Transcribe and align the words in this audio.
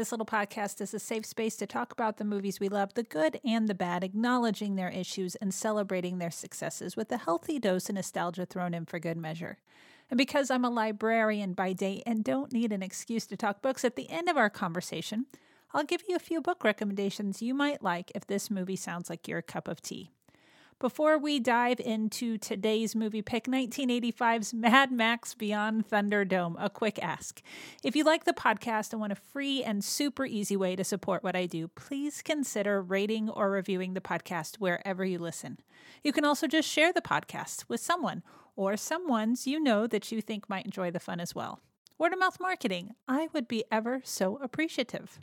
This 0.00 0.12
little 0.12 0.24
podcast 0.24 0.80
is 0.80 0.94
a 0.94 0.98
safe 0.98 1.26
space 1.26 1.56
to 1.56 1.66
talk 1.66 1.92
about 1.92 2.16
the 2.16 2.24
movies 2.24 2.58
we 2.58 2.70
love, 2.70 2.94
the 2.94 3.02
good 3.02 3.38
and 3.44 3.68
the 3.68 3.74
bad, 3.74 4.02
acknowledging 4.02 4.74
their 4.74 4.88
issues 4.88 5.34
and 5.34 5.52
celebrating 5.52 6.16
their 6.16 6.30
successes 6.30 6.96
with 6.96 7.12
a 7.12 7.18
healthy 7.18 7.58
dose 7.58 7.90
of 7.90 7.96
nostalgia 7.96 8.46
thrown 8.46 8.72
in 8.72 8.86
for 8.86 8.98
good 8.98 9.18
measure. 9.18 9.58
And 10.10 10.16
because 10.16 10.50
I'm 10.50 10.64
a 10.64 10.70
librarian 10.70 11.52
by 11.52 11.74
day 11.74 12.02
and 12.06 12.24
don't 12.24 12.50
need 12.50 12.72
an 12.72 12.82
excuse 12.82 13.26
to 13.26 13.36
talk 13.36 13.60
books, 13.60 13.84
at 13.84 13.94
the 13.94 14.08
end 14.08 14.30
of 14.30 14.38
our 14.38 14.48
conversation, 14.48 15.26
I'll 15.74 15.84
give 15.84 16.04
you 16.08 16.16
a 16.16 16.18
few 16.18 16.40
book 16.40 16.64
recommendations 16.64 17.42
you 17.42 17.52
might 17.52 17.82
like 17.82 18.10
if 18.14 18.26
this 18.26 18.50
movie 18.50 18.76
sounds 18.76 19.10
like 19.10 19.28
your 19.28 19.42
cup 19.42 19.68
of 19.68 19.82
tea. 19.82 20.12
Before 20.80 21.18
we 21.18 21.40
dive 21.40 21.78
into 21.78 22.38
today's 22.38 22.96
movie 22.96 23.20
pick, 23.20 23.44
1985's 23.44 24.54
Mad 24.54 24.90
Max 24.90 25.34
Beyond 25.34 25.86
Thunderdome, 25.86 26.56
a 26.58 26.70
quick 26.70 26.98
ask. 27.02 27.42
If 27.84 27.94
you 27.94 28.02
like 28.02 28.24
the 28.24 28.32
podcast 28.32 28.92
and 28.92 29.00
want 29.00 29.12
a 29.12 29.16
free 29.16 29.62
and 29.62 29.84
super 29.84 30.24
easy 30.24 30.56
way 30.56 30.76
to 30.76 30.82
support 30.82 31.22
what 31.22 31.36
I 31.36 31.44
do, 31.44 31.68
please 31.68 32.22
consider 32.22 32.80
rating 32.80 33.28
or 33.28 33.50
reviewing 33.50 33.92
the 33.92 34.00
podcast 34.00 34.56
wherever 34.56 35.04
you 35.04 35.18
listen. 35.18 35.58
You 36.02 36.14
can 36.14 36.24
also 36.24 36.46
just 36.46 36.66
share 36.66 36.94
the 36.94 37.02
podcast 37.02 37.66
with 37.68 37.80
someone 37.80 38.22
or 38.56 38.78
someone's 38.78 39.46
you 39.46 39.60
know 39.60 39.86
that 39.86 40.10
you 40.10 40.22
think 40.22 40.48
might 40.48 40.64
enjoy 40.64 40.90
the 40.90 40.98
fun 40.98 41.20
as 41.20 41.34
well. 41.34 41.60
Word 41.98 42.14
of 42.14 42.18
mouth 42.18 42.38
marketing, 42.40 42.94
I 43.06 43.28
would 43.34 43.48
be 43.48 43.64
ever 43.70 44.00
so 44.02 44.38
appreciative. 44.38 45.18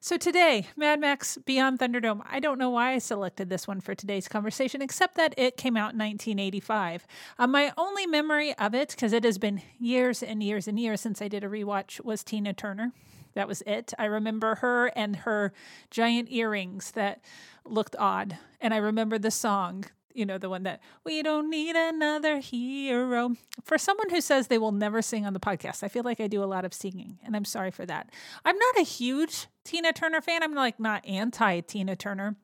So 0.00 0.16
today, 0.16 0.68
Mad 0.76 1.00
Max 1.00 1.38
Beyond 1.38 1.80
Thunderdome. 1.80 2.22
I 2.24 2.38
don't 2.38 2.58
know 2.58 2.70
why 2.70 2.92
I 2.92 2.98
selected 2.98 3.48
this 3.48 3.66
one 3.66 3.80
for 3.80 3.96
today's 3.96 4.28
conversation, 4.28 4.80
except 4.80 5.16
that 5.16 5.34
it 5.36 5.56
came 5.56 5.76
out 5.76 5.92
in 5.92 5.98
1985. 5.98 7.04
Uh, 7.36 7.46
my 7.48 7.72
only 7.76 8.06
memory 8.06 8.54
of 8.54 8.76
it, 8.76 8.90
because 8.90 9.12
it 9.12 9.24
has 9.24 9.38
been 9.38 9.60
years 9.80 10.22
and 10.22 10.40
years 10.40 10.68
and 10.68 10.78
years 10.78 11.00
since 11.00 11.20
I 11.20 11.26
did 11.26 11.42
a 11.42 11.48
rewatch, 11.48 12.00
was 12.04 12.22
Tina 12.22 12.52
Turner. 12.52 12.92
That 13.34 13.48
was 13.48 13.60
it. 13.62 13.92
I 13.98 14.04
remember 14.04 14.56
her 14.56 14.86
and 14.94 15.16
her 15.16 15.52
giant 15.90 16.30
earrings 16.30 16.92
that 16.92 17.20
looked 17.64 17.96
odd. 17.98 18.38
And 18.60 18.72
I 18.72 18.78
remember 18.78 19.18
the 19.18 19.32
song 19.32 19.84
you 20.14 20.26
know, 20.26 20.38
the 20.38 20.50
one 20.50 20.64
that 20.64 20.80
we 21.04 21.22
don't 21.22 21.50
need 21.50 21.76
another 21.76 22.38
hero. 22.38 23.34
For 23.62 23.78
someone 23.78 24.10
who 24.10 24.20
says 24.20 24.46
they 24.46 24.58
will 24.58 24.72
never 24.72 25.02
sing 25.02 25.26
on 25.26 25.32
the 25.32 25.40
podcast, 25.40 25.82
I 25.82 25.88
feel 25.88 26.02
like 26.04 26.20
I 26.20 26.26
do 26.26 26.42
a 26.42 26.46
lot 26.46 26.64
of 26.64 26.74
singing, 26.74 27.18
and 27.24 27.36
I'm 27.36 27.44
sorry 27.44 27.70
for 27.70 27.86
that. 27.86 28.10
I'm 28.44 28.56
not 28.56 28.78
a 28.78 28.82
huge 28.82 29.46
Tina 29.64 29.92
Turner 29.92 30.20
fan. 30.20 30.42
I'm 30.42 30.54
like 30.54 30.80
not 30.80 31.06
anti 31.06 31.60
Tina 31.60 31.96
Turner. 31.96 32.36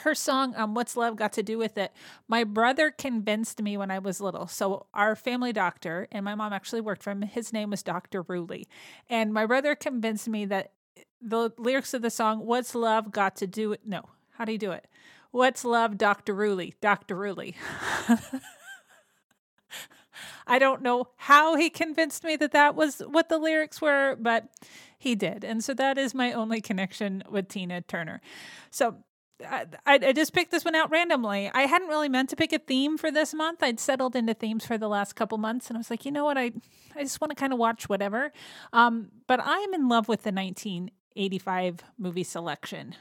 Her 0.00 0.14
song, 0.14 0.54
um, 0.56 0.74
What's 0.74 0.94
Love 0.94 1.16
Got 1.16 1.32
to 1.34 1.42
Do 1.42 1.56
with 1.56 1.78
It? 1.78 1.90
My 2.28 2.44
brother 2.44 2.90
convinced 2.90 3.62
me 3.62 3.78
when 3.78 3.90
I 3.90 3.98
was 3.98 4.20
little. 4.20 4.46
So, 4.46 4.86
our 4.92 5.16
family 5.16 5.54
doctor, 5.54 6.06
and 6.12 6.22
my 6.22 6.34
mom 6.34 6.52
actually 6.52 6.82
worked 6.82 7.02
for 7.02 7.12
him, 7.12 7.22
his 7.22 7.50
name 7.50 7.70
was 7.70 7.82
Dr. 7.82 8.22
Ruley. 8.22 8.66
And 9.08 9.32
my 9.32 9.46
brother 9.46 9.74
convinced 9.74 10.28
me 10.28 10.44
that 10.46 10.72
the 11.22 11.50
lyrics 11.56 11.94
of 11.94 12.02
the 12.02 12.10
song, 12.10 12.44
What's 12.44 12.74
Love 12.74 13.10
Got 13.10 13.36
to 13.36 13.46
Do 13.46 13.70
with 13.70 13.86
No, 13.86 14.02
how 14.32 14.44
do 14.44 14.52
you 14.52 14.58
do 14.58 14.72
it? 14.72 14.86
What's 15.36 15.66
love, 15.66 15.98
Dr. 15.98 16.34
Ruley? 16.34 16.72
Dr. 16.80 17.14
Ruley. 17.14 17.56
I 20.46 20.58
don't 20.58 20.80
know 20.80 21.08
how 21.16 21.56
he 21.56 21.68
convinced 21.68 22.24
me 22.24 22.36
that 22.36 22.52
that 22.52 22.74
was 22.74 23.00
what 23.00 23.28
the 23.28 23.36
lyrics 23.36 23.82
were, 23.82 24.16
but 24.18 24.48
he 24.98 25.14
did. 25.14 25.44
And 25.44 25.62
so 25.62 25.74
that 25.74 25.98
is 25.98 26.14
my 26.14 26.32
only 26.32 26.62
connection 26.62 27.22
with 27.28 27.48
Tina 27.48 27.82
Turner. 27.82 28.22
So 28.70 28.96
I, 29.46 29.66
I, 29.84 30.14
just 30.14 30.32
picked 30.32 30.52
this 30.52 30.64
one 30.64 30.74
out 30.74 30.90
randomly. 30.90 31.50
I 31.52 31.66
hadn't 31.66 31.88
really 31.88 32.08
meant 32.08 32.30
to 32.30 32.36
pick 32.36 32.54
a 32.54 32.58
theme 32.58 32.96
for 32.96 33.10
this 33.10 33.34
month. 33.34 33.62
I'd 33.62 33.78
settled 33.78 34.16
into 34.16 34.32
themes 34.32 34.64
for 34.64 34.78
the 34.78 34.88
last 34.88 35.16
couple 35.16 35.36
months, 35.36 35.68
and 35.68 35.76
I 35.76 35.80
was 35.80 35.90
like, 35.90 36.06
you 36.06 36.12
know 36.12 36.24
what? 36.24 36.38
I 36.38 36.52
I 36.94 37.02
just 37.02 37.20
want 37.20 37.32
to 37.32 37.36
kind 37.36 37.52
of 37.52 37.58
watch 37.58 37.90
whatever. 37.90 38.32
Um, 38.72 39.10
but 39.26 39.40
I'm 39.44 39.74
in 39.74 39.86
love 39.86 40.08
with 40.08 40.22
the 40.22 40.32
1985 40.32 41.80
movie 41.98 42.24
selection. 42.24 42.94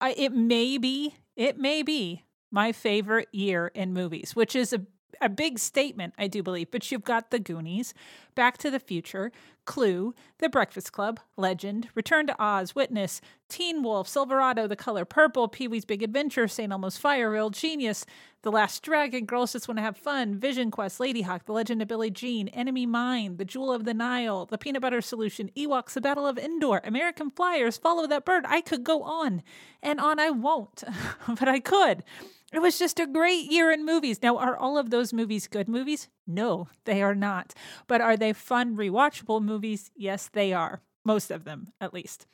I, 0.00 0.14
it 0.16 0.32
may 0.32 0.78
be 0.78 1.14
it 1.40 1.58
may 1.58 1.82
be 1.82 2.26
my 2.50 2.70
favorite 2.70 3.28
year 3.32 3.68
in 3.68 3.94
movies, 3.94 4.36
which 4.36 4.54
is 4.54 4.74
a, 4.74 4.82
a 5.20 5.28
big 5.28 5.58
statement, 5.58 6.14
I 6.18 6.26
do 6.26 6.42
believe. 6.42 6.70
But 6.70 6.90
you've 6.90 7.04
got 7.04 7.30
The 7.30 7.38
Goonies, 7.38 7.94
Back 8.34 8.58
to 8.58 8.70
the 8.70 8.80
Future, 8.80 9.32
Clue, 9.64 10.14
The 10.38 10.48
Breakfast 10.48 10.92
Club, 10.92 11.20
Legend, 11.36 11.88
Return 11.94 12.26
to 12.26 12.42
Oz, 12.42 12.74
Witness, 12.74 13.20
Teen 13.48 13.82
Wolf, 13.82 14.08
Silverado, 14.08 14.66
The 14.66 14.76
Color 14.76 15.04
Purple, 15.04 15.48
Pee 15.48 15.68
Wee's 15.68 15.84
Big 15.84 16.02
Adventure, 16.02 16.48
St. 16.48 16.72
Elmo's 16.72 16.96
Fire, 16.96 17.30
Real 17.30 17.50
Genius, 17.50 18.06
The 18.42 18.50
Last 18.50 18.82
Dragon, 18.82 19.26
Girls 19.26 19.52
Just 19.52 19.68
Want 19.68 19.78
to 19.78 19.82
Have 19.82 19.96
Fun, 19.96 20.38
Vision 20.38 20.70
Quest, 20.70 20.98
Ladyhawke, 20.98 21.44
The 21.44 21.52
Legend 21.52 21.82
of 21.82 21.88
Billie 21.88 22.10
Jean, 22.10 22.48
Enemy 22.48 22.86
Mine, 22.86 23.36
The 23.36 23.44
Jewel 23.44 23.72
of 23.72 23.84
the 23.84 23.94
Nile, 23.94 24.46
The 24.46 24.58
Peanut 24.58 24.82
Butter 24.82 25.00
Solution, 25.00 25.50
Ewoks, 25.56 25.92
The 25.92 26.00
Battle 26.00 26.26
of 26.26 26.38
Endor, 26.38 26.80
American 26.84 27.30
Flyers, 27.30 27.76
Follow 27.76 28.06
That 28.06 28.24
Bird. 28.24 28.44
I 28.48 28.62
could 28.62 28.84
go 28.84 29.02
on 29.02 29.42
and 29.82 30.00
on. 30.00 30.18
I 30.18 30.30
won't, 30.30 30.82
but 31.28 31.48
I 31.48 31.60
could. 31.60 32.02
It 32.52 32.60
was 32.60 32.78
just 32.78 32.98
a 32.98 33.06
great 33.06 33.50
year 33.50 33.70
in 33.70 33.84
movies. 33.84 34.22
Now, 34.22 34.36
are 34.36 34.56
all 34.56 34.76
of 34.76 34.90
those 34.90 35.12
movies 35.12 35.46
good 35.46 35.68
movies? 35.68 36.08
No, 36.26 36.68
they 36.84 37.00
are 37.00 37.14
not. 37.14 37.54
But 37.86 38.00
are 38.00 38.16
they 38.16 38.32
fun, 38.32 38.76
rewatchable 38.76 39.42
movies? 39.42 39.90
Yes, 39.94 40.28
they 40.32 40.52
are. 40.52 40.80
Most 41.04 41.30
of 41.30 41.44
them, 41.44 41.68
at 41.80 41.94
least. 41.94 42.26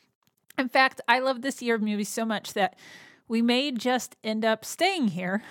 In 0.59 0.69
fact, 0.69 1.01
I 1.07 1.19
love 1.19 1.43
this 1.43 1.61
year 1.61 1.75
of 1.75 1.83
movies 1.83 2.09
so 2.09 2.25
much 2.25 2.55
that 2.55 2.77
we 3.29 3.43
may 3.43 3.73
just 3.73 4.17
end 4.25 4.45
up 4.45 4.65
staying 4.65 5.09
here 5.09 5.43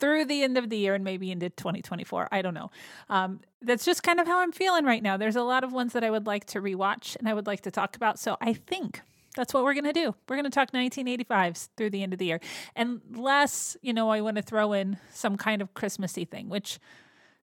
through 0.00 0.24
the 0.24 0.42
end 0.42 0.58
of 0.58 0.68
the 0.68 0.78
year 0.78 0.94
and 0.94 1.04
maybe 1.04 1.30
into 1.30 1.48
2024. 1.48 2.28
I 2.32 2.42
don't 2.42 2.54
know. 2.54 2.72
Um, 3.08 3.40
that's 3.60 3.84
just 3.84 4.02
kind 4.02 4.18
of 4.18 4.26
how 4.26 4.40
I'm 4.40 4.50
feeling 4.50 4.84
right 4.84 5.02
now. 5.02 5.16
There's 5.16 5.36
a 5.36 5.44
lot 5.44 5.62
of 5.62 5.72
ones 5.72 5.92
that 5.92 6.02
I 6.02 6.10
would 6.10 6.26
like 6.26 6.44
to 6.46 6.60
rewatch 6.60 7.14
and 7.16 7.28
I 7.28 7.34
would 7.34 7.46
like 7.46 7.60
to 7.62 7.70
talk 7.70 7.94
about. 7.94 8.18
So 8.18 8.36
I 8.40 8.52
think 8.52 9.00
that's 9.36 9.54
what 9.54 9.64
we're 9.64 9.74
going 9.74 9.84
to 9.84 9.92
do. 9.92 10.14
We're 10.28 10.36
going 10.36 10.44
to 10.44 10.50
talk 10.50 10.72
1985s 10.72 11.68
through 11.76 11.90
the 11.90 12.02
end 12.02 12.12
of 12.12 12.18
the 12.18 12.26
year. 12.26 12.40
Unless, 12.76 13.76
you 13.82 13.92
know, 13.92 14.10
I 14.10 14.20
want 14.20 14.36
to 14.36 14.42
throw 14.42 14.72
in 14.72 14.98
some 15.12 15.36
kind 15.36 15.62
of 15.62 15.74
Christmassy 15.74 16.24
thing, 16.24 16.48
which 16.48 16.78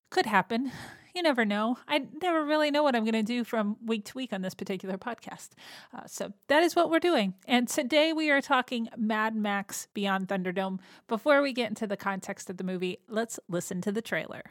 could 0.09 0.25
happen 0.25 0.71
you 1.15 1.23
never 1.23 1.45
know. 1.45 1.77
I 1.87 2.05
never 2.21 2.45
really 2.45 2.71
know 2.71 2.83
what 2.83 2.95
I'm 2.95 3.03
going 3.03 3.13
to 3.13 3.23
do 3.23 3.43
from 3.43 3.77
week 3.85 4.05
to 4.05 4.13
week 4.15 4.33
on 4.33 4.41
this 4.41 4.53
particular 4.53 4.97
podcast. 4.97 5.49
Uh, 5.93 6.05
so 6.05 6.33
that 6.47 6.63
is 6.63 6.75
what 6.75 6.89
we're 6.89 6.99
doing. 6.99 7.33
And 7.47 7.67
today 7.67 8.13
we 8.13 8.29
are 8.29 8.41
talking 8.41 8.89
Mad 8.95 9.35
Max 9.35 9.87
Beyond 9.93 10.27
Thunderdome. 10.27 10.79
Before 11.07 11.41
we 11.41 11.53
get 11.53 11.69
into 11.69 11.87
the 11.87 11.97
context 11.97 12.49
of 12.49 12.57
the 12.57 12.63
movie, 12.63 12.99
let's 13.07 13.39
listen 13.47 13.81
to 13.81 13.91
the 13.91 14.01
trailer. 14.01 14.43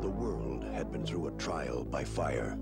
The 0.00 0.10
world 0.10 0.64
had 0.64 0.90
been 0.90 1.04
through 1.04 1.28
a 1.28 1.32
trial 1.32 1.84
by 1.84 2.04
fire, 2.04 2.56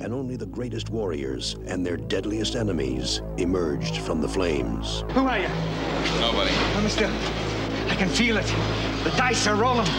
and 0.00 0.12
only 0.12 0.36
the 0.36 0.46
greatest 0.46 0.90
warriors 0.90 1.56
and 1.66 1.84
their 1.84 1.96
deadliest 1.96 2.54
enemies 2.56 3.20
emerged 3.36 3.96
from 3.98 4.20
the 4.20 4.28
flames. 4.28 5.04
Who 5.12 5.20
are 5.20 5.38
you? 5.38 5.48
Nobody. 6.20 6.50
Oh, 6.76 6.80
mister, 6.82 7.06
I 7.90 7.94
can 7.96 8.08
feel 8.08 8.36
it. 8.36 8.46
The 9.04 9.10
dice 9.16 9.46
are 9.46 9.56
rolling. 9.56 9.88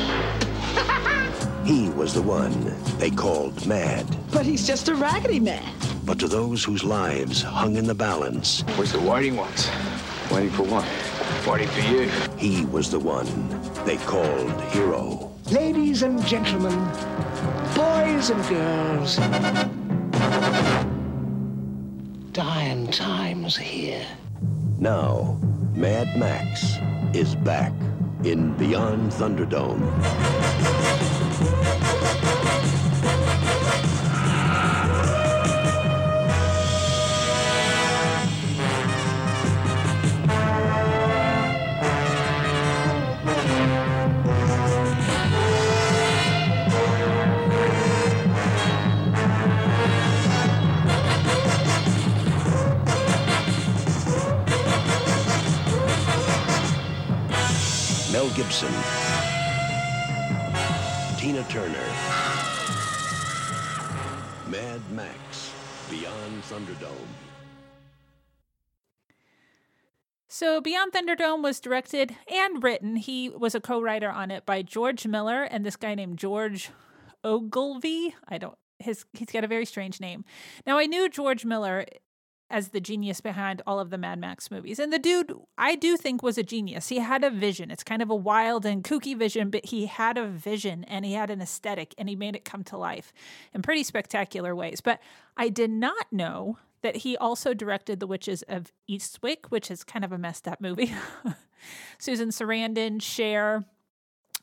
He 1.66 1.90
was 1.92 2.16
the 2.16 2.22
one 2.24 2.74
they 2.98 3.12
called 3.12 3.68
mad. 3.68 4.04
But 4.32 4.44
he's 4.44 4.66
just 4.66 4.88
a 4.90 4.96
raggedy 4.96 5.40
man. 5.40 5.62
But 6.04 6.18
to 6.20 6.28
those 6.28 6.64
whose 6.64 6.84
lives 6.84 7.44
hung 7.44 7.76
in 7.76 7.86
the 7.86 7.94
balance, 7.94 8.62
Where's 8.76 8.92
the 8.92 9.00
waiting 9.00 9.36
ones? 9.36 9.70
Waiting 10.32 10.50
for 10.50 10.64
what? 10.64 10.88
Waiting 11.48 11.68
for 11.68 11.82
you. 11.82 12.10
he 12.38 12.66
was 12.66 12.90
the 12.90 12.98
one 12.98 13.28
they 13.86 13.98
called 13.98 14.60
hero. 14.72 15.32
Ladies 15.52 16.02
and 16.02 16.26
gentlemen, 16.26 16.74
boys 17.76 18.32
and 18.32 18.44
girls, 18.50 19.20
dying 22.40 22.88
times 22.88 23.58
here. 23.58 24.08
Now, 24.78 25.38
Mad 25.76 26.18
Max 26.18 26.78
is 27.14 27.36
back 27.36 27.74
in 28.24 28.54
Beyond 28.56 29.12
Thunderdome. 29.12 29.84
Gibson, 58.40 58.72
Tina 61.18 61.44
Turner, 61.50 61.76
Mad 64.48 64.80
Max, 64.94 65.52
Beyond 65.90 66.44
Thunderdome. 66.44 66.88
So, 70.30 70.62
Beyond 70.62 70.94
Thunderdome 70.94 71.44
was 71.44 71.60
directed 71.60 72.16
and 72.32 72.64
written. 72.64 72.96
He 72.96 73.28
was 73.28 73.56
a 73.56 73.60
co 73.60 73.82
writer 73.82 74.10
on 74.10 74.32
it 74.32 74.46
by 74.46 74.62
George 74.62 75.06
Miller 75.06 75.44
and 75.44 75.66
this 75.66 75.76
guy 75.76 75.94
named 75.94 76.18
George 76.18 76.70
Ogilvie. 77.26 78.16
I 78.30 78.38
don't 78.38 78.58
his 78.80 79.04
he's 79.12 79.28
got 79.28 79.44
a 79.44 79.48
very 79.48 79.66
strange 79.66 80.00
name. 80.00 80.24
Now 80.66 80.78
I 80.78 80.86
knew 80.86 81.10
George 81.10 81.44
Miller 81.44 81.84
as 82.50 82.70
the 82.70 82.80
genius 82.80 83.22
behind 83.22 83.62
all 83.68 83.80
of 83.80 83.90
the 83.90 83.98
Mad 83.98 84.20
Max 84.20 84.50
movies. 84.50 84.80
And 84.80 84.92
the 84.92 85.00
dude, 85.00 85.34
I 85.58 85.76
do 85.76 85.98
think, 85.98 86.24
was 86.24 86.38
a 86.38 86.44
genius. 86.44 86.90
He 86.90 87.00
had 87.00 87.24
a 87.24 87.30
vision. 87.30 87.72
It's 87.72 87.84
kind 87.84 88.02
of 88.02 88.10
a 88.10 88.16
wild 88.16 88.66
and 88.66 88.84
kooky 88.84 89.18
vision, 89.18 89.50
but 89.50 89.66
he 89.66 89.86
had 89.86 90.18
a 90.18 90.28
vision 90.28 90.84
and 90.86 91.06
he 91.06 91.14
had 91.14 91.30
an 91.30 91.42
aesthetic 91.42 91.94
and 91.98 92.10
he 92.10 92.16
made 92.16 92.36
it 92.36 92.46
come 92.46 92.64
to 92.66 92.78
life 92.78 93.14
in 93.54 93.62
pretty 93.62 93.84
spectacular 93.84 94.56
ways. 94.56 94.82
But 94.82 95.00
I 95.38 95.50
did 95.50 95.70
not 95.70 96.12
know 96.12 96.58
that 96.82 96.98
he 96.98 97.18
also 97.18 97.54
directed 97.54 98.00
The 98.00 98.08
Witches 98.08 98.42
of 98.44 98.72
Eastwick, 98.90 99.48
which 99.50 99.70
is 99.70 99.84
kind 99.84 100.06
of 100.06 100.12
a 100.12 100.18
messed 100.18 100.48
up 100.48 100.62
movie. 100.62 100.94
Susan 101.98 102.30
Sarandon, 102.30 103.02
Cher, 103.02 103.66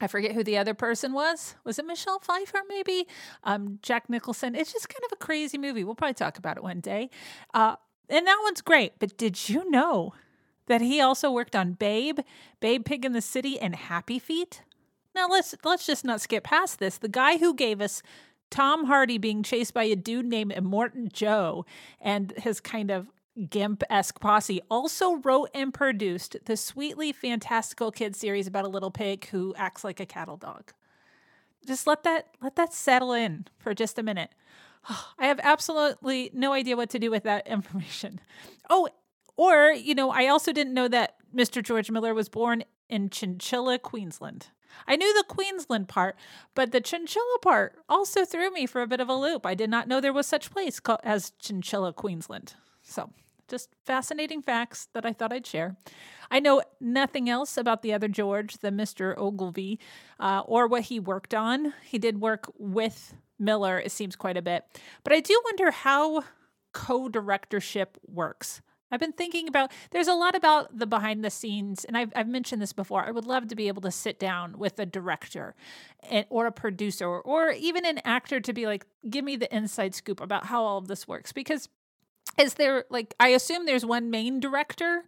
I 0.01 0.07
forget 0.09 0.33
who 0.33 0.45
the 0.45 0.59
other 0.59 0.75
person 0.75 1.13
was. 1.13 1.55
Was 1.65 1.79
it 1.79 1.87
Michelle 1.87 2.19
Pfeiffer, 2.19 2.61
maybe? 2.69 3.07
Um, 3.45 3.79
Jack 3.83 4.11
Nicholson. 4.11 4.55
It's 4.55 4.73
just 4.73 4.89
kind 4.89 5.03
of 5.07 5.13
a 5.13 5.17
crazy 5.17 5.57
movie. 5.57 5.85
We'll 5.85 5.95
probably 5.95 6.15
talk 6.15 6.37
about 6.37 6.59
it 6.59 6.63
one 6.63 6.81
day. 6.81 7.09
Uh, 7.55 7.77
and 8.09 8.27
that 8.27 8.41
one's 8.43 8.61
great. 8.61 8.95
But 8.99 9.17
did 9.17 9.49
you 9.49 9.71
know 9.71 10.15
that 10.67 10.81
he 10.81 11.01
also 11.01 11.31
worked 11.31 11.57
on 11.57 11.73
Babe, 11.73 12.21
Babe 12.61 12.85
Pig 12.85 13.05
in 13.05 13.13
the 13.13 13.21
City, 13.21 13.59
and 13.59 13.75
Happy 13.75 14.19
Feet? 14.19 14.63
Now 15.15 15.29
let's 15.29 15.55
let's 15.65 15.87
just 15.87 16.05
not 16.05 16.21
skip 16.21 16.45
past 16.45 16.79
this. 16.79 16.99
The 16.99 17.09
guy 17.09 17.39
who 17.39 17.55
gave 17.55 17.81
us 17.81 18.03
Tom 18.51 18.85
Hardy 18.85 19.19
being 19.19 19.43
chased 19.43 19.75
by 19.75 19.85
a 19.85 19.97
dude 19.97 20.27
named 20.27 20.53
Immortan 20.53 21.13
Joe 21.13 21.65
and 22.01 22.33
his 22.33 22.61
kind 22.61 22.91
of 22.91 23.09
Gimp 23.51 23.83
esque 23.91 24.19
posse 24.19 24.63
also 24.71 25.17
wrote 25.17 25.51
and 25.53 25.73
produced 25.75 26.39
the 26.47 26.57
sweetly 26.57 27.13
fantastical 27.13 27.91
kid 27.91 28.17
series 28.17 28.47
about 28.47 28.65
a 28.65 28.69
little 28.69 28.91
pig 28.91 29.27
who 29.29 29.55
acts 29.59 29.85
like 29.85 30.01
a 30.01 30.07
cattle 30.07 30.39
dog. 30.39 30.73
Just 31.67 31.87
let 31.87 32.03
that 32.05 32.29
let 32.41 32.57
that 32.57 32.73
settle 32.73 33.13
in 33.13 33.47
for 33.59 33.75
just 33.75 33.99
a 33.99 34.03
minute. 34.03 34.31
I 35.19 35.27
have 35.27 35.41
absolutely 35.43 36.31
no 36.33 36.53
idea 36.53 36.77
what 36.77 36.91
to 36.91 36.99
do 36.99 37.11
with 37.11 37.25
that 37.25 37.47
information. 37.49 38.21
Oh, 38.69 38.89
or, 39.37 39.71
you 39.71 39.95
know, 39.95 40.11
I 40.11 40.29
also 40.29 40.53
didn't 40.53 40.75
know 40.75 40.89
that 40.89 41.17
Mr. 41.35 41.63
George 41.63 41.91
Miller 41.91 42.15
was 42.15 42.29
born 42.29 42.65
in 42.89 43.11
Chinchilla, 43.11 43.79
Queensland. 43.79 44.49
I 44.87 44.97
knew 44.97 45.13
the 45.15 45.25
Queensland 45.25 45.89
part, 45.89 46.17
but 46.55 46.73
the 46.73 46.81
Chinchilla 46.81 47.39
part 47.41 47.77
also 47.89 48.25
threw 48.25 48.51
me 48.51 48.67
for 48.67 48.83
a 48.83 48.87
bit 48.87 49.01
of 49.01 49.09
a 49.09 49.15
loop. 49.15 49.47
I 49.47 49.55
did 49.55 49.71
not 49.71 49.89
know 49.89 50.01
there 50.01 50.13
was 50.13 50.27
such 50.27 50.51
place 50.51 50.81
as 51.03 51.33
Chinchilla, 51.39 51.93
Queensland. 51.93 52.55
So 52.83 53.11
just 53.49 53.71
fascinating 53.85 54.43
facts 54.43 54.89
that 54.93 55.07
I 55.07 55.13
thought 55.13 55.33
I'd 55.33 55.47
share. 55.47 55.77
I 56.31 56.41
know 56.41 56.63
nothing 56.81 57.29
else 57.29 57.57
about 57.57 57.83
the 57.83 57.93
other 57.93 58.09
George, 58.09 58.59
the 58.59 58.71
Mr. 58.71 59.17
Ogilvie, 59.17 59.79
uh, 60.19 60.43
or 60.47 60.67
what 60.67 60.83
he 60.83 61.01
worked 61.01 61.35
on. 61.35 61.75
He 61.85 61.99
did 61.99 62.21
work 62.21 62.51
with 62.59 63.15
Miller, 63.39 63.79
it 63.79 63.93
seems 63.93 64.17
quite 64.17 64.37
a 64.37 64.43
bit. 64.43 64.65
But 65.05 65.13
I 65.13 65.21
do 65.21 65.41
wonder 65.45 65.71
how 65.71 66.25
co 66.73 67.09
directorship 67.09 67.99
works. 68.07 68.63
I've 68.91 69.01
been 69.01 69.13
thinking 69.13 69.49
about 69.49 69.73
there's 69.91 70.07
a 70.07 70.15
lot 70.15 70.37
about 70.37 70.79
the 70.79 70.87
behind 70.87 71.25
the 71.25 71.31
scenes, 71.31 71.85
and 71.85 71.97
I've, 71.97 72.13
I've 72.15 72.29
mentioned 72.29 72.63
this 72.63 72.73
before. 72.73 73.05
I 73.05 73.11
would 73.11 73.27
love 73.27 73.49
to 73.49 73.57
be 73.57 73.69
able 73.69 73.83
to 73.83 73.91
sit 73.91 74.21
down 74.21 74.59
with 74.59 74.79
a 74.79 74.87
director 74.87 75.55
and, 76.09 76.25
or 76.31 76.47
a 76.47 76.53
producer 76.53 77.07
or, 77.07 77.21
or 77.21 77.51
even 77.51 77.85
an 77.85 78.01
actor 78.05 78.41
to 78.41 78.53
be 78.53 78.67
like, 78.67 78.87
give 79.11 79.25
me 79.25 79.37
the 79.37 79.55
inside 79.55 79.95
scoop 79.95 80.21
about 80.21 80.47
how 80.47 80.63
all 80.63 80.79
of 80.79 80.87
this 80.87 81.09
works. 81.09 81.33
Because 81.33 81.69
is 82.39 82.55
there 82.55 82.85
like 82.91 83.15
I 83.19 83.29
assume 83.29 83.67
there's 83.67 83.85
one 83.85 84.11
main 84.11 84.41
director. 84.41 85.05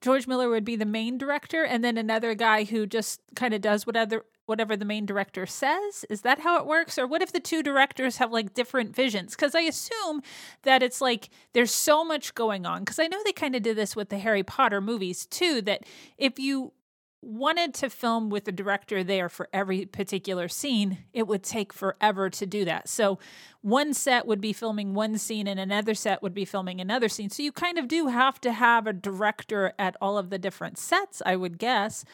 George 0.00 0.26
Miller 0.26 0.48
would 0.48 0.64
be 0.64 0.76
the 0.76 0.86
main 0.86 1.18
director, 1.18 1.64
and 1.64 1.84
then 1.84 1.96
another 1.96 2.34
guy 2.34 2.64
who 2.64 2.86
just 2.86 3.20
kind 3.34 3.54
of 3.54 3.60
does 3.60 3.86
whatever 3.86 4.24
whatever 4.46 4.76
the 4.76 4.84
main 4.84 5.04
director 5.04 5.44
says. 5.44 6.06
Is 6.08 6.22
that 6.22 6.38
how 6.38 6.58
it 6.58 6.66
works, 6.66 6.98
or 6.98 7.06
what 7.06 7.20
if 7.20 7.32
the 7.32 7.40
two 7.40 7.62
directors 7.62 8.16
have 8.16 8.32
like 8.32 8.54
different 8.54 8.96
visions? 8.96 9.36
Because 9.36 9.54
I 9.54 9.60
assume 9.60 10.22
that 10.62 10.82
it's 10.82 11.00
like 11.02 11.28
there's 11.52 11.70
so 11.70 12.02
much 12.02 12.34
going 12.34 12.64
on. 12.64 12.80
Because 12.80 12.98
I 12.98 13.08
know 13.08 13.20
they 13.24 13.32
kind 13.32 13.54
of 13.54 13.62
did 13.62 13.76
this 13.76 13.94
with 13.94 14.08
the 14.08 14.18
Harry 14.18 14.42
Potter 14.42 14.80
movies 14.80 15.26
too. 15.26 15.60
That 15.62 15.84
if 16.16 16.38
you 16.38 16.72
wanted 17.20 17.74
to 17.74 17.90
film 17.90 18.30
with 18.30 18.44
the 18.44 18.52
director 18.52 19.02
there 19.02 19.28
for 19.28 19.48
every 19.52 19.86
particular 19.86 20.48
scene, 20.48 20.98
it 21.12 21.26
would 21.26 21.42
take 21.42 21.72
forever 21.72 22.30
to 22.30 22.46
do 22.46 22.64
that. 22.64 22.88
So, 22.88 23.18
one 23.60 23.92
set 23.92 24.26
would 24.26 24.40
be 24.40 24.52
filming 24.52 24.94
one 24.94 25.18
scene 25.18 25.48
and 25.48 25.58
another 25.58 25.94
set 25.94 26.22
would 26.22 26.34
be 26.34 26.44
filming 26.44 26.80
another 26.80 27.08
scene. 27.08 27.30
So, 27.30 27.42
you 27.42 27.52
kind 27.52 27.78
of 27.78 27.88
do 27.88 28.06
have 28.06 28.40
to 28.42 28.52
have 28.52 28.86
a 28.86 28.92
director 28.92 29.72
at 29.78 29.96
all 30.00 30.16
of 30.16 30.30
the 30.30 30.38
different 30.38 30.78
sets, 30.78 31.20
I 31.26 31.36
would 31.36 31.58
guess. 31.58 32.04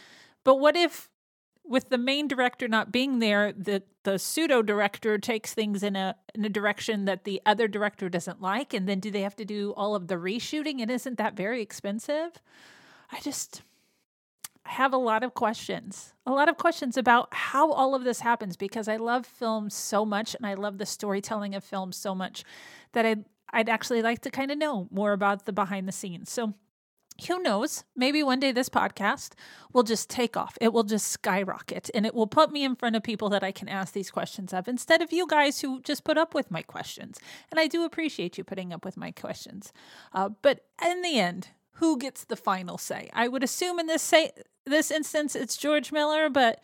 But 0.43 0.57
what 0.57 0.77
if 0.77 1.11
with 1.65 1.89
the 1.89 1.99
main 1.99 2.29
director 2.29 2.69
not 2.69 2.93
being 2.93 3.19
there, 3.19 3.53
the 3.53 3.83
the 4.05 4.19
pseudo 4.19 4.61
director 4.61 5.17
takes 5.17 5.55
things 5.55 5.83
in 5.83 5.97
a 5.97 6.15
in 6.35 6.45
a 6.45 6.51
direction 6.51 7.07
that 7.07 7.25
the 7.25 7.41
other 7.47 7.67
director 7.67 8.09
doesn't 8.09 8.41
like 8.41 8.75
and 8.75 8.87
then 8.87 9.01
do 9.01 9.11
they 9.11 9.23
have 9.23 9.37
to 9.37 9.45
do 9.45 9.73
all 9.77 9.95
of 9.95 10.09
the 10.09 10.17
reshooting 10.17 10.81
and 10.81 10.91
isn't 10.91 11.19
that 11.19 11.35
very 11.35 11.63
expensive? 11.63 12.33
I 13.11 13.21
just 13.21 13.63
have 14.67 14.93
a 14.93 14.99
lot 14.99 15.23
of 15.23 15.35
questions, 15.35 16.15
a 16.27 16.33
lot 16.33 16.49
of 16.49 16.57
questions 16.57 16.97
about 16.97 17.29
how 17.33 17.71
all 17.71 17.95
of 17.95 18.05
this 18.05 18.21
happens 18.21 18.57
because 18.57 18.89
I 18.89 18.97
love 18.97 19.27
film 19.27 19.69
so 19.69 20.05
much 20.05 20.35
and 20.35 20.47
I 20.47 20.55
love 20.55 20.79
the 20.79 20.87
storytelling 20.87 21.55
of 21.55 21.63
film 21.63 21.93
so 21.93 22.15
much 22.15 22.45
that 22.93 23.05
I'd, 23.05 23.25
I'd 23.53 23.69
actually 23.69 24.03
like 24.03 24.21
to 24.23 24.31
kind 24.31 24.51
of 24.51 24.59
know 24.59 24.89
more 24.91 25.13
about 25.13 25.45
the 25.45 25.53
behind 25.53 25.87
the 25.87 25.93
scenes. 25.93 26.31
So, 26.31 26.55
who 27.29 27.41
knows? 27.41 27.85
Maybe 27.95 28.25
one 28.25 28.41
day 28.41 28.51
this 28.51 28.69
podcast 28.69 29.35
will 29.73 29.85
just 29.85 30.11
take 30.11 30.37
off. 30.37 30.59
It 30.61 30.73
will 30.73 30.83
just 30.83 31.07
skyrocket 31.07 31.89
and 31.95 32.05
it 32.05 32.13
will 32.13 32.27
put 32.27 32.51
me 32.51 32.65
in 32.65 32.75
front 32.75 32.97
of 32.97 33.05
people 33.05 33.29
that 33.29 33.45
I 33.45 33.53
can 33.53 33.69
ask 33.69 33.93
these 33.93 34.11
questions 34.11 34.53
of 34.53 34.67
instead 34.67 35.01
of 35.01 35.13
you 35.13 35.29
guys 35.29 35.61
who 35.61 35.81
just 35.83 36.03
put 36.03 36.19
up 36.19 36.35
with 36.35 36.51
my 36.51 36.63
questions. 36.63 37.21
And 37.53 37.61
I 37.61 37.69
do 37.69 37.85
appreciate 37.85 38.37
you 38.37 38.43
putting 38.43 38.73
up 38.73 38.85
with 38.85 38.97
my 38.97 39.13
questions. 39.13 39.73
Uh, 40.13 40.31
but 40.43 40.65
in 40.85 41.03
the 41.03 41.21
end, 41.21 41.51
who 41.75 41.99
gets 41.99 42.25
the 42.25 42.37
final 42.37 42.79
say? 42.79 43.11
I 43.13 43.29
would 43.29 43.43
assume 43.43 43.79
in 43.79 43.87
this 43.87 44.03
say 44.03 44.31
this 44.65 44.91
instance 44.91 45.35
it's 45.35 45.57
George 45.57 45.93
Miller, 45.93 46.29
but 46.31 46.61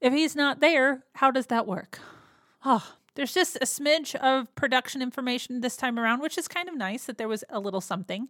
if 0.00 0.12
he's 0.12 0.36
not 0.36 0.60
there, 0.60 1.04
how 1.16 1.30
does 1.30 1.46
that 1.46 1.66
work? 1.66 1.98
Oh, 2.64 2.94
there's 3.14 3.34
just 3.34 3.56
a 3.56 3.66
smidge 3.66 4.14
of 4.14 4.54
production 4.54 5.02
information 5.02 5.60
this 5.60 5.76
time 5.76 5.98
around, 5.98 6.20
which 6.20 6.38
is 6.38 6.48
kind 6.48 6.68
of 6.68 6.76
nice 6.76 7.04
that 7.04 7.18
there 7.18 7.28
was 7.28 7.44
a 7.50 7.60
little 7.60 7.80
something. 7.80 8.28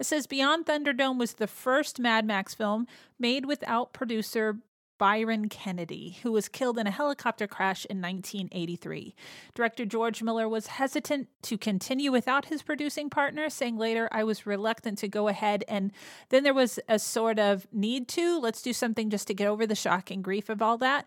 It 0.00 0.06
says 0.06 0.26
Beyond 0.26 0.66
Thunderdome 0.66 1.18
was 1.18 1.34
the 1.34 1.46
first 1.46 2.00
Mad 2.00 2.24
Max 2.24 2.54
film 2.54 2.86
made 3.18 3.46
without 3.46 3.92
producer 3.92 4.58
Byron 5.02 5.48
Kennedy, 5.48 6.18
who 6.22 6.30
was 6.30 6.48
killed 6.48 6.78
in 6.78 6.86
a 6.86 6.92
helicopter 6.92 7.48
crash 7.48 7.84
in 7.86 8.00
1983. 8.00 9.16
Director 9.52 9.84
George 9.84 10.22
Miller 10.22 10.48
was 10.48 10.68
hesitant 10.68 11.26
to 11.42 11.58
continue 11.58 12.12
without 12.12 12.44
his 12.44 12.62
producing 12.62 13.10
partner, 13.10 13.50
saying 13.50 13.76
later, 13.76 14.08
I 14.12 14.22
was 14.22 14.46
reluctant 14.46 14.98
to 14.98 15.08
go 15.08 15.26
ahead. 15.26 15.64
And 15.66 15.90
then 16.28 16.44
there 16.44 16.54
was 16.54 16.78
a 16.88 17.00
sort 17.00 17.40
of 17.40 17.66
need 17.72 18.06
to, 18.10 18.38
let's 18.38 18.62
do 18.62 18.72
something 18.72 19.10
just 19.10 19.26
to 19.26 19.34
get 19.34 19.48
over 19.48 19.66
the 19.66 19.74
shock 19.74 20.12
and 20.12 20.22
grief 20.22 20.48
of 20.48 20.62
all 20.62 20.78
that. 20.78 21.04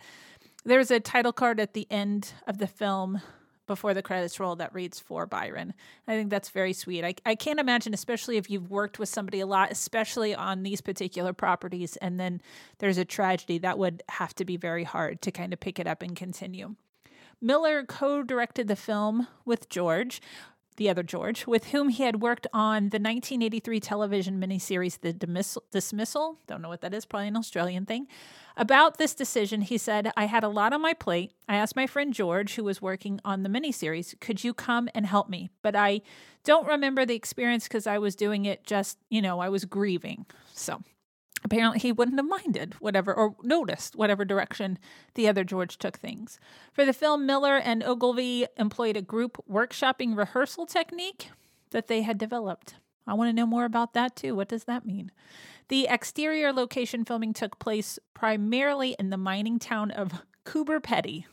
There's 0.65 0.91
a 0.91 0.99
title 0.99 1.31
card 1.31 1.61
at 1.61 1.71
the 1.71 1.87
end 1.89 2.33
of 2.45 2.57
the 2.57 2.67
film 2.67 3.21
before 3.67 3.93
the 3.93 4.01
credits 4.01 4.39
roll 4.39 4.55
that 4.55 4.73
reads 4.73 4.99
for 4.99 5.25
Byron. 5.25 5.73
I 6.07 6.15
think 6.15 6.29
that's 6.29 6.49
very 6.49 6.73
sweet. 6.73 7.03
I, 7.03 7.15
I 7.25 7.35
can't 7.35 7.59
imagine, 7.59 7.93
especially 7.93 8.37
if 8.37 8.49
you've 8.49 8.69
worked 8.69 8.99
with 8.99 9.09
somebody 9.09 9.39
a 9.39 9.47
lot, 9.47 9.71
especially 9.71 10.35
on 10.35 10.63
these 10.63 10.81
particular 10.81 11.33
properties, 11.33 11.97
and 11.97 12.19
then 12.19 12.41
there's 12.79 12.97
a 12.97 13.05
tragedy, 13.05 13.57
that 13.59 13.77
would 13.77 14.03
have 14.09 14.33
to 14.35 14.45
be 14.45 14.57
very 14.57 14.83
hard 14.83 15.21
to 15.21 15.31
kind 15.31 15.53
of 15.53 15.59
pick 15.59 15.79
it 15.79 15.87
up 15.87 16.01
and 16.01 16.15
continue. 16.15 16.75
Miller 17.41 17.83
co 17.83 18.23
directed 18.23 18.67
the 18.67 18.75
film 18.75 19.27
with 19.45 19.69
George, 19.69 20.21
the 20.77 20.89
other 20.89 21.03
George, 21.03 21.47
with 21.47 21.67
whom 21.67 21.89
he 21.89 22.03
had 22.03 22.21
worked 22.21 22.47
on 22.53 22.89
the 22.89 22.99
1983 22.99 23.79
television 23.79 24.39
miniseries 24.39 24.99
The 24.99 25.13
Dismissal. 25.71 26.39
Don't 26.47 26.61
know 26.61 26.69
what 26.69 26.81
that 26.81 26.93
is, 26.93 27.05
probably 27.05 27.29
an 27.29 27.37
Australian 27.37 27.85
thing. 27.85 28.07
About 28.57 28.97
this 28.97 29.13
decision, 29.13 29.61
he 29.61 29.77
said, 29.77 30.11
I 30.15 30.25
had 30.25 30.43
a 30.43 30.49
lot 30.49 30.73
on 30.73 30.81
my 30.81 30.93
plate. 30.93 31.33
I 31.47 31.55
asked 31.55 31.75
my 31.75 31.87
friend 31.87 32.13
George, 32.13 32.55
who 32.55 32.63
was 32.63 32.81
working 32.81 33.19
on 33.25 33.43
the 33.43 33.49
miniseries, 33.49 34.19
could 34.19 34.43
you 34.43 34.53
come 34.53 34.89
and 34.95 35.05
help 35.05 35.29
me? 35.29 35.49
But 35.61 35.75
I 35.75 36.01
don't 36.43 36.67
remember 36.67 37.05
the 37.05 37.15
experience 37.15 37.67
because 37.67 37.87
I 37.87 37.97
was 37.97 38.15
doing 38.15 38.45
it 38.45 38.65
just, 38.65 38.97
you 39.09 39.21
know, 39.21 39.39
I 39.39 39.49
was 39.49 39.65
grieving. 39.65 40.25
So 40.53 40.81
apparently 41.45 41.79
he 41.79 41.91
wouldn't 41.91 42.17
have 42.17 42.27
minded 42.27 42.73
whatever 42.79 43.13
or 43.13 43.35
noticed 43.43 43.95
whatever 43.95 44.25
direction 44.25 44.79
the 45.13 45.27
other 45.27 45.43
George 45.43 45.77
took 45.77 45.97
things. 45.97 46.39
For 46.73 46.83
the 46.85 46.91
film, 46.91 47.25
Miller 47.25 47.55
and 47.55 47.83
Ogilvie 47.83 48.47
employed 48.57 48.97
a 48.97 49.01
group 49.01 49.37
workshopping 49.49 50.17
rehearsal 50.17 50.65
technique 50.65 51.29
that 51.69 51.87
they 51.87 52.01
had 52.01 52.17
developed. 52.17 52.75
I 53.07 53.13
want 53.13 53.29
to 53.29 53.33
know 53.33 53.45
more 53.45 53.65
about 53.65 53.93
that 53.93 54.15
too. 54.15 54.35
What 54.35 54.47
does 54.47 54.63
that 54.63 54.85
mean? 54.85 55.11
The 55.67 55.87
exterior 55.89 56.51
location 56.51 57.05
filming 57.05 57.33
took 57.33 57.59
place 57.59 57.99
primarily 58.15 58.95
in 58.99 59.11
the 59.11 59.17
mining 59.17 59.59
town 59.59 59.91
of 59.91 60.23
Coober 60.45 60.81
Pedy. 60.81 61.25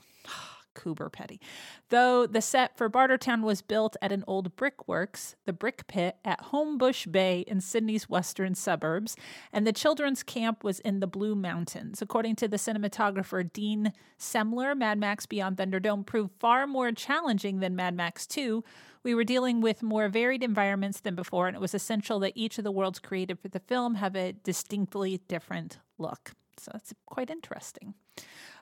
Cooper 0.74 1.08
Petty. 1.10 1.40
Though 1.88 2.26
the 2.26 2.40
set 2.40 2.76
for 2.76 2.88
Bartertown 2.88 3.42
was 3.42 3.62
built 3.62 3.96
at 4.02 4.12
an 4.12 4.24
old 4.26 4.56
brickworks, 4.56 5.36
the 5.44 5.52
Brick 5.52 5.86
Pit 5.86 6.16
at 6.24 6.46
Homebush 6.46 7.10
Bay 7.10 7.44
in 7.46 7.60
Sydney's 7.60 8.08
western 8.08 8.54
suburbs, 8.54 9.16
and 9.52 9.66
the 9.66 9.72
children's 9.72 10.22
camp 10.22 10.64
was 10.64 10.80
in 10.80 11.00
the 11.00 11.06
Blue 11.06 11.34
Mountains. 11.34 12.02
According 12.02 12.36
to 12.36 12.48
the 12.48 12.56
cinematographer 12.56 13.50
Dean 13.52 13.92
Semler, 14.18 14.76
Mad 14.76 14.98
Max 14.98 15.26
Beyond 15.26 15.56
Thunderdome 15.56 16.06
proved 16.06 16.32
far 16.38 16.66
more 16.66 16.92
challenging 16.92 17.60
than 17.60 17.76
Mad 17.76 17.94
Max 17.94 18.26
2. 18.26 18.64
We 19.04 19.14
were 19.14 19.24
dealing 19.24 19.60
with 19.60 19.82
more 19.82 20.08
varied 20.08 20.44
environments 20.44 21.00
than 21.00 21.14
before, 21.14 21.48
and 21.48 21.56
it 21.56 21.60
was 21.60 21.74
essential 21.74 22.20
that 22.20 22.32
each 22.36 22.58
of 22.58 22.64
the 22.64 22.70
worlds 22.70 22.98
created 22.98 23.40
for 23.40 23.48
the 23.48 23.60
film 23.60 23.96
have 23.96 24.14
a 24.14 24.32
distinctly 24.32 25.20
different 25.28 25.78
look. 25.98 26.32
So 26.58 26.70
that's 26.72 26.92
quite 27.06 27.30
interesting. 27.30 27.94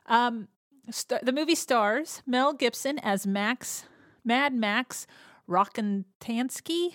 Um, 0.07 0.49
st- 0.90 1.25
the 1.25 1.32
movie 1.32 1.54
stars 1.54 2.22
Mel 2.26 2.52
Gibson 2.52 2.99
as 2.99 3.26
Max, 3.26 3.84
Mad 4.25 4.54
Max 4.54 5.06
Rockantansky, 5.49 6.90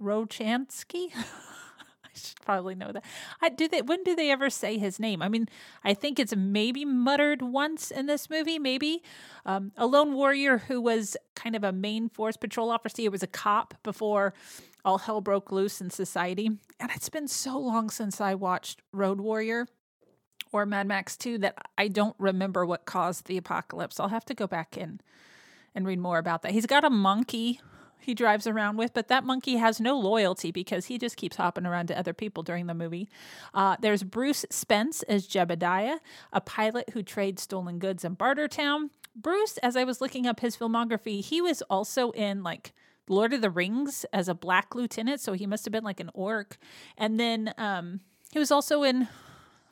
Rochansky. 0.00 1.08
I 1.16 2.10
should 2.14 2.40
probably 2.40 2.74
know 2.74 2.92
that. 2.92 3.04
I 3.40 3.48
do 3.48 3.68
they 3.68 3.82
when 3.82 4.02
do 4.04 4.14
they 4.14 4.30
ever 4.30 4.50
say 4.50 4.76
his 4.76 4.98
name? 4.98 5.22
I 5.22 5.28
mean, 5.28 5.48
I 5.84 5.94
think 5.94 6.18
it's 6.18 6.34
maybe 6.36 6.84
muttered 6.84 7.42
once 7.42 7.90
in 7.90 8.06
this 8.06 8.28
movie, 8.28 8.58
maybe. 8.58 9.02
Um, 9.46 9.72
a 9.76 9.86
lone 9.86 10.14
warrior 10.14 10.58
who 10.58 10.80
was 10.80 11.16
kind 11.34 11.56
of 11.56 11.64
a 11.64 11.72
main 11.72 12.08
force 12.08 12.36
patrol 12.36 12.70
officer. 12.70 13.02
He 13.02 13.08
was 13.08 13.22
a 13.22 13.28
cop 13.28 13.74
before 13.82 14.34
all 14.84 14.98
hell 14.98 15.20
broke 15.20 15.52
loose 15.52 15.80
in 15.80 15.90
society. 15.90 16.50
And 16.80 16.90
it's 16.94 17.08
been 17.08 17.28
so 17.28 17.58
long 17.58 17.90
since 17.90 18.20
I 18.20 18.34
watched 18.34 18.82
Road 18.92 19.20
Warrior 19.20 19.66
or 20.52 20.66
Mad 20.66 20.86
Max 20.86 21.16
2 21.16 21.38
that 21.38 21.56
I 21.76 21.88
don't 21.88 22.16
remember 22.18 22.64
what 22.64 22.84
caused 22.84 23.26
the 23.26 23.36
apocalypse. 23.36 24.00
I'll 24.00 24.08
have 24.08 24.24
to 24.26 24.34
go 24.34 24.46
back 24.46 24.76
in 24.76 25.00
and 25.74 25.86
read 25.86 25.98
more 25.98 26.18
about 26.18 26.42
that. 26.42 26.52
He's 26.52 26.66
got 26.66 26.84
a 26.84 26.90
monkey 26.90 27.60
he 28.00 28.14
drives 28.14 28.46
around 28.46 28.76
with, 28.76 28.94
but 28.94 29.08
that 29.08 29.24
monkey 29.24 29.56
has 29.56 29.80
no 29.80 29.98
loyalty 29.98 30.50
because 30.50 30.86
he 30.86 30.98
just 30.98 31.16
keeps 31.16 31.36
hopping 31.36 31.66
around 31.66 31.88
to 31.88 31.98
other 31.98 32.14
people 32.14 32.42
during 32.42 32.66
the 32.66 32.74
movie. 32.74 33.08
Uh, 33.52 33.76
there's 33.80 34.02
Bruce 34.02 34.46
Spence 34.50 35.02
as 35.02 35.26
Jebediah, 35.26 35.98
a 36.32 36.40
pilot 36.40 36.90
who 36.90 37.02
trades 37.02 37.42
stolen 37.42 37.78
goods 37.78 38.04
in 38.04 38.16
Bartertown. 38.16 38.90
Bruce, 39.14 39.58
as 39.58 39.76
I 39.76 39.84
was 39.84 40.00
looking 40.00 40.26
up 40.26 40.40
his 40.40 40.56
filmography, 40.56 41.22
he 41.22 41.42
was 41.42 41.60
also 41.62 42.10
in 42.12 42.42
like 42.42 42.72
Lord 43.08 43.32
of 43.32 43.40
the 43.40 43.50
Rings 43.50 44.06
as 44.12 44.28
a 44.28 44.34
black 44.34 44.74
lieutenant, 44.74 45.20
so 45.20 45.32
he 45.32 45.46
must 45.46 45.64
have 45.64 45.72
been 45.72 45.84
like 45.84 46.00
an 46.00 46.10
orc. 46.14 46.56
And 46.96 47.18
then 47.18 47.52
um, 47.58 48.00
he 48.32 48.38
was 48.38 48.50
also 48.50 48.84
in 48.84 49.08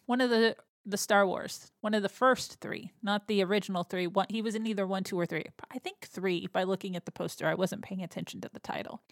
one 0.07 0.21
of 0.21 0.31
the 0.31 0.57
the 0.87 0.97
Star 0.97 1.27
Wars, 1.27 1.73
one 1.81 1.95
of 1.95 2.03
the 2.03 2.09
first 2.09 2.61
three, 2.61 2.93
not 3.03 3.27
the 3.27 3.43
original 3.43 3.83
three. 3.83 4.07
One, 4.07 4.27
he 4.31 4.41
was 4.41 4.55
in 4.55 4.67
either 4.67 4.87
one, 4.87 5.03
two, 5.03 5.19
or 5.19 5.27
three. 5.27 5.45
I 5.71 5.79
think 5.79 6.07
three 6.07 6.47
by 6.47 6.63
looking 6.63 6.95
at 6.95 7.05
the 7.05 7.13
poster. 7.13 7.47
I 7.47 7.55
wasn't 7.55 7.83
paying 7.83 8.03
attention 8.03 8.41
to 8.43 8.51
the 8.53 8.61
title. 8.61 9.03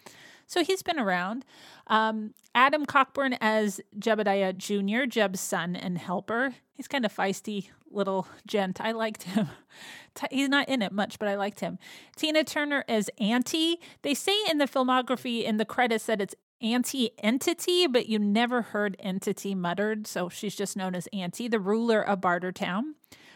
So 0.47 0.63
he's 0.63 0.81
been 0.81 0.99
around. 0.99 1.43
Um, 1.87 2.33
Adam 2.53 2.85
Cockburn 2.85 3.33
as 3.41 3.81
Jebediah 3.99 4.57
Jr., 4.57 5.05
Jeb's 5.05 5.41
son 5.41 5.75
and 5.75 5.97
helper. 5.97 6.55
He's 6.73 6.87
kind 6.87 7.05
of 7.05 7.15
feisty 7.15 7.69
little 7.89 8.27
gent. 8.45 8.79
I 8.81 8.91
liked 8.91 9.23
him. 9.23 9.49
He's 10.31 10.49
not 10.49 10.69
in 10.69 10.81
it 10.81 10.91
much, 10.91 11.19
but 11.19 11.27
I 11.27 11.35
liked 11.35 11.59
him. 11.59 11.77
Tina 12.15 12.43
Turner 12.43 12.83
as 12.87 13.09
Auntie. 13.19 13.79
They 14.01 14.13
say 14.13 14.35
in 14.49 14.59
the 14.59 14.65
filmography 14.65 15.43
in 15.43 15.57
the 15.57 15.65
credits 15.65 16.05
that 16.05 16.21
it's 16.21 16.35
Auntie 16.61 17.11
Entity, 17.19 17.87
but 17.87 18.07
you 18.07 18.17
never 18.17 18.61
heard 18.61 18.95
Entity 18.99 19.55
muttered, 19.55 20.07
so 20.07 20.29
she's 20.29 20.55
just 20.55 20.77
known 20.77 20.95
as 20.95 21.07
Auntie, 21.11 21.47
the 21.47 21.59
ruler 21.59 22.01
of 22.01 22.21
Bartertown. 22.21 22.93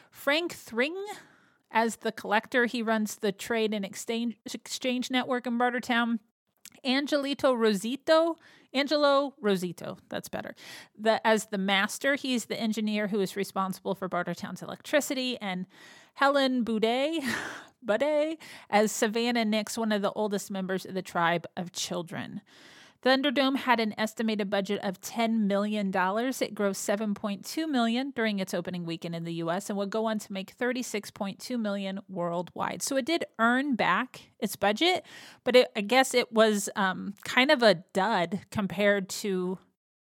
Frank 0.09 0.53
Thring 0.53 0.95
as 1.71 1.97
the 1.97 2.11
collector, 2.11 2.65
he 2.65 2.81
runs 2.81 3.17
the 3.17 3.31
trade 3.31 3.73
and 3.73 3.85
exchange 3.85 4.37
exchange 4.53 5.11
network 5.11 5.45
in 5.45 5.57
Bartertown. 5.57 6.19
Angelito 6.85 7.55
Rossitto, 7.55 8.35
Angelo 8.73 9.33
Rossitto, 9.43 9.97
that's 10.07 10.29
better. 10.29 10.55
The, 10.97 11.25
as 11.27 11.47
the 11.47 11.57
master, 11.57 12.15
he's 12.15 12.45
the 12.45 12.59
engineer 12.59 13.07
who 13.07 13.19
is 13.19 13.35
responsible 13.35 13.95
for 13.95 14.07
Bartertown's 14.07 14.61
electricity, 14.61 15.37
and 15.41 15.65
Helen 16.13 16.63
Buday, 16.63 17.21
Buday 17.85 18.37
as 18.69 18.91
Savannah 18.91 19.45
Nix, 19.45 19.77
one 19.77 19.91
of 19.91 20.01
the 20.01 20.11
oldest 20.13 20.49
members 20.49 20.85
of 20.85 20.93
the 20.93 21.01
tribe 21.01 21.45
of 21.57 21.71
children. 21.73 22.41
Thunderdome 23.01 23.55
had 23.55 23.79
an 23.79 23.93
estimated 23.97 24.49
budget 24.49 24.81
of 24.83 24.99
$10 24.99 25.41
million. 25.41 25.87
It 25.87 25.93
grossed 25.93 27.15
7.2 27.15 27.69
million 27.69 28.11
during 28.11 28.39
its 28.39 28.53
opening 28.53 28.85
weekend 28.85 29.15
in 29.15 29.23
the 29.23 29.35
US 29.35 29.69
and 29.69 29.77
would 29.77 29.89
go 29.89 30.05
on 30.05 30.19
to 30.19 30.33
make 30.33 30.57
36.2 30.57 31.59
million 31.59 32.01
worldwide. 32.09 32.81
So 32.81 32.97
it 32.97 33.05
did 33.05 33.25
earn 33.39 33.75
back 33.75 34.21
its 34.39 34.57
budget, 34.57 35.05
but 35.45 35.55
it, 35.55 35.71
I 35.77 35.81
guess 35.81 36.13
it 36.13 36.33
was 36.33 36.69
um, 36.75 37.13
kind 37.23 37.51
of 37.51 37.63
a 37.63 37.75
dud 37.93 38.41
compared 38.51 39.07
to 39.09 39.59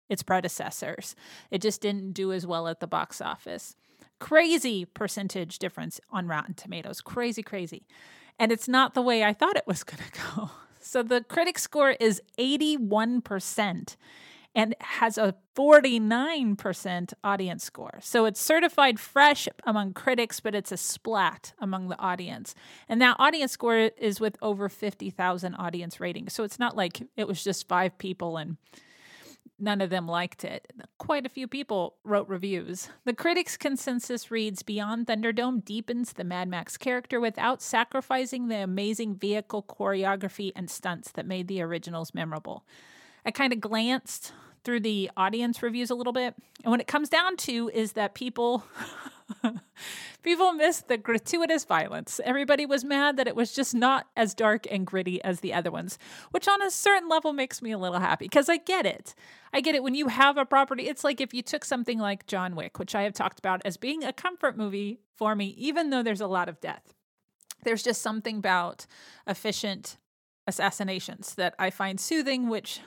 its 0.09 0.23
predecessors. 0.23 1.17
It 1.51 1.63
just 1.63 1.81
didn't 1.81 2.13
do 2.13 2.33
as 2.33 2.47
well 2.47 2.69
at 2.69 2.79
the 2.79 2.87
box 2.87 3.21
office. 3.21 3.75
Crazy 4.21 4.85
percentage 4.85 5.59
difference 5.59 6.01
on 6.11 6.29
Rotten 6.29 6.55
Tomatoes. 6.55 7.01
Crazy, 7.01 7.43
crazy. 7.43 7.87
And 8.39 8.53
it's 8.53 8.69
not 8.69 8.95
the 8.95 9.03
way 9.03 9.25
I 9.25 9.33
thought 9.33 9.57
it 9.57 9.67
was 9.67 9.83
going 9.83 10.03
to 10.13 10.21
go. 10.37 10.51
So 10.85 11.03
the 11.03 11.23
critic 11.23 11.59
score 11.59 11.93
is 11.93 12.21
81% 12.39 13.97
and 14.55 14.75
has 14.81 15.19
a 15.19 15.35
49% 15.57 17.13
audience 17.25 17.65
score. 17.65 17.99
So 18.01 18.25
it's 18.27 18.41
certified 18.41 19.01
fresh 19.01 19.49
among 19.65 19.95
critics, 19.95 20.41
but 20.41 20.55
it's 20.55 20.71
a 20.71 20.77
splat 20.77 21.55
among 21.59 21.89
the 21.89 21.99
audience. 21.99 22.55
And 22.89 23.01
that 23.03 23.17
audience 23.19 23.53
score 23.53 23.91
is 23.99 24.21
with 24.21 24.37
over 24.43 24.69
50,000 24.69 25.55
audience 25.55 25.99
ratings. 26.01 26.35
So 26.35 26.45
it's 26.45 26.59
not 26.59 26.77
like 26.77 27.03
it 27.17 27.27
was 27.27 27.43
just 27.43 27.67
five 27.67 27.99
people 27.99 28.37
and 28.37 28.57
none 29.65 29.81
of 29.81 29.91
them 29.91 30.07
liked 30.07 30.45
it. 30.45 30.73
Quite 30.99 31.27
a 31.27 31.31
few 31.31 31.49
people 31.49 31.97
wrote 32.05 32.29
reviews. 32.29 32.91
The 33.05 33.15
critics' 33.15 33.57
consensus 33.57 34.31
reads 34.31 34.63
Beyond 34.63 35.07
Thunderdome 35.07 35.65
deepens 35.65 36.13
the 36.13 36.23
Mad 36.23 36.49
Max 36.49 36.77
character 36.77 37.19
without 37.19 37.63
sacrificing 37.63 38.49
the 38.49 38.63
amazing 38.63 39.17
vehicle 39.17 39.63
choreography 39.63 40.53
and 40.55 40.71
stunts 40.71 41.11
that 41.13 41.27
made 41.27 41.49
the 41.49 41.63
originals 41.63 42.15
memorable. 42.15 42.65
I 43.25 43.31
kind 43.31 43.53
of 43.53 43.61
glanced 43.61 44.33
through 44.65 44.81
the 44.81 45.11
audience 45.17 45.63
reviews 45.63 45.91
a 45.91 45.95
little 45.95 46.13
bit, 46.13 46.35
and 46.63 46.71
what 46.71 46.81
it 46.81 46.87
comes 46.87 47.09
down 47.09 47.37
to 47.39 47.71
is 47.73 47.93
that 47.93 48.15
people 48.15 48.65
People 50.23 50.53
missed 50.53 50.89
the 50.89 50.97
gratuitous 50.97 51.67
violence. 51.67 52.19
Everybody 52.25 52.65
was 52.65 52.83
mad 52.83 53.19
that 53.19 53.29
it 53.29 53.37
was 53.37 53.53
just 53.53 53.75
not 53.75 54.07
as 54.17 54.35
dark 54.35 54.67
and 54.71 54.87
gritty 54.87 55.23
as 55.23 55.41
the 55.41 55.53
other 55.53 55.71
ones, 55.71 55.99
which 56.31 56.49
on 56.49 56.63
a 56.63 56.71
certain 56.71 57.11
level 57.11 57.35
makes 57.35 57.61
me 57.61 57.73
a 57.73 57.79
little 57.79 57.99
happy 57.99 58.25
because 58.25 58.49
I 58.49 58.57
get 58.57 58.87
it. 58.87 59.15
I 59.53 59.61
get 59.61 59.75
it 59.75 59.83
when 59.83 59.95
you 59.95 60.09
have 60.09 60.39
a 60.39 60.47
property. 60.47 60.89
It's 60.89 61.05
like 61.05 61.21
if 61.21 61.35
you 61.35 61.43
took 61.43 61.65
something 61.65 61.99
like 61.99 62.27
John 62.27 62.57
Wick, 62.57 62.79
which 62.79 62.95
I 62.95 63.03
have 63.03 63.13
talked 63.13 63.39
about 63.39 63.61
as 63.67 63.77
being 63.77 64.03
a 64.03 64.15
comfort 64.15 64.57
movie 64.57 65.01
for 65.15 65.35
me, 65.35 65.49
even 65.59 65.91
though 65.91 66.03
there's 66.03 66.23
a 66.23 66.27
lot 66.27 66.49
of 66.49 66.61
death. 66.61 66.95
There's 67.63 67.83
just 67.83 68.01
something 68.01 68.39
about 68.39 68.87
efficient 69.27 69.99
assassinations 70.47 71.35
that 71.35 71.55
I 71.59 71.69
find 71.71 72.01
soothing, 72.01 72.49
which 72.49 72.81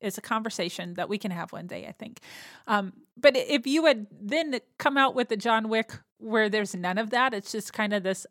is 0.00 0.18
a 0.18 0.20
conversation 0.20 0.94
that 0.94 1.08
we 1.08 1.18
can 1.18 1.30
have 1.30 1.52
one 1.52 1.66
day, 1.66 1.86
I 1.86 1.92
think. 1.92 2.20
Um, 2.66 2.92
but 3.16 3.36
if 3.36 3.66
you 3.66 3.84
had 3.86 4.06
then 4.20 4.58
come 4.78 4.96
out 4.96 5.14
with 5.14 5.28
the 5.28 5.36
John 5.36 5.68
Wick 5.68 5.92
where 6.18 6.48
there's 6.48 6.74
none 6.74 6.98
of 6.98 7.10
that, 7.10 7.34
it's 7.34 7.52
just 7.52 7.72
kind 7.72 7.92
of 7.92 8.02
this. 8.02 8.26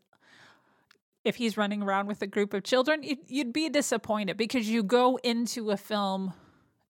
If 1.23 1.35
he's 1.35 1.57
running 1.57 1.81
around 1.81 2.07
with 2.07 2.21
a 2.21 2.27
group 2.27 2.53
of 2.53 2.63
children, 2.63 3.03
you'd 3.27 3.51
be 3.51 3.67
disappointed 3.67 4.37
because 4.37 4.69
you 4.69 4.81
go 4.81 5.17
into 5.23 5.71
a 5.71 5.77
film 5.77 6.33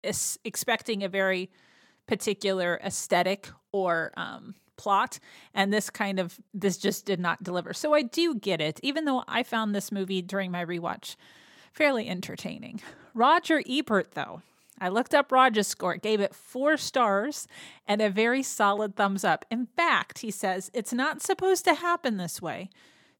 expecting 0.03 1.03
a 1.03 1.09
very 1.09 1.49
particular 2.05 2.79
aesthetic 2.83 3.49
or 3.71 4.11
um, 4.17 4.55
plot 4.79 5.19
and 5.53 5.73
this 5.73 5.89
kind 5.89 6.19
of 6.19 6.39
this 6.53 6.77
just 6.77 7.05
did 7.05 7.19
not 7.19 7.43
deliver 7.43 7.73
so 7.73 7.93
i 7.93 8.01
do 8.01 8.33
get 8.33 8.61
it 8.61 8.79
even 8.81 9.03
though 9.03 9.25
i 9.27 9.43
found 9.43 9.75
this 9.75 9.91
movie 9.91 10.21
during 10.21 10.49
my 10.49 10.63
rewatch 10.63 11.17
fairly 11.73 12.07
entertaining 12.07 12.79
roger 13.13 13.61
ebert 13.69 14.11
though 14.13 14.41
I 14.81 14.89
looked 14.89 15.13
up 15.13 15.31
Roger's 15.31 15.67
score, 15.67 15.97
gave 15.97 16.19
it 16.19 16.35
four 16.35 16.77
stars 16.77 17.47
and 17.87 18.01
a 18.01 18.09
very 18.09 18.43
solid 18.43 18.95
thumbs 18.95 19.23
up. 19.23 19.45
In 19.49 19.65
fact, 19.65 20.19
he 20.19 20.31
says, 20.31 20.71
it's 20.73 20.93
not 20.93 21.21
supposed 21.21 21.65
to 21.65 21.75
happen 21.75 22.17
this 22.17 22.41
way. 22.41 22.69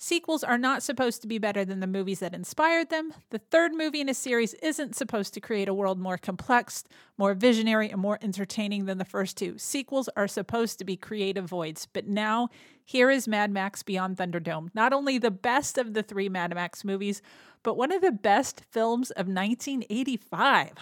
Sequels 0.02 0.46
are 0.46 0.58
not 0.58 0.82
supposed 0.82 1.22
to 1.22 1.28
be 1.28 1.40
better 1.40 1.66
than 1.66 1.82
the 1.82 1.86
movies 1.86 2.20
that 2.20 2.34
inspired 2.34 2.90
them. 2.90 3.14
The 3.32 3.40
third 3.40 3.74
movie 3.74 4.00
in 4.00 4.08
a 4.08 4.14
series 4.14 4.54
isn't 4.54 4.96
supposed 4.96 5.34
to 5.34 5.42
create 5.42 5.68
a 5.68 5.74
world 5.74 6.00
more 6.00 6.18
complex, 6.18 6.86
more 7.18 7.34
visionary, 7.34 7.90
and 7.90 8.00
more 8.00 8.18
entertaining 8.22 8.86
than 8.86 8.98
the 8.98 9.04
first 9.04 9.36
two. 9.36 9.58
Sequels 9.58 10.08
are 10.16 10.26
supposed 10.26 10.80
to 10.80 10.86
be 10.86 10.96
creative 10.96 11.44
voids. 11.44 11.86
But 11.92 12.08
now, 12.08 12.48
here 12.86 13.12
is 13.12 13.28
Mad 13.28 13.52
Max 13.52 13.84
Beyond 13.84 14.16
Thunderdome. 14.16 14.70
Not 14.74 14.94
only 14.94 15.18
the 15.18 15.32
best 15.32 15.78
of 15.78 15.94
the 15.94 16.02
three 16.02 16.30
Mad 16.30 16.56
Max 16.56 16.86
movies, 16.86 17.22
but 17.62 17.76
one 17.76 17.92
of 17.92 18.02
the 18.02 18.14
best 18.14 18.62
films 18.72 19.12
of 19.12 19.28
1985. 19.28 20.76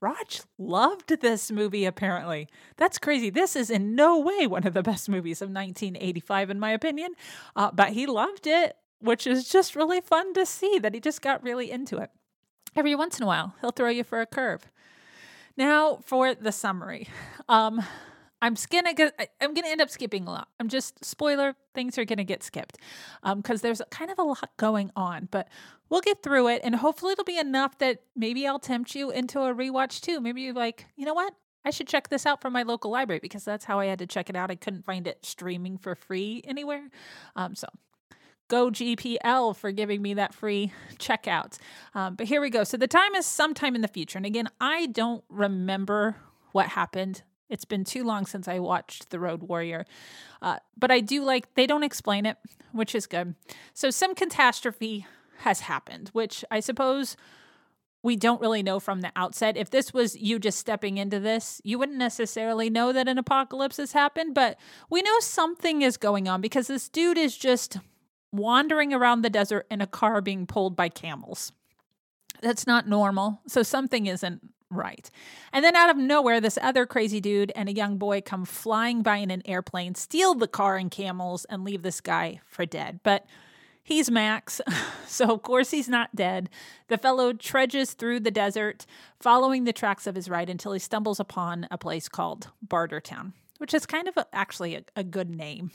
Raj 0.00 0.40
loved 0.58 1.20
this 1.20 1.50
movie, 1.50 1.84
apparently. 1.84 2.48
That's 2.76 2.98
crazy. 2.98 3.28
This 3.28 3.54
is 3.54 3.70
in 3.70 3.94
no 3.94 4.18
way 4.18 4.46
one 4.46 4.66
of 4.66 4.72
the 4.72 4.82
best 4.82 5.08
movies 5.08 5.42
of 5.42 5.48
1985, 5.48 6.50
in 6.50 6.58
my 6.58 6.70
opinion, 6.70 7.12
uh, 7.54 7.70
but 7.72 7.90
he 7.90 8.06
loved 8.06 8.46
it, 8.46 8.76
which 9.00 9.26
is 9.26 9.48
just 9.48 9.76
really 9.76 10.00
fun 10.00 10.32
to 10.34 10.46
see 10.46 10.78
that 10.78 10.94
he 10.94 11.00
just 11.00 11.20
got 11.20 11.42
really 11.42 11.70
into 11.70 11.98
it. 11.98 12.10
Every 12.74 12.94
once 12.94 13.18
in 13.18 13.24
a 13.24 13.26
while, 13.26 13.54
he'll 13.60 13.72
throw 13.72 13.90
you 13.90 14.04
for 14.04 14.20
a 14.20 14.26
curve. 14.26 14.70
Now 15.56 15.98
for 16.04 16.34
the 16.34 16.52
summary. 16.52 17.08
Um, 17.48 17.82
I'm 18.42 18.56
gonna 18.70 18.94
get, 18.94 19.30
I'm 19.40 19.54
gonna 19.54 19.68
end 19.68 19.80
up 19.80 19.90
skipping 19.90 20.26
a 20.26 20.30
lot. 20.30 20.48
I'm 20.58 20.68
just 20.68 21.04
spoiler 21.04 21.54
things 21.74 21.98
are 21.98 22.04
gonna 22.04 22.24
get 22.24 22.42
skipped 22.42 22.78
because 23.22 23.62
um, 23.62 23.62
there's 23.62 23.82
kind 23.90 24.10
of 24.10 24.18
a 24.18 24.22
lot 24.22 24.50
going 24.56 24.90
on, 24.96 25.28
but 25.30 25.48
we'll 25.88 26.00
get 26.00 26.22
through 26.22 26.48
it 26.48 26.60
and 26.64 26.74
hopefully 26.76 27.12
it'll 27.12 27.24
be 27.24 27.38
enough 27.38 27.78
that 27.78 28.02
maybe 28.16 28.46
I'll 28.46 28.58
tempt 28.58 28.94
you 28.94 29.10
into 29.10 29.40
a 29.40 29.54
rewatch 29.54 30.00
too. 30.00 30.20
Maybe 30.20 30.42
you're 30.42 30.54
like, 30.54 30.86
you 30.96 31.04
know 31.04 31.14
what? 31.14 31.34
I 31.64 31.70
should 31.70 31.88
check 31.88 32.08
this 32.08 32.24
out 32.24 32.40
from 32.40 32.54
my 32.54 32.62
local 32.62 32.90
library 32.90 33.20
because 33.20 33.44
that's 33.44 33.66
how 33.66 33.78
I 33.78 33.86
had 33.86 33.98
to 33.98 34.06
check 34.06 34.30
it 34.30 34.36
out. 34.36 34.50
I 34.50 34.54
couldn't 34.54 34.84
find 34.84 35.06
it 35.06 35.24
streaming 35.24 35.76
for 35.76 35.94
free 35.94 36.42
anywhere. 36.46 36.88
Um, 37.36 37.54
so 37.54 37.68
go 38.48 38.70
GPL 38.70 39.54
for 39.56 39.70
giving 39.70 40.00
me 40.00 40.14
that 40.14 40.34
free 40.34 40.72
checkout. 40.96 41.58
Um, 41.94 42.14
but 42.14 42.26
here 42.26 42.40
we 42.40 42.48
go. 42.48 42.64
So 42.64 42.78
the 42.78 42.88
time 42.88 43.14
is 43.14 43.26
sometime 43.26 43.74
in 43.74 43.82
the 43.82 43.88
future. 43.88 44.18
And 44.18 44.26
again, 44.26 44.48
I 44.60 44.86
don't 44.86 45.22
remember 45.28 46.16
what 46.52 46.68
happened 46.68 47.22
it's 47.50 47.64
been 47.64 47.84
too 47.84 48.04
long 48.04 48.26
since 48.26 48.48
I 48.48 48.58
watched 48.58 49.10
The 49.10 49.18
Road 49.18 49.42
Warrior. 49.42 49.84
Uh, 50.40 50.58
but 50.78 50.90
I 50.90 51.00
do 51.00 51.22
like, 51.22 51.54
they 51.54 51.66
don't 51.66 51.82
explain 51.82 52.24
it, 52.24 52.36
which 52.72 52.94
is 52.94 53.06
good. 53.06 53.34
So 53.74 53.90
some 53.90 54.14
catastrophe 54.14 55.06
has 55.38 55.60
happened, 55.60 56.10
which 56.12 56.44
I 56.50 56.60
suppose 56.60 57.16
we 58.02 58.16
don't 58.16 58.40
really 58.40 58.62
know 58.62 58.80
from 58.80 59.02
the 59.02 59.12
outset. 59.14 59.56
If 59.56 59.70
this 59.70 59.92
was 59.92 60.16
you 60.16 60.38
just 60.38 60.58
stepping 60.58 60.96
into 60.96 61.20
this, 61.20 61.60
you 61.64 61.78
wouldn't 61.78 61.98
necessarily 61.98 62.70
know 62.70 62.92
that 62.92 63.08
an 63.08 63.18
apocalypse 63.18 63.76
has 63.76 63.92
happened, 63.92 64.34
but 64.34 64.58
we 64.88 65.02
know 65.02 65.20
something 65.20 65.82
is 65.82 65.96
going 65.96 66.28
on 66.28 66.40
because 66.40 66.68
this 66.68 66.88
dude 66.88 67.18
is 67.18 67.36
just 67.36 67.78
wandering 68.32 68.94
around 68.94 69.22
the 69.22 69.30
desert 69.30 69.66
in 69.70 69.80
a 69.80 69.86
car 69.86 70.20
being 70.20 70.46
pulled 70.46 70.76
by 70.76 70.88
camels. 70.88 71.52
That's 72.40 72.66
not 72.66 72.88
normal. 72.88 73.42
So 73.46 73.62
something 73.62 74.06
isn't 74.06 74.40
right. 74.70 75.10
And 75.52 75.64
then 75.64 75.76
out 75.76 75.90
of 75.90 75.96
nowhere, 75.96 76.40
this 76.40 76.58
other 76.62 76.86
crazy 76.86 77.20
dude 77.20 77.52
and 77.54 77.68
a 77.68 77.74
young 77.74 77.98
boy 77.98 78.20
come 78.20 78.44
flying 78.44 79.02
by 79.02 79.16
in 79.16 79.30
an 79.30 79.42
airplane, 79.44 79.94
steal 79.94 80.34
the 80.34 80.48
car 80.48 80.76
and 80.76 80.90
camels, 80.90 81.44
and 81.46 81.64
leave 81.64 81.82
this 81.82 82.00
guy 82.00 82.40
for 82.46 82.64
dead. 82.64 83.00
But 83.02 83.26
he's 83.82 84.10
Max, 84.10 84.60
so 85.06 85.32
of 85.32 85.42
course 85.42 85.70
he's 85.70 85.88
not 85.88 86.14
dead. 86.14 86.48
The 86.88 86.98
fellow 86.98 87.32
trudges 87.32 87.92
through 87.92 88.20
the 88.20 88.30
desert, 88.30 88.86
following 89.18 89.64
the 89.64 89.72
tracks 89.72 90.06
of 90.06 90.14
his 90.14 90.28
ride 90.28 90.50
until 90.50 90.72
he 90.72 90.78
stumbles 90.78 91.20
upon 91.20 91.66
a 91.70 91.78
place 91.78 92.08
called 92.08 92.48
Bartertown, 92.66 93.32
which 93.58 93.74
is 93.74 93.86
kind 93.86 94.08
of 94.08 94.16
a, 94.16 94.26
actually 94.32 94.76
a, 94.76 94.84
a 94.96 95.04
good 95.04 95.30
name. 95.30 95.70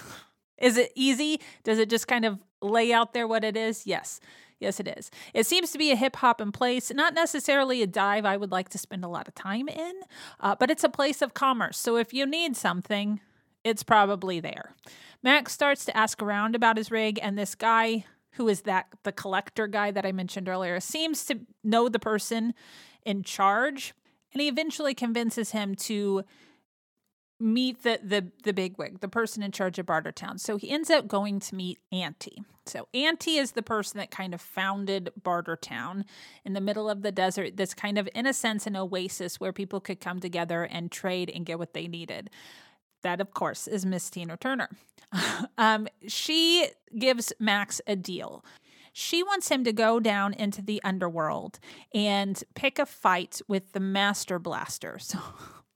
is 0.58 0.76
it 0.76 0.92
easy? 0.94 1.40
Does 1.64 1.78
it 1.78 1.90
just 1.90 2.08
kind 2.08 2.24
of 2.24 2.38
lay 2.62 2.92
out 2.92 3.12
there 3.12 3.28
what 3.28 3.44
it 3.44 3.56
is? 3.56 3.86
Yes. 3.86 4.20
Yes, 4.60 4.78
it 4.78 4.86
is. 4.86 5.10
It 5.32 5.46
seems 5.46 5.72
to 5.72 5.78
be 5.78 5.90
a 5.90 5.96
hip 5.96 6.16
hop 6.16 6.40
in 6.40 6.52
place, 6.52 6.92
not 6.94 7.14
necessarily 7.14 7.82
a 7.82 7.86
dive 7.86 8.26
I 8.26 8.36
would 8.36 8.52
like 8.52 8.68
to 8.68 8.78
spend 8.78 9.04
a 9.04 9.08
lot 9.08 9.26
of 9.26 9.34
time 9.34 9.68
in, 9.68 9.92
uh, 10.38 10.54
but 10.54 10.70
it's 10.70 10.84
a 10.84 10.90
place 10.90 11.22
of 11.22 11.32
commerce. 11.32 11.78
So 11.78 11.96
if 11.96 12.12
you 12.12 12.26
need 12.26 12.56
something, 12.56 13.20
it's 13.64 13.82
probably 13.82 14.38
there. 14.38 14.74
Max 15.22 15.52
starts 15.52 15.86
to 15.86 15.96
ask 15.96 16.22
around 16.22 16.54
about 16.54 16.76
his 16.76 16.90
rig, 16.90 17.18
and 17.22 17.38
this 17.38 17.54
guy 17.54 18.04
who 18.32 18.48
is 18.48 18.62
that 18.62 18.86
the 19.02 19.12
collector 19.12 19.66
guy 19.66 19.90
that 19.90 20.06
I 20.06 20.12
mentioned 20.12 20.48
earlier 20.48 20.78
seems 20.78 21.24
to 21.26 21.40
know 21.64 21.88
the 21.88 21.98
person 21.98 22.54
in 23.04 23.22
charge, 23.22 23.94
and 24.32 24.42
he 24.42 24.48
eventually 24.48 24.94
convinces 24.94 25.50
him 25.50 25.74
to 25.74 26.22
meet 27.40 27.82
the 27.82 27.98
the 28.02 28.26
the 28.44 28.52
bigwig, 28.52 29.00
the 29.00 29.08
person 29.08 29.42
in 29.42 29.50
charge 29.52 29.78
of 29.78 29.86
Bartertown. 29.86 30.38
So 30.38 30.56
he 30.56 30.70
ends 30.70 30.90
up 30.90 31.08
going 31.08 31.40
to 31.40 31.54
meet 31.54 31.78
Auntie. 31.90 32.42
So 32.66 32.86
Auntie 32.94 33.36
is 33.36 33.52
the 33.52 33.62
person 33.62 33.98
that 33.98 34.10
kind 34.10 34.34
of 34.34 34.40
founded 34.40 35.10
Bartertown 35.20 36.04
in 36.44 36.52
the 36.52 36.60
middle 36.60 36.88
of 36.88 37.02
the 37.02 37.10
desert. 37.10 37.56
This 37.56 37.74
kind 37.74 37.98
of, 37.98 38.08
in 38.14 38.26
a 38.26 38.32
sense, 38.32 38.66
an 38.66 38.76
oasis 38.76 39.40
where 39.40 39.52
people 39.52 39.80
could 39.80 40.00
come 40.00 40.20
together 40.20 40.64
and 40.64 40.92
trade 40.92 41.32
and 41.34 41.44
get 41.44 41.58
what 41.58 41.72
they 41.72 41.88
needed. 41.88 42.30
That, 43.02 43.20
of 43.20 43.32
course, 43.32 43.66
is 43.66 43.86
Miss 43.86 44.08
Tina 44.10 44.36
Turner. 44.36 44.68
um, 45.58 45.88
she 46.06 46.68
gives 46.96 47.32
Max 47.40 47.80
a 47.86 47.96
deal. 47.96 48.44
She 48.92 49.22
wants 49.22 49.48
him 49.48 49.64
to 49.64 49.72
go 49.72 50.00
down 50.00 50.34
into 50.34 50.62
the 50.62 50.80
underworld 50.84 51.58
and 51.94 52.42
pick 52.54 52.78
a 52.78 52.86
fight 52.86 53.40
with 53.48 53.72
the 53.72 53.80
Master 53.80 54.38
Blaster. 54.38 54.98
So 55.10 55.18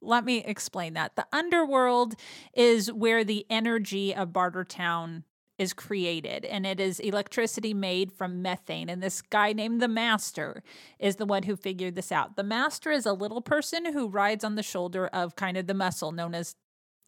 let 0.05 0.25
me 0.25 0.45
explain 0.45 0.95
that. 0.95 1.17
The 1.17 1.27
underworld 1.33 2.15
is 2.55 2.93
where 2.93 3.25
the 3.25 3.47
energy 3.51 4.15
of 4.15 4.31
Bartertown 4.31 5.25
is 5.57 5.73
created, 5.73 6.45
and 6.45 6.67
it 6.67 6.81
is 6.81 6.99
electricity 6.99 7.73
made 7.73 8.13
from 8.13 8.43
methane. 8.43 8.89
And 8.89 9.03
this 9.03 9.23
guy 9.23 9.53
named 9.53 9.81
the 9.81 9.89
Master 9.89 10.63
is 10.99 11.17
the 11.17 11.27
one 11.27 11.45
who 11.45 11.55
figured 11.55 11.95
this 11.95 12.11
out. 12.11 12.37
The 12.37 12.43
Master 12.43 12.91
is 12.91 13.07
a 13.07 13.13
little 13.13 13.41
person 13.41 13.93
who 13.93 14.09
rides 14.09 14.43
on 14.43 14.57
the 14.57 14.63
shoulder 14.63 15.07
of 15.09 15.37
kind 15.37 15.57
of 15.57 15.67
the 15.67 15.75
muscle 15.75 16.11
known 16.11 16.35
as 16.35 16.57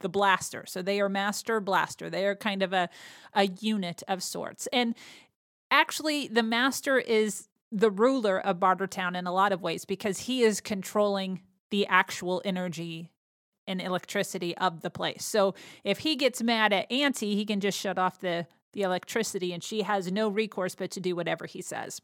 the 0.01 0.09
blaster. 0.09 0.65
So 0.67 0.83
they 0.83 1.01
are 1.01 1.09
master 1.09 1.61
blaster. 1.61 2.11
They 2.11 2.27
are 2.27 2.37
kind 2.37 2.63
of 2.63 2.73
a, 2.73 2.89
a 3.35 3.47
unit 3.47 4.03
of 4.07 4.23
sorts. 4.23 4.69
And 4.73 4.95
actually, 5.71 6.29
the 6.29 6.43
master 6.43 6.99
is 6.99 7.49
the 7.73 7.91
ruler 7.91 8.39
of 8.39 8.61
Bartertown 8.61 9.17
in 9.17 9.27
a 9.27 9.33
lot 9.33 9.53
of 9.53 9.63
ways 9.63 9.85
because 9.85 10.21
he 10.21 10.43
is 10.43 10.61
controlling 10.61 11.41
the 11.71 11.87
actual 11.87 12.43
energy 12.45 13.11
and 13.67 13.81
electricity 13.81 14.57
of 14.59 14.83
the 14.83 14.91
place. 14.91 15.25
So 15.25 15.55
if 15.85 15.99
he 15.99 16.17
gets 16.17 16.43
mad 16.43 16.73
at 16.73 16.91
Auntie, 16.91 17.35
he 17.35 17.45
can 17.45 17.61
just 17.61 17.79
shut 17.79 17.99
off 17.99 18.21
the, 18.21 18.47
the 18.73 18.83
electricity 18.83 19.53
and 19.53 19.63
she 19.63 19.83
has 19.83 20.11
no 20.11 20.29
recourse 20.29 20.75
but 20.75 20.91
to 20.93 21.01
do 21.01 21.17
whatever 21.17 21.47
he 21.47 21.61
says. 21.61 22.01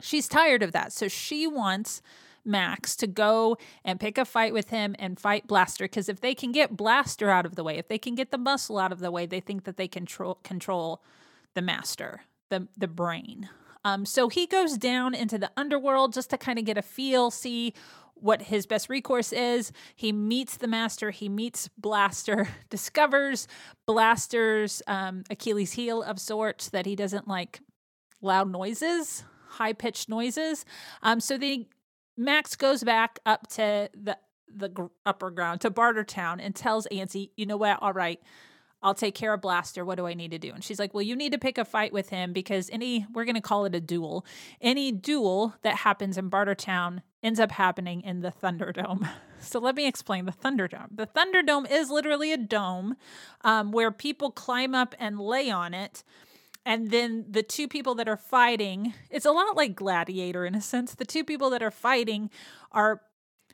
She's 0.00 0.28
tired 0.28 0.62
of 0.62 0.72
that. 0.72 0.92
So 0.92 1.08
she 1.08 1.46
wants 1.46 2.02
Max 2.44 2.94
to 2.96 3.06
go 3.06 3.58
and 3.84 3.98
pick 3.98 4.18
a 4.18 4.24
fight 4.24 4.52
with 4.52 4.70
him 4.70 4.94
and 4.98 5.18
fight 5.18 5.46
Blaster 5.46 5.84
because 5.84 6.08
if 6.08 6.20
they 6.20 6.34
can 6.34 6.52
get 6.52 6.76
Blaster 6.76 7.28
out 7.28 7.44
of 7.44 7.56
the 7.56 7.64
way, 7.64 7.76
if 7.76 7.88
they 7.88 7.98
can 7.98 8.14
get 8.14 8.30
the 8.30 8.38
muscle 8.38 8.78
out 8.78 8.92
of 8.92 9.00
the 9.00 9.10
way, 9.10 9.26
they 9.26 9.40
think 9.40 9.64
that 9.64 9.76
they 9.76 9.88
control 9.88 10.38
control 10.44 11.02
the 11.54 11.62
master, 11.62 12.22
the 12.50 12.68
the 12.76 12.88
brain. 12.88 13.48
Um, 13.84 14.04
so 14.04 14.28
he 14.28 14.46
goes 14.46 14.76
down 14.76 15.14
into 15.14 15.38
the 15.38 15.50
underworld 15.56 16.12
just 16.12 16.30
to 16.30 16.38
kind 16.38 16.58
of 16.58 16.64
get 16.64 16.76
a 16.76 16.82
feel, 16.82 17.30
see 17.30 17.72
what 18.16 18.42
his 18.42 18.66
best 18.66 18.88
recourse 18.88 19.32
is. 19.32 19.72
He 19.94 20.12
meets 20.12 20.56
the 20.56 20.66
master, 20.66 21.10
he 21.10 21.28
meets 21.28 21.68
Blaster, 21.78 22.48
discovers 22.70 23.46
Blaster's 23.86 24.82
um, 24.86 25.24
Achilles 25.30 25.72
heel 25.72 26.02
of 26.02 26.18
sorts 26.18 26.70
that 26.70 26.86
he 26.86 26.96
doesn't 26.96 27.28
like 27.28 27.60
loud 28.20 28.50
noises, 28.50 29.24
high 29.48 29.72
pitched 29.72 30.08
noises. 30.08 30.64
Um, 31.02 31.20
so 31.20 31.38
the 31.38 31.66
Max 32.16 32.56
goes 32.56 32.82
back 32.82 33.18
up 33.26 33.46
to 33.48 33.90
the 33.94 34.16
the 34.48 34.88
upper 35.04 35.30
ground 35.30 35.60
to 35.60 35.70
Bartertown 35.70 36.38
and 36.40 36.54
tells 36.54 36.86
Auntie, 36.86 37.32
you 37.36 37.44
know 37.44 37.56
what? 37.56 37.78
All 37.82 37.92
right, 37.92 38.20
I'll 38.82 38.94
take 38.94 39.14
care 39.14 39.32
of 39.32 39.40
Blaster. 39.40 39.84
What 39.84 39.96
do 39.96 40.06
I 40.06 40.14
need 40.14 40.30
to 40.30 40.38
do? 40.38 40.52
And 40.52 40.62
she's 40.62 40.78
like, 40.78 40.94
Well, 40.94 41.02
you 41.02 41.16
need 41.16 41.32
to 41.32 41.38
pick 41.38 41.58
a 41.58 41.64
fight 41.64 41.92
with 41.92 42.08
him 42.08 42.32
because 42.32 42.70
any, 42.70 43.06
we're 43.12 43.24
going 43.24 43.34
to 43.36 43.40
call 43.40 43.64
it 43.64 43.74
a 43.74 43.80
duel. 43.80 44.24
Any 44.60 44.92
duel 44.92 45.54
that 45.62 45.76
happens 45.76 46.16
in 46.16 46.30
Bartertown 46.30 47.02
ends 47.26 47.40
up 47.40 47.50
happening 47.50 48.02
in 48.02 48.20
the 48.20 48.30
Thunderdome. 48.30 49.08
So 49.38 49.60
let 49.60 49.76
me 49.76 49.86
explain 49.86 50.24
the 50.24 50.32
Thunderdome. 50.32 50.96
The 50.96 51.06
Thunderdome 51.06 51.70
is 51.70 51.90
literally 51.90 52.32
a 52.32 52.38
dome 52.38 52.96
um, 53.42 53.70
where 53.70 53.92
people 53.92 54.30
climb 54.30 54.74
up 54.74 54.94
and 54.98 55.20
lay 55.20 55.50
on 55.50 55.74
it. 55.74 56.02
And 56.64 56.90
then 56.90 57.26
the 57.28 57.42
two 57.42 57.68
people 57.68 57.94
that 57.96 58.08
are 58.08 58.16
fighting, 58.16 58.94
it's 59.10 59.26
a 59.26 59.30
lot 59.30 59.54
like 59.54 59.76
Gladiator 59.76 60.46
in 60.46 60.54
a 60.54 60.60
sense. 60.60 60.94
The 60.94 61.04
two 61.04 61.22
people 61.22 61.50
that 61.50 61.62
are 61.62 61.70
fighting 61.70 62.30
are 62.72 63.02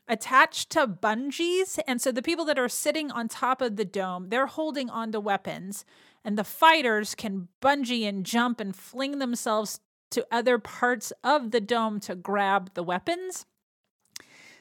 attached 0.08 0.70
to 0.70 0.87
bungees. 0.87 1.80
And 1.87 2.00
so 2.00 2.12
the 2.12 2.22
people 2.22 2.44
that 2.46 2.61
are 2.61 2.68
sitting 2.68 3.11
on 3.11 3.26
top 3.28 3.61
of 3.61 3.74
the 3.76 3.85
dome, 3.85 4.28
they're 4.28 4.46
holding 4.46 4.88
onto 4.88 5.18
weapons. 5.18 5.85
And 6.24 6.38
the 6.38 6.44
fighters 6.44 7.14
can 7.14 7.48
bungee 7.61 8.08
and 8.08 8.24
jump 8.24 8.61
and 8.61 8.74
fling 8.74 9.18
themselves 9.18 9.80
to 10.12 10.26
other 10.30 10.58
parts 10.58 11.12
of 11.24 11.50
the 11.50 11.61
dome 11.61 11.98
to 12.00 12.14
grab 12.14 12.70
the 12.74 12.85
weapons. 12.85 13.46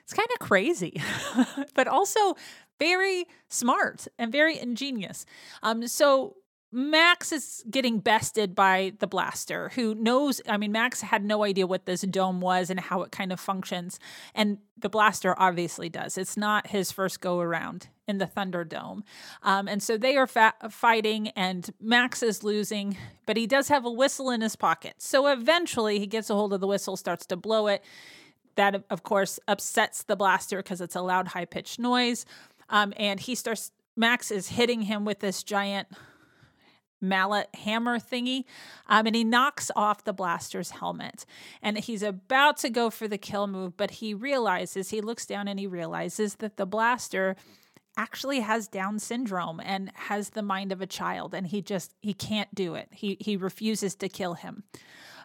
It's 0.04 0.14
kind 0.14 0.30
of 0.34 0.40
crazy, 0.40 1.02
but 1.74 1.88
also 1.88 2.36
very 2.80 3.26
smart 3.50 4.08
and 4.18 4.32
very 4.32 4.60
ingenious. 4.60 5.26
Um, 5.62 5.88
so 5.88 6.36
Max 6.74 7.34
is 7.34 7.66
getting 7.70 8.00
bested 8.00 8.56
by 8.56 8.94
the 9.00 9.08
blaster, 9.08 9.70
who 9.76 9.94
knows. 9.94 10.40
I 10.48 10.56
mean, 10.56 10.72
Max 10.72 11.02
had 11.02 11.26
no 11.26 11.44
idea 11.44 11.68
what 11.68 11.86
this 11.86 12.02
dome 12.02 12.40
was 12.40 12.70
and 12.70 12.80
how 12.80 13.02
it 13.02 13.12
kind 13.12 13.34
of 13.34 13.42
functions. 13.42 14.00
And 14.34 14.60
the 14.78 14.88
blaster 14.88 15.38
obviously 15.38 15.90
does. 15.90 16.18
It's 16.18 16.38
not 16.38 16.68
his 16.68 16.90
first 16.92 17.20
go 17.20 17.42
around 17.42 17.90
in 18.08 18.20
the 18.20 18.26
Thunderdome. 18.26 19.04
Um, 19.44 19.68
and 19.68 19.84
so 19.84 19.98
they 19.98 20.16
are 20.16 20.28
fa- 20.28 20.54
fighting, 20.70 21.30
and 21.30 21.70
Max 21.82 22.24
is 22.24 22.42
losing, 22.42 22.96
but 23.26 23.36
he 23.36 23.48
does 23.48 23.68
have 23.68 23.86
a 23.86 23.92
whistle 23.92 24.30
in 24.30 24.40
his 24.40 24.56
pocket. 24.56 24.96
So 25.00 25.28
eventually 25.28 26.00
he 26.00 26.08
gets 26.08 26.30
a 26.30 26.36
hold 26.36 26.54
of 26.54 26.62
the 26.62 26.68
whistle, 26.68 26.96
starts 26.96 27.26
to 27.28 27.36
blow 27.36 27.68
it. 27.68 27.84
That, 28.56 28.84
of 28.90 29.04
course, 29.04 29.40
upsets 29.48 30.04
the 30.04 30.16
blaster 30.16 30.58
because 30.58 30.82
it's 30.82 30.96
a 30.96 31.02
loud, 31.02 31.30
high 31.30 31.46
pitched 31.46 31.80
noise. 31.80 32.26
Um, 32.70 32.94
and 32.98 33.20
he 33.20 33.36
starts, 33.36 33.72
Max 33.96 34.32
is 34.32 34.50
hitting 34.50 34.82
him 34.82 35.06
with 35.06 35.20
this 35.20 35.44
giant 35.44 35.88
mallet 37.02 37.50
hammer 37.56 38.00
thingy. 38.00 38.46
Um, 38.88 39.08
and 39.08 39.16
he 39.16 39.24
knocks 39.24 39.72
off 39.76 40.04
the 40.04 40.14
blaster's 40.14 40.72
helmet. 40.72 41.26
And 41.62 41.78
he's 41.78 42.04
about 42.04 42.58
to 42.58 42.70
go 42.70 42.90
for 42.90 43.08
the 43.08 43.18
kill 43.18 43.48
move, 43.48 43.76
but 43.76 43.92
he 43.92 44.14
realizes, 44.14 44.92
he 44.92 45.02
looks 45.02 45.26
down 45.26 45.48
and 45.48 45.60
he 45.60 45.68
realizes 45.68 46.36
that 46.36 46.58
the 46.58 46.66
blaster 46.66 47.36
actually 47.98 48.40
has 48.40 48.68
down 48.68 49.00
syndrome 49.00 49.60
and 49.60 49.92
has 49.96 50.30
the 50.30 50.42
mind 50.42 50.72
of 50.72 50.82
a 50.82 50.88
child 50.88 51.34
and 51.34 51.48
he 51.48 51.62
just 51.62 51.94
he 52.02 52.14
can't 52.14 52.54
do 52.56 52.74
it 52.74 52.88
he 52.92 53.18
he 53.20 53.36
refuses 53.36 53.96
to 53.96 54.08
kill 54.08 54.36
him 54.36 54.64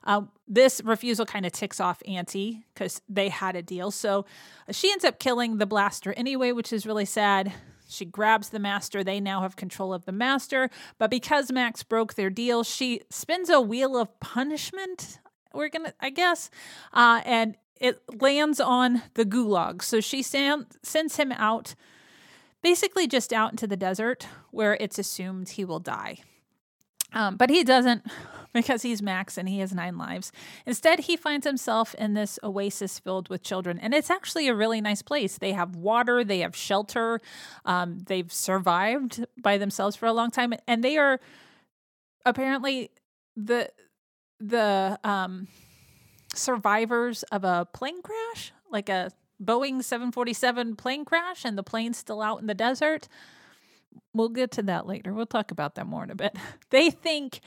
uh, 0.06 0.22
this 0.48 0.80
refusal 0.84 1.26
kind 1.26 1.44
of 1.44 1.52
ticks 1.52 1.80
off 1.80 2.00
auntie 2.08 2.64
because 2.72 3.02
they 3.08 3.28
had 3.28 3.54
a 3.54 3.62
deal 3.62 3.90
so 3.90 4.24
she 4.70 4.90
ends 4.90 5.04
up 5.04 5.18
killing 5.18 5.58
the 5.58 5.66
blaster 5.66 6.14
anyway 6.14 6.52
which 6.52 6.72
is 6.72 6.86
really 6.86 7.04
sad 7.04 7.52
she 7.88 8.04
grabs 8.04 8.50
the 8.50 8.58
master. 8.58 9.04
They 9.04 9.20
now 9.20 9.42
have 9.42 9.56
control 9.56 9.94
of 9.94 10.04
the 10.04 10.12
master. 10.12 10.70
But 10.98 11.10
because 11.10 11.52
Max 11.52 11.82
broke 11.82 12.14
their 12.14 12.30
deal, 12.30 12.64
she 12.64 13.02
spins 13.10 13.48
a 13.48 13.60
wheel 13.60 13.96
of 13.96 14.18
punishment. 14.20 15.18
We're 15.54 15.68
going 15.68 15.86
to, 15.86 15.94
I 16.00 16.10
guess. 16.10 16.50
Uh, 16.92 17.22
and 17.24 17.56
it 17.80 18.02
lands 18.20 18.60
on 18.60 19.02
the 19.14 19.24
gulag. 19.24 19.82
So 19.82 20.00
she 20.00 20.22
send, 20.22 20.66
sends 20.82 21.16
him 21.16 21.32
out, 21.32 21.74
basically 22.62 23.06
just 23.06 23.32
out 23.32 23.52
into 23.52 23.66
the 23.66 23.76
desert 23.76 24.26
where 24.50 24.76
it's 24.80 24.98
assumed 24.98 25.50
he 25.50 25.64
will 25.64 25.80
die. 25.80 26.18
Um, 27.12 27.36
but 27.36 27.50
he 27.50 27.62
doesn't 27.62 28.04
because 28.56 28.82
he's 28.82 29.02
Max 29.02 29.36
and 29.36 29.48
he 29.48 29.58
has 29.58 29.74
nine 29.74 29.98
lives. 29.98 30.32
Instead, 30.64 31.00
he 31.00 31.16
finds 31.16 31.46
himself 31.46 31.94
in 31.96 32.14
this 32.14 32.38
oasis 32.42 32.98
filled 32.98 33.28
with 33.28 33.42
children. 33.42 33.78
And 33.78 33.94
it's 33.94 34.10
actually 34.10 34.48
a 34.48 34.54
really 34.54 34.80
nice 34.80 35.02
place. 35.02 35.38
They 35.38 35.52
have 35.52 35.76
water, 35.76 36.24
they 36.24 36.40
have 36.40 36.56
shelter, 36.56 37.20
um, 37.64 37.98
they've 38.06 38.32
survived 38.32 39.24
by 39.40 39.58
themselves 39.58 39.94
for 39.94 40.06
a 40.06 40.12
long 40.12 40.30
time. 40.30 40.54
And 40.66 40.82
they 40.82 40.96
are 40.96 41.20
apparently 42.24 42.90
the 43.36 43.70
the 44.40 44.98
um, 45.04 45.48
survivors 46.34 47.22
of 47.24 47.44
a 47.44 47.66
plane 47.72 48.02
crash, 48.02 48.52
like 48.70 48.88
a 48.88 49.10
Boeing 49.42 49.82
747 49.82 50.76
plane 50.76 51.04
crash, 51.04 51.44
and 51.44 51.56
the 51.56 51.62
plane's 51.62 51.98
still 51.98 52.22
out 52.22 52.40
in 52.40 52.46
the 52.46 52.54
desert. 52.54 53.08
We'll 54.14 54.30
get 54.30 54.50
to 54.52 54.62
that 54.62 54.86
later. 54.86 55.12
We'll 55.12 55.26
talk 55.26 55.50
about 55.50 55.74
that 55.74 55.86
more 55.86 56.04
in 56.04 56.10
a 56.10 56.14
bit. 56.14 56.36
They 56.70 56.90
think 56.90 57.40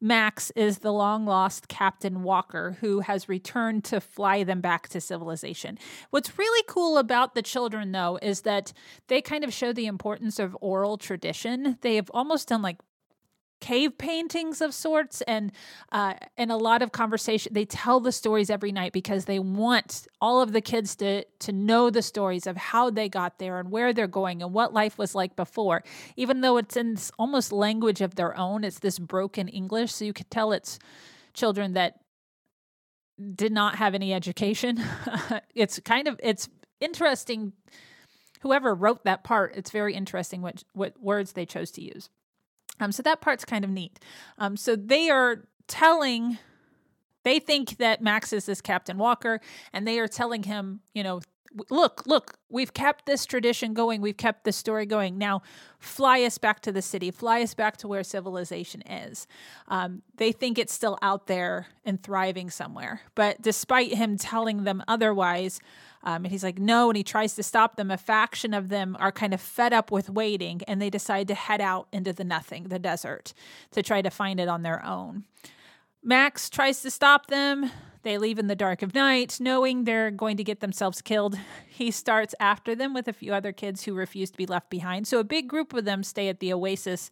Max 0.00 0.50
is 0.54 0.78
the 0.78 0.92
long 0.92 1.24
lost 1.24 1.68
Captain 1.68 2.22
Walker 2.22 2.76
who 2.80 3.00
has 3.00 3.28
returned 3.28 3.84
to 3.84 4.00
fly 4.00 4.44
them 4.44 4.60
back 4.60 4.88
to 4.88 5.00
civilization. 5.00 5.78
What's 6.10 6.38
really 6.38 6.64
cool 6.68 6.98
about 6.98 7.34
the 7.34 7.42
children, 7.42 7.92
though, 7.92 8.18
is 8.20 8.42
that 8.42 8.72
they 9.08 9.22
kind 9.22 9.42
of 9.42 9.54
show 9.54 9.72
the 9.72 9.86
importance 9.86 10.38
of 10.38 10.56
oral 10.60 10.98
tradition. 10.98 11.78
They 11.80 11.96
have 11.96 12.10
almost 12.12 12.48
done 12.48 12.62
like 12.62 12.78
cave 13.60 13.96
paintings 13.96 14.60
of 14.60 14.74
sorts 14.74 15.22
and 15.22 15.50
uh, 15.92 16.14
and 16.36 16.52
a 16.52 16.56
lot 16.56 16.82
of 16.82 16.92
conversation 16.92 17.52
they 17.54 17.64
tell 17.64 18.00
the 18.00 18.12
stories 18.12 18.50
every 18.50 18.70
night 18.70 18.92
because 18.92 19.24
they 19.24 19.38
want 19.38 20.06
all 20.20 20.40
of 20.42 20.52
the 20.52 20.60
kids 20.60 20.94
to 20.96 21.24
to 21.38 21.52
know 21.52 21.88
the 21.88 22.02
stories 22.02 22.46
of 22.46 22.56
how 22.56 22.90
they 22.90 23.08
got 23.08 23.38
there 23.38 23.58
and 23.58 23.70
where 23.70 23.92
they're 23.92 24.06
going 24.06 24.42
and 24.42 24.52
what 24.52 24.74
life 24.74 24.98
was 24.98 25.14
like 25.14 25.36
before. 25.36 25.82
Even 26.16 26.42
though 26.42 26.58
it's 26.58 26.76
in 26.76 26.96
almost 27.18 27.50
language 27.50 28.00
of 28.00 28.14
their 28.14 28.36
own 28.36 28.62
it's 28.62 28.78
this 28.80 28.98
broken 28.98 29.48
english 29.48 29.92
so 29.92 30.04
you 30.04 30.12
could 30.12 30.30
tell 30.30 30.52
it's 30.52 30.78
children 31.32 31.72
that 31.72 32.00
did 33.34 33.52
not 33.52 33.76
have 33.76 33.94
any 33.94 34.12
education. 34.12 34.82
It's 35.54 35.80
kind 35.80 36.06
of 36.06 36.20
it's 36.22 36.50
interesting. 36.80 37.54
Whoever 38.42 38.74
wrote 38.74 39.04
that 39.04 39.24
part 39.24 39.54
it's 39.56 39.70
very 39.70 39.94
interesting 39.94 40.42
what 40.42 40.62
what 40.74 41.00
words 41.00 41.32
they 41.32 41.46
chose 41.46 41.70
to 41.72 41.82
use 41.82 42.10
um, 42.80 42.92
so 42.92 43.02
that 43.02 43.20
part's 43.20 43.44
kind 43.44 43.64
of 43.64 43.70
neat. 43.70 43.98
Um, 44.38 44.56
so 44.56 44.76
they 44.76 45.10
are 45.10 45.44
telling, 45.66 46.38
they 47.24 47.38
think 47.38 47.78
that 47.78 48.02
Max 48.02 48.32
is 48.32 48.46
this 48.46 48.60
Captain 48.60 48.98
Walker, 48.98 49.40
and 49.72 49.86
they 49.86 49.98
are 49.98 50.08
telling 50.08 50.44
him, 50.44 50.80
you 50.94 51.02
know, 51.02 51.20
look, 51.70 52.02
look, 52.06 52.38
we've 52.50 52.74
kept 52.74 53.06
this 53.06 53.24
tradition 53.24 53.74
going. 53.74 54.00
We've 54.00 54.16
kept 54.16 54.44
this 54.44 54.56
story 54.56 54.86
going. 54.86 55.18
Now, 55.18 55.42
fly 55.78 56.22
us 56.22 56.38
back 56.38 56.60
to 56.60 56.72
the 56.72 56.82
city, 56.82 57.10
fly 57.10 57.42
us 57.42 57.54
back 57.54 57.76
to 57.78 57.88
where 57.88 58.04
civilization 58.04 58.82
is. 58.82 59.26
Um, 59.68 60.02
they 60.16 60.32
think 60.32 60.58
it's 60.58 60.72
still 60.72 60.98
out 61.02 61.26
there 61.26 61.68
and 61.84 62.02
thriving 62.02 62.50
somewhere. 62.50 63.00
But 63.14 63.40
despite 63.42 63.94
him 63.94 64.16
telling 64.16 64.64
them 64.64 64.82
otherwise, 64.86 65.60
um, 66.06 66.24
and 66.24 66.28
he's 66.28 66.44
like, 66.44 66.60
no, 66.60 66.88
and 66.88 66.96
he 66.96 67.02
tries 67.02 67.34
to 67.34 67.42
stop 67.42 67.74
them. 67.74 67.90
A 67.90 67.98
faction 67.98 68.54
of 68.54 68.68
them 68.68 68.96
are 69.00 69.10
kind 69.10 69.34
of 69.34 69.40
fed 69.40 69.72
up 69.72 69.90
with 69.90 70.08
waiting, 70.08 70.62
and 70.68 70.80
they 70.80 70.88
decide 70.88 71.26
to 71.28 71.34
head 71.34 71.60
out 71.60 71.88
into 71.92 72.12
the 72.12 72.22
nothing, 72.22 72.68
the 72.68 72.78
desert, 72.78 73.34
to 73.72 73.82
try 73.82 74.00
to 74.02 74.08
find 74.08 74.38
it 74.38 74.46
on 74.46 74.62
their 74.62 74.82
own. 74.84 75.24
Max 76.04 76.48
tries 76.48 76.80
to 76.82 76.92
stop 76.92 77.26
them. 77.26 77.72
They 78.04 78.18
leave 78.18 78.38
in 78.38 78.46
the 78.46 78.54
dark 78.54 78.82
of 78.82 78.94
night, 78.94 79.38
knowing 79.40 79.82
they're 79.82 80.12
going 80.12 80.36
to 80.36 80.44
get 80.44 80.60
themselves 80.60 81.02
killed. 81.02 81.36
He 81.68 81.90
starts 81.90 82.34
after 82.40 82.74
them 82.74 82.94
with 82.94 83.06
a 83.06 83.12
few 83.12 83.34
other 83.34 83.52
kids 83.52 83.84
who 83.84 83.92
refuse 83.92 84.30
to 84.30 84.36
be 84.38 84.46
left 84.46 84.70
behind. 84.70 85.06
So 85.06 85.18
a 85.18 85.24
big 85.24 85.46
group 85.46 85.74
of 85.74 85.84
them 85.84 86.02
stay 86.02 86.30
at 86.30 86.40
the 86.40 86.50
oasis 86.54 87.10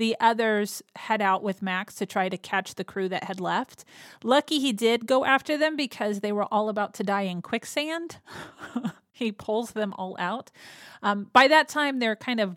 the 0.00 0.16
others 0.18 0.82
head 0.96 1.20
out 1.20 1.42
with 1.42 1.60
Max 1.60 1.94
to 1.96 2.06
try 2.06 2.30
to 2.30 2.38
catch 2.38 2.74
the 2.74 2.84
crew 2.84 3.06
that 3.10 3.24
had 3.24 3.38
left. 3.38 3.84
Lucky 4.24 4.58
he 4.58 4.72
did 4.72 5.06
go 5.06 5.26
after 5.26 5.58
them 5.58 5.76
because 5.76 6.20
they 6.20 6.32
were 6.32 6.46
all 6.46 6.70
about 6.70 6.94
to 6.94 7.04
die 7.04 7.24
in 7.24 7.42
quicksand. 7.42 8.16
he 9.12 9.30
pulls 9.30 9.72
them 9.72 9.92
all 9.98 10.16
out. 10.18 10.50
Um, 11.02 11.28
by 11.34 11.46
that 11.48 11.68
time, 11.68 11.98
they're 11.98 12.16
kind 12.16 12.40
of 12.40 12.56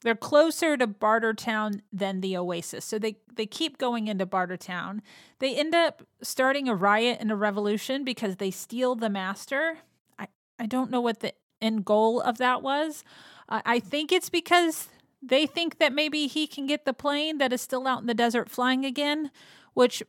they're 0.00 0.14
closer 0.14 0.78
to 0.78 0.86
Bartertown 0.86 1.82
than 1.92 2.22
the 2.22 2.38
Oasis. 2.38 2.86
So 2.86 2.98
they, 2.98 3.18
they 3.34 3.44
keep 3.44 3.76
going 3.76 4.08
into 4.08 4.24
Bartertown. 4.24 5.00
They 5.40 5.54
end 5.54 5.74
up 5.74 6.02
starting 6.22 6.68
a 6.68 6.74
riot 6.74 7.18
and 7.20 7.30
a 7.30 7.36
revolution 7.36 8.02
because 8.02 8.36
they 8.36 8.50
steal 8.50 8.94
the 8.94 9.10
master. 9.10 9.76
I, 10.18 10.28
I 10.58 10.64
don't 10.64 10.90
know 10.90 11.02
what 11.02 11.20
the 11.20 11.34
end 11.60 11.84
goal 11.84 12.20
of 12.22 12.38
that 12.38 12.62
was. 12.62 13.04
Uh, 13.48 13.60
I 13.64 13.78
think 13.78 14.10
it's 14.10 14.30
because 14.30 14.88
they 15.22 15.46
think 15.46 15.78
that 15.78 15.92
maybe 15.92 16.26
he 16.26 16.46
can 16.46 16.66
get 16.66 16.84
the 16.84 16.92
plane 16.92 17.38
that 17.38 17.52
is 17.52 17.60
still 17.60 17.86
out 17.86 18.00
in 18.00 18.06
the 18.06 18.14
desert 18.14 18.50
flying 18.50 18.84
again, 18.84 19.30
which 19.74 20.02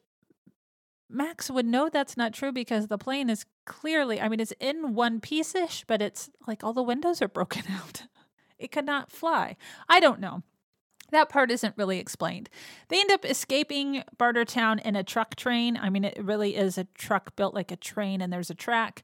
Max 1.09 1.51
would 1.51 1.67
know 1.67 1.89
that's 1.89 2.17
not 2.17 2.33
true 2.33 2.51
because 2.51 2.87
the 2.87 2.97
plane 2.97 3.29
is 3.29 3.45
clearly, 3.65 4.19
I 4.19 4.27
mean, 4.27 4.39
it's 4.39 4.53
in 4.59 4.95
one 4.95 5.19
piece 5.21 5.53
ish, 5.53 5.85
but 5.87 6.01
it's 6.01 6.29
like 6.47 6.63
all 6.63 6.73
the 6.73 6.81
windows 6.81 7.21
are 7.21 7.27
broken 7.27 7.63
out. 7.69 8.03
It 8.57 8.71
could 8.71 8.85
not 8.85 9.11
fly. 9.11 9.55
I 9.87 9.99
don't 9.99 10.19
know. 10.19 10.41
That 11.11 11.29
part 11.29 11.51
isn't 11.51 11.77
really 11.77 11.99
explained. 11.99 12.49
They 12.87 12.99
end 12.99 13.11
up 13.11 13.23
escaping 13.23 14.03
Bartertown 14.17 14.81
in 14.81 14.95
a 14.95 15.03
truck 15.03 15.35
train. 15.35 15.77
I 15.77 15.91
mean, 15.91 16.05
it 16.05 16.17
really 16.19 16.55
is 16.55 16.79
a 16.79 16.85
truck 16.95 17.35
built 17.35 17.53
like 17.53 17.71
a 17.71 17.75
train, 17.75 18.19
and 18.19 18.33
there's 18.33 18.49
a 18.49 18.55
track. 18.55 19.03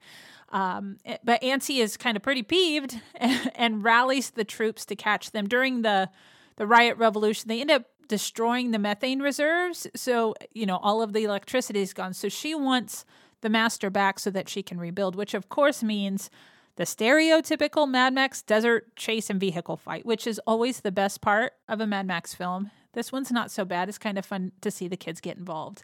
Um, 0.51 0.97
eh, 1.05 1.17
but 1.23 1.43
Auntie 1.43 1.79
is 1.79 1.97
kind 1.97 2.17
of 2.17 2.23
pretty 2.23 2.43
peeved 2.43 2.99
and, 3.15 3.51
and 3.55 3.83
rallies 3.83 4.31
the 4.31 4.43
troops 4.43 4.85
to 4.85 4.95
catch 4.95 5.31
them 5.31 5.47
during 5.47 5.81
the 5.81 6.09
the 6.55 6.67
riot 6.67 6.97
revolution. 6.97 7.47
They 7.47 7.61
end 7.61 7.71
up 7.71 7.85
destroying 8.09 8.71
the 8.71 8.79
methane 8.79 9.21
reserves, 9.21 9.87
so 9.95 10.35
you 10.53 10.65
know 10.65 10.77
all 10.77 11.01
of 11.01 11.13
the 11.13 11.23
electricity 11.23 11.81
is 11.81 11.93
gone. 11.93 12.13
So 12.13 12.27
she 12.27 12.53
wants 12.53 13.05
the 13.41 13.49
master 13.49 13.89
back 13.89 14.19
so 14.19 14.29
that 14.31 14.49
she 14.49 14.61
can 14.61 14.79
rebuild, 14.79 15.15
which 15.15 15.33
of 15.33 15.47
course 15.47 15.81
means 15.81 16.29
the 16.75 16.83
stereotypical 16.83 17.89
Mad 17.89 18.13
Max 18.13 18.41
desert 18.41 18.95
chase 18.95 19.29
and 19.29 19.39
vehicle 19.39 19.77
fight, 19.77 20.05
which 20.05 20.25
is 20.25 20.39
always 20.47 20.81
the 20.81 20.91
best 20.91 21.21
part 21.21 21.53
of 21.67 21.79
a 21.79 21.87
Mad 21.87 22.07
Max 22.07 22.33
film. 22.33 22.71
This 22.93 23.11
one's 23.11 23.31
not 23.31 23.51
so 23.51 23.65
bad. 23.65 23.89
It's 23.89 23.97
kind 23.97 24.17
of 24.17 24.25
fun 24.25 24.51
to 24.61 24.71
see 24.71 24.87
the 24.87 24.97
kids 24.97 25.21
get 25.21 25.37
involved. 25.37 25.83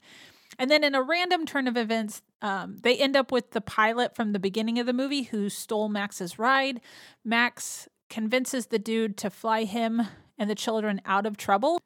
And 0.57 0.71
then 0.71 0.83
in 0.83 0.95
a 0.95 1.01
random 1.01 1.45
turn 1.45 1.67
of 1.67 1.77
events, 1.77 2.21
um, 2.41 2.77
they 2.81 2.97
end 2.97 3.15
up 3.15 3.31
with 3.31 3.51
the 3.51 3.61
pilot 3.61 4.15
from 4.15 4.31
the 4.31 4.39
beginning 4.39 4.79
of 4.79 4.85
the 4.85 4.93
movie 4.93 5.23
who 5.23 5.49
stole 5.49 5.89
Max's 5.89 6.39
ride. 6.39 6.81
Max 7.23 7.87
convinces 8.09 8.67
the 8.67 8.79
dude 8.79 9.17
to 9.17 9.29
fly 9.29 9.63
him 9.63 10.01
and 10.37 10.49
the 10.49 10.55
children 10.55 11.01
out 11.05 11.25
of 11.25 11.37
trouble. 11.37 11.79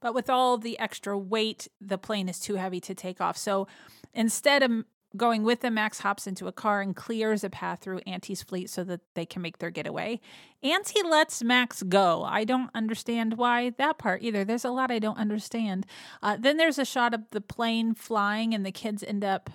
But 0.00 0.14
with 0.14 0.30
all 0.30 0.56
the 0.58 0.78
extra 0.78 1.18
weight, 1.18 1.68
the 1.80 1.98
plane 1.98 2.28
is 2.28 2.40
too 2.40 2.54
heavy 2.54 2.80
to 2.80 2.94
take 2.94 3.20
off. 3.20 3.36
So 3.36 3.68
instead 4.14 4.62
of 4.62 4.84
Going 5.16 5.42
with 5.42 5.60
them, 5.60 5.74
Max 5.74 6.00
hops 6.00 6.28
into 6.28 6.46
a 6.46 6.52
car 6.52 6.80
and 6.80 6.94
clears 6.94 7.42
a 7.42 7.50
path 7.50 7.80
through 7.80 7.98
Auntie's 8.06 8.44
fleet 8.44 8.70
so 8.70 8.84
that 8.84 9.00
they 9.14 9.26
can 9.26 9.42
make 9.42 9.58
their 9.58 9.70
getaway. 9.70 10.20
Auntie 10.62 11.02
lets 11.02 11.42
Max 11.42 11.82
go. 11.82 12.22
I 12.22 12.44
don't 12.44 12.70
understand 12.76 13.36
why 13.36 13.70
that 13.70 13.98
part 13.98 14.22
either. 14.22 14.44
There's 14.44 14.64
a 14.64 14.70
lot 14.70 14.92
I 14.92 15.00
don't 15.00 15.18
understand. 15.18 15.84
Uh, 16.22 16.36
then 16.38 16.58
there's 16.58 16.78
a 16.78 16.84
shot 16.84 17.12
of 17.12 17.22
the 17.30 17.40
plane 17.40 17.94
flying, 17.94 18.54
and 18.54 18.64
the 18.64 18.70
kids 18.70 19.02
end 19.02 19.24
up 19.24 19.50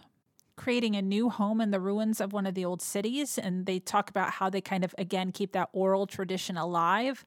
creating 0.58 0.96
a 0.96 1.02
new 1.02 1.30
home 1.30 1.62
in 1.62 1.72
the 1.72 1.80
ruins 1.80 2.20
of 2.20 2.34
one 2.34 2.46
of 2.46 2.54
the 2.54 2.66
old 2.66 2.82
cities. 2.82 3.38
And 3.38 3.66
they 3.66 3.80
talk 3.80 4.10
about 4.10 4.32
how 4.32 4.50
they 4.50 4.62
kind 4.62 4.84
of, 4.84 4.94
again, 4.98 5.32
keep 5.32 5.54
that 5.54 5.70
oral 5.72 6.08
tradition 6.08 6.58
alive. 6.58 7.26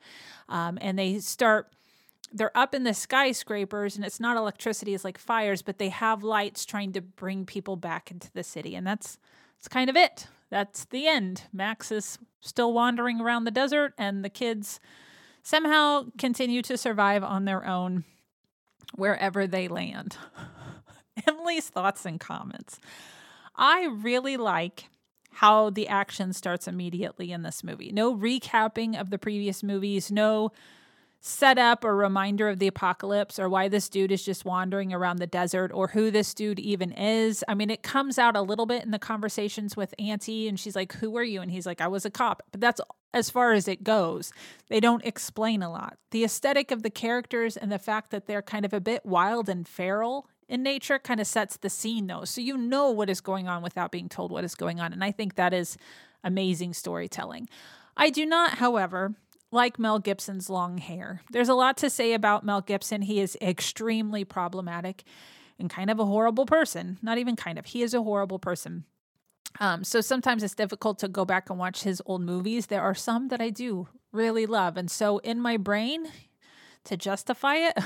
Um, 0.49 0.79
and 0.81 0.99
they 0.99 1.19
start 1.21 1.71
they're 2.33 2.57
up 2.57 2.75
in 2.75 2.85
the 2.85 2.95
skyscrapers 2.95 3.97
and 3.97 4.05
it's 4.05 4.21
not 4.21 4.37
electricity 4.37 4.95
it's 4.95 5.05
like 5.05 5.19
fires 5.19 5.63
but 5.63 5.79
they 5.79 5.89
have 5.89 6.23
lights 6.23 6.65
trying 6.67 6.93
to 6.93 7.01
bring 7.01 7.47
people 7.47 7.77
back 7.77 8.11
into 8.11 8.31
the 8.33 8.45
city 8.45 8.75
and 8.75 8.87
that's 8.87 9.19
it's 9.59 9.69
kind 9.69 9.91
of 9.91 9.97
it. 9.97 10.29
That's 10.51 10.85
the 10.87 11.07
end. 11.07 11.43
Max 11.53 11.91
is 11.91 12.19
still 12.41 12.73
wandering 12.73 13.21
around 13.21 13.45
the 13.45 13.51
desert, 13.51 13.93
and 13.99 14.25
the 14.25 14.31
kids 14.31 14.81
somehow 15.43 16.07
continue 16.17 16.63
to 16.63 16.79
survive 16.79 17.25
on 17.25 17.45
their 17.45 17.67
own 17.67 18.05
wherever 18.95 19.47
they 19.47 19.69
land. 19.69 20.17
Emily's 21.27 21.69
thoughts 21.69 22.07
and 22.07 22.21
comments. 22.21 22.79
I 23.57 23.87
really 23.87 24.37
like 24.37 24.85
how 25.33 25.71
the 25.71 25.89
action 25.89 26.33
starts 26.33 26.69
immediately 26.69 27.33
in 27.33 27.43
this 27.43 27.63
movie. 27.63 27.91
No 27.93 28.17
recapping 28.17 28.99
of 28.99 29.11
the 29.11 29.19
previous 29.19 29.63
movies, 29.63 30.11
no 30.11 30.53
setup 31.21 31.85
or 31.85 31.97
reminder 31.97 32.49
of 32.49 32.59
the 32.59 32.69
apocalypse 32.69 33.39
or 33.39 33.49
why 33.49 33.69
this 33.69 33.89
dude 33.89 34.13
is 34.13 34.25
just 34.25 34.45
wandering 34.45 34.93
around 34.93 35.19
the 35.19 35.27
desert 35.27 35.71
or 35.75 35.89
who 35.89 36.11
this 36.11 36.33
dude 36.33 36.61
even 36.61 36.93
is. 36.93 37.43
I 37.49 37.55
mean, 37.55 37.71
it 37.71 37.83
comes 37.83 38.19
out 38.19 38.37
a 38.37 38.43
little 38.43 38.67
bit 38.67 38.85
in 38.85 38.93
the 38.93 38.99
conversations 38.99 39.77
with 39.77 39.95
Auntie, 39.99 40.49
and 40.49 40.59
she's 40.59 40.77
like, 40.77 40.93
Who 40.95 41.17
are 41.17 41.25
you? 41.25 41.41
And 41.41 41.51
he's 41.51 41.67
like, 41.67 41.81
I 41.81 41.89
was 41.89 42.05
a 42.05 42.11
cop. 42.11 42.43
But 42.53 42.61
that's 42.61 42.81
as 43.13 43.31
far 43.31 43.53
as 43.53 43.67
it 43.67 43.83
goes. 43.83 44.33
They 44.69 44.81
don't 44.81 45.05
explain 45.05 45.63
a 45.63 45.71
lot. 45.71 45.99
The 46.11 46.25
aesthetic 46.25 46.71
of 46.71 46.83
the 46.83 46.91
characters 46.91 47.57
and 47.57 47.73
the 47.73 47.79
fact 47.79 48.11
that 48.11 48.27
they're 48.27 48.43
kind 48.43 48.65
of 48.65 48.73
a 48.73 48.81
bit 48.81 49.05
wild 49.05 49.49
and 49.49 49.67
feral 49.67 50.29
in 50.49 50.63
nature 50.63 50.99
kind 50.99 51.21
of 51.21 51.27
sets 51.27 51.57
the 51.57 51.71
scene, 51.71 52.07
though. 52.07 52.25
So 52.25 52.41
you 52.41 52.57
know 52.57 52.91
what 52.91 53.11
is 53.11 53.21
going 53.21 53.49
on 53.49 53.63
without 53.63 53.91
being 53.91 54.09
told 54.09 54.31
what 54.31 54.45
is 54.45 54.55
going 54.55 54.81
on. 54.81 54.93
And 54.93 55.03
I 55.03 55.11
think 55.11 55.35
that 55.35 55.53
is 55.53 55.77
amazing 56.25 56.75
storytelling. 56.75 57.49
I 57.97 58.11
do 58.11 58.25
not, 58.25 58.59
however, 58.59 59.15
like 59.51 59.79
Mel 59.79 59.99
Gibson's 59.99 60.51
long 60.51 60.79
hair. 60.79 61.23
There's 61.31 61.49
a 61.49 61.55
lot 61.55 61.77
to 61.79 61.91
say 61.91 62.13
about 62.13 62.45
Mel 62.45 62.61
Gibson. 62.61 63.03
He 63.03 63.21
is 63.21 63.37
extremely 63.41 64.25
problematic 64.25 65.05
and 65.59 65.71
kind 65.71 65.91
of 65.91 65.99
a 65.99 66.07
horrible 66.07 66.47
person. 66.47 66.99
Not 67.03 67.19
even 67.19 67.37
kind 67.37 67.59
of, 67.59 67.67
he 67.67 67.83
is 67.83 67.95
a 67.95 68.03
horrible 68.03 68.39
person. 68.39 68.85
Um, 69.61 69.83
so 69.83 70.01
sometimes 70.01 70.43
it's 70.43 70.55
difficult 70.55 70.99
to 71.01 71.09
go 71.09 71.25
back 71.25 71.49
and 71.51 71.59
watch 71.59 71.83
his 71.83 72.03
old 72.05 72.23
movies. 72.23 72.67
There 72.67 72.83
are 72.83 72.95
some 72.95 73.29
that 73.29 73.41
I 73.41 73.51
do 73.51 73.89
really 74.13 74.47
love. 74.47 74.77
And 74.77 74.91
so 74.91 75.19
in 75.19 75.41
my 75.41 75.57
brain, 75.57 76.07
to 76.85 76.97
justify 76.97 77.57
it, 77.57 77.79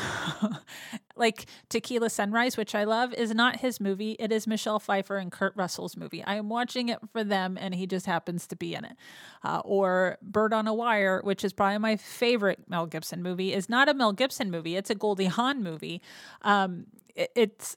like 1.16 1.46
Tequila 1.68 2.10
Sunrise, 2.10 2.56
which 2.56 2.74
I 2.74 2.84
love, 2.84 3.12
is 3.14 3.34
not 3.34 3.60
his 3.60 3.80
movie. 3.80 4.16
It 4.18 4.32
is 4.32 4.46
Michelle 4.46 4.78
Pfeiffer 4.78 5.16
and 5.16 5.30
Kurt 5.30 5.54
Russell's 5.56 5.96
movie. 5.96 6.22
I 6.24 6.36
am 6.36 6.48
watching 6.48 6.88
it 6.88 6.98
for 7.12 7.24
them, 7.24 7.58
and 7.60 7.74
he 7.74 7.86
just 7.86 8.06
happens 8.06 8.46
to 8.48 8.56
be 8.56 8.74
in 8.74 8.84
it. 8.84 8.96
Uh, 9.42 9.60
or 9.64 10.18
Bird 10.22 10.52
on 10.52 10.66
a 10.66 10.74
Wire, 10.74 11.20
which 11.24 11.44
is 11.44 11.52
probably 11.52 11.78
my 11.78 11.96
favorite 11.96 12.60
Mel 12.68 12.86
Gibson 12.86 13.22
movie, 13.22 13.52
is 13.52 13.68
not 13.68 13.88
a 13.88 13.94
Mel 13.94 14.12
Gibson 14.12 14.50
movie. 14.50 14.76
It's 14.76 14.90
a 14.90 14.94
Goldie 14.94 15.26
Hawn 15.26 15.62
movie. 15.62 16.00
Um, 16.42 16.86
it, 17.14 17.30
it's 17.34 17.76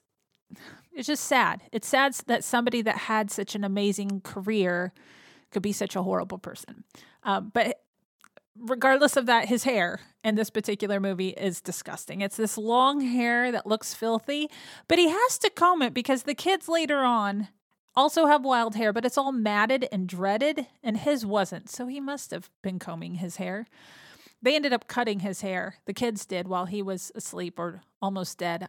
it's 0.94 1.06
just 1.06 1.24
sad. 1.24 1.62
It's 1.72 1.86
sad 1.86 2.14
that 2.26 2.44
somebody 2.44 2.80
that 2.82 2.96
had 2.96 3.30
such 3.30 3.54
an 3.54 3.64
amazing 3.64 4.22
career 4.22 4.92
could 5.50 5.62
be 5.62 5.72
such 5.72 5.94
a 5.96 6.02
horrible 6.02 6.38
person. 6.38 6.84
Um, 7.22 7.50
but 7.52 7.80
regardless 8.58 9.16
of 9.16 9.26
that, 9.26 9.48
his 9.48 9.64
hair 9.64 10.00
in 10.24 10.34
this 10.34 10.50
particular 10.50 11.00
movie 11.00 11.30
is 11.30 11.60
disgusting. 11.60 12.20
It's 12.20 12.36
this 12.36 12.58
long 12.58 13.00
hair 13.00 13.52
that 13.52 13.66
looks 13.66 13.94
filthy, 13.94 14.50
but 14.88 14.98
he 14.98 15.08
has 15.08 15.38
to 15.38 15.50
comb 15.50 15.82
it 15.82 15.94
because 15.94 16.24
the 16.24 16.34
kids 16.34 16.68
later 16.68 16.98
on 16.98 17.48
also 17.94 18.26
have 18.26 18.44
wild 18.44 18.74
hair, 18.74 18.92
but 18.92 19.04
it's 19.04 19.16
all 19.16 19.32
matted 19.32 19.88
and 19.90 20.06
dreaded, 20.06 20.66
and 20.82 20.98
his 20.98 21.24
wasn't. 21.24 21.70
So 21.70 21.86
he 21.86 22.00
must 22.00 22.30
have 22.30 22.50
been 22.62 22.78
combing 22.78 23.16
his 23.16 23.36
hair. 23.36 23.66
They 24.42 24.54
ended 24.54 24.72
up 24.72 24.86
cutting 24.86 25.20
his 25.20 25.40
hair. 25.40 25.76
The 25.86 25.94
kids 25.94 26.26
did 26.26 26.46
while 26.46 26.66
he 26.66 26.82
was 26.82 27.10
asleep 27.14 27.58
or 27.58 27.82
almost 28.02 28.36
dead, 28.38 28.66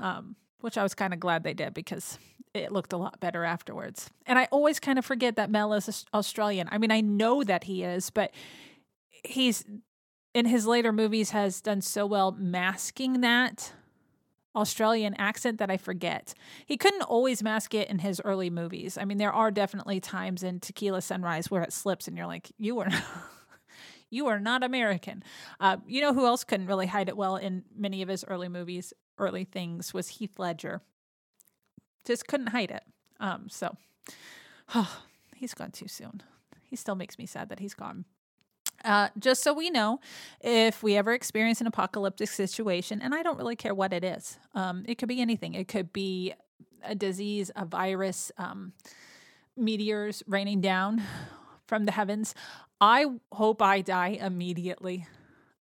um, 0.00 0.36
which 0.60 0.78
I 0.78 0.82
was 0.82 0.94
kind 0.94 1.12
of 1.12 1.20
glad 1.20 1.42
they 1.42 1.52
did 1.52 1.74
because 1.74 2.18
it 2.54 2.72
looked 2.72 2.94
a 2.94 2.96
lot 2.96 3.20
better 3.20 3.44
afterwards. 3.44 4.10
And 4.24 4.38
I 4.38 4.48
always 4.50 4.80
kind 4.80 4.98
of 4.98 5.04
forget 5.04 5.36
that 5.36 5.50
Mel 5.50 5.74
is 5.74 6.06
Australian. 6.14 6.68
I 6.72 6.78
mean, 6.78 6.90
I 6.90 7.02
know 7.02 7.44
that 7.44 7.64
he 7.64 7.82
is, 7.84 8.08
but 8.08 8.30
he's 9.26 9.64
in 10.34 10.46
his 10.46 10.66
later 10.66 10.92
movies 10.92 11.30
has 11.30 11.60
done 11.60 11.80
so 11.80 12.06
well 12.06 12.32
masking 12.32 13.22
that 13.22 13.72
Australian 14.56 15.14
accent 15.18 15.58
that 15.58 15.70
I 15.70 15.76
forget. 15.76 16.34
He 16.64 16.76
couldn't 16.76 17.02
always 17.02 17.42
mask 17.42 17.74
it 17.74 17.88
in 17.88 17.98
his 17.98 18.20
early 18.24 18.48
movies. 18.48 18.96
I 18.98 19.04
mean, 19.04 19.18
there 19.18 19.32
are 19.32 19.50
definitely 19.50 20.00
times 20.00 20.42
in 20.42 20.60
Tequila 20.60 21.02
Sunrise 21.02 21.50
where 21.50 21.62
it 21.62 21.72
slips 21.72 22.08
and 22.08 22.16
you're 22.16 22.26
like, 22.26 22.50
you 22.58 22.80
are 22.80 22.88
you 24.10 24.26
are 24.26 24.40
not 24.40 24.64
American. 24.64 25.22
Uh, 25.60 25.76
you 25.86 26.00
know 26.00 26.14
who 26.14 26.26
else 26.26 26.42
couldn't 26.42 26.66
really 26.66 26.86
hide 26.86 27.08
it 27.08 27.16
well 27.16 27.36
in 27.36 27.64
many 27.76 28.02
of 28.02 28.08
his 28.08 28.24
early 28.26 28.48
movies, 28.48 28.92
early 29.18 29.44
things 29.44 29.92
was 29.92 30.08
Heath 30.08 30.38
Ledger. 30.38 30.80
Just 32.04 32.26
couldn't 32.26 32.48
hide 32.48 32.70
it. 32.70 32.82
Um, 33.20 33.48
so 33.48 33.76
oh, 34.74 35.02
he's 35.36 35.54
gone 35.54 35.70
too 35.70 35.88
soon. 35.88 36.22
He 36.62 36.76
still 36.76 36.94
makes 36.94 37.18
me 37.18 37.26
sad 37.26 37.50
that 37.50 37.60
he's 37.60 37.74
gone. 37.74 38.06
Uh, 38.86 39.08
just 39.18 39.42
so 39.42 39.52
we 39.52 39.68
know, 39.68 39.98
if 40.40 40.80
we 40.80 40.96
ever 40.96 41.12
experience 41.12 41.60
an 41.60 41.66
apocalyptic 41.66 42.28
situation, 42.28 43.02
and 43.02 43.14
I 43.16 43.24
don't 43.24 43.36
really 43.36 43.56
care 43.56 43.74
what 43.74 43.92
it 43.92 44.04
is, 44.04 44.38
um, 44.54 44.84
it 44.86 44.94
could 44.94 45.08
be 45.08 45.20
anything. 45.20 45.54
It 45.54 45.66
could 45.66 45.92
be 45.92 46.34
a 46.84 46.94
disease, 46.94 47.50
a 47.56 47.64
virus, 47.64 48.30
um, 48.38 48.72
meteors 49.56 50.22
raining 50.28 50.60
down 50.60 51.02
from 51.66 51.84
the 51.84 51.90
heavens. 51.90 52.32
I 52.80 53.06
hope 53.32 53.60
I 53.60 53.80
die 53.80 54.18
immediately. 54.20 55.08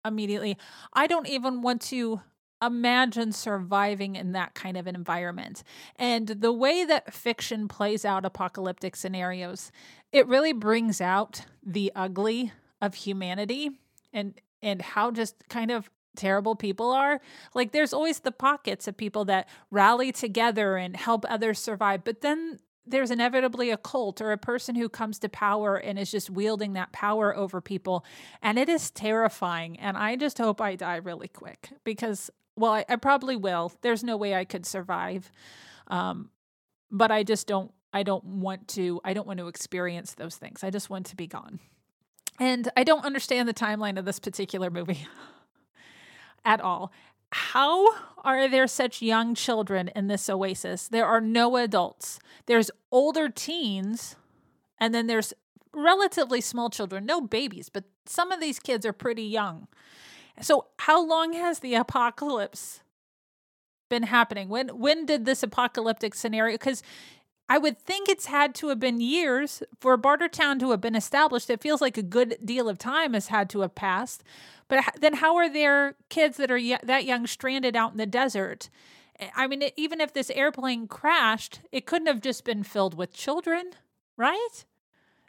Immediately. 0.05 0.55
I 0.93 1.07
don't 1.07 1.27
even 1.27 1.63
want 1.63 1.81
to 1.83 2.21
imagine 2.61 3.31
surviving 3.31 4.15
in 4.15 4.33
that 4.33 4.53
kind 4.53 4.77
of 4.77 4.85
an 4.85 4.93
environment. 4.93 5.63
And 5.95 6.27
the 6.27 6.53
way 6.53 6.85
that 6.85 7.11
fiction 7.11 7.67
plays 7.67 8.05
out 8.05 8.23
apocalyptic 8.23 8.95
scenarios, 8.95 9.71
it 10.11 10.27
really 10.27 10.53
brings 10.53 11.01
out 11.01 11.45
the 11.65 11.91
ugly 11.95 12.51
of 12.86 12.95
humanity 12.95 13.71
and 14.13 14.34
and 14.62 14.82
how 14.82 15.12
just 15.12 15.36
kind 15.50 15.71
of 15.71 15.89
terrible 16.15 16.56
people 16.56 16.91
are. 16.91 17.19
Like 17.54 17.71
there's 17.71 17.93
always 17.93 18.19
the 18.19 18.32
pockets 18.32 18.88
of 18.88 18.98
people 18.98 19.26
that 19.26 19.50
rally 19.69 20.12
together 20.12 20.78
and 20.78 20.95
help 20.95 21.26
others 21.28 21.60
survive, 21.60 22.04
but 22.04 22.21
then 22.21 22.60
there's 22.88 23.12
inevitably 23.12 23.71
a 23.71 23.78
cult 23.78 24.21
or 24.21 24.32
a 24.32 24.38
person 24.38 24.76
who 24.76 24.88
comes 24.89 25.19
to 25.19 25.30
power 25.30 25.76
and 25.76 25.98
is 25.98 26.12
just 26.12 26.30
wielding 26.30 26.74
that 26.74 26.91
power 26.91 27.36
over 27.36 27.60
people. 27.60 28.06
And 28.41 28.60
it 28.60 28.69
is 28.69 28.91
terrifying. 28.91 29.80
And 29.80 29.98
I 29.98 30.15
just 30.15 30.38
hope 30.38 30.62
I 30.62 30.76
die 30.76 30.98
really 30.98 31.28
quick 31.28 31.69
because, 31.84 32.30
well, 32.56 32.74
I, 32.74 32.86
I 32.88 32.95
probably 32.98 33.36
will. 33.36 33.74
There's 33.82 34.04
no 34.04 34.17
way 34.17 34.36
I 34.36 34.45
could 34.45 34.65
survive. 34.65 35.32
Um, 35.88 36.30
but 36.91 37.12
I 37.12 37.24
just 37.24 37.48
don't, 37.48 37.71
I 37.91 38.04
don't 38.04 38.24
want 38.24 38.67
to, 38.69 39.02
I 39.04 39.13
don't 39.13 39.28
want 39.28 39.39
to 39.39 39.48
experience 39.48 40.13
those 40.13 40.36
things. 40.36 40.63
I 40.63 40.69
just 40.69 40.89
want 40.89 41.08
to 41.08 41.15
be 41.15 41.28
gone. 41.28 41.60
And 42.39 42.69
I 42.76 42.84
don't 42.84 43.06
understand 43.06 43.48
the 43.48 43.54
timeline 43.54 43.98
of 43.98 44.06
this 44.06 44.19
particular 44.19 44.69
movie 44.69 45.08
at 46.45 46.62
all. 46.62 46.91
How 47.32 47.88
are 48.24 48.48
there 48.48 48.67
such 48.67 49.02
young 49.02 49.36
children 49.36 49.89
in 49.95 50.08
this 50.08 50.30
oasis? 50.30 50.88
There 50.88 51.06
are 51.06 51.21
no 51.21 51.58
adults. 51.58 52.19
There's 52.45 52.71
older 52.91 53.30
teens, 53.30 54.15
and 54.80 54.93
then 54.93 55.08
there's 55.08 55.34
relatively 55.74 56.41
small 56.41 56.69
children, 56.69 57.06
no 57.06 57.21
babies, 57.21 57.69
but 57.69 57.86
some 58.06 58.32
of 58.32 58.39
these 58.39 58.60
kids 58.60 58.86
are 58.86 58.93
pretty 58.93 59.24
young. 59.24 59.67
So, 60.41 60.67
how 60.80 61.06
long 61.06 61.34
has 61.34 61.60
the 61.60 61.76
apocalypse 61.76 62.82
been 63.89 64.04
happening? 64.04 64.50
When 64.50 64.69
when 64.69 65.06
did 65.06 65.26
this 65.26 65.43
apocalyptic 65.43 66.13
scenario 66.13 66.58
cuz 66.58 66.84
I 67.47 67.58
would 67.58 67.77
think 67.77 68.10
it's 68.10 68.25
had 68.25 68.55
to 68.55 68.69
have 68.69 68.79
been 68.79 68.99
years 68.99 69.62
for 69.79 69.97
Bartertown 69.97 70.60
to 70.60 70.71
have 70.71 70.81
been 70.81 70.95
established. 70.95 71.49
It 71.49 71.62
feels 71.62 71.81
like 71.81 71.97
a 71.97 72.03
good 72.03 72.38
deal 72.43 72.67
of 72.67 72.77
time 72.79 73.13
has 73.13 73.27
had 73.27 73.49
to 73.51 73.62
have 73.62 73.75
passed. 73.75 74.23
But 74.67 74.84
then, 74.99 75.15
how 75.15 75.36
are 75.36 75.49
there 75.49 75.95
kids 76.10 76.38
that 76.38 76.49
are 76.49 76.60
that 76.84 77.05
young 77.05 77.27
stranded 77.27 77.75
out 77.75 77.91
in 77.91 77.97
the 77.97 78.08
desert? 78.08 78.69
Eh, 79.19 79.29
I 79.36 79.47
mean, 79.47 79.63
even 79.75 80.01
if 80.01 80.13
this 80.13 80.31
airplane 80.31 80.88
crashed, 80.88 81.60
it 81.71 81.86
couldn't 81.86 82.08
have 82.08 82.21
just 82.21 82.45
been 82.45 82.63
filled 82.63 82.97
with 82.97 83.13
children, 83.13 83.71
right? 84.17 84.65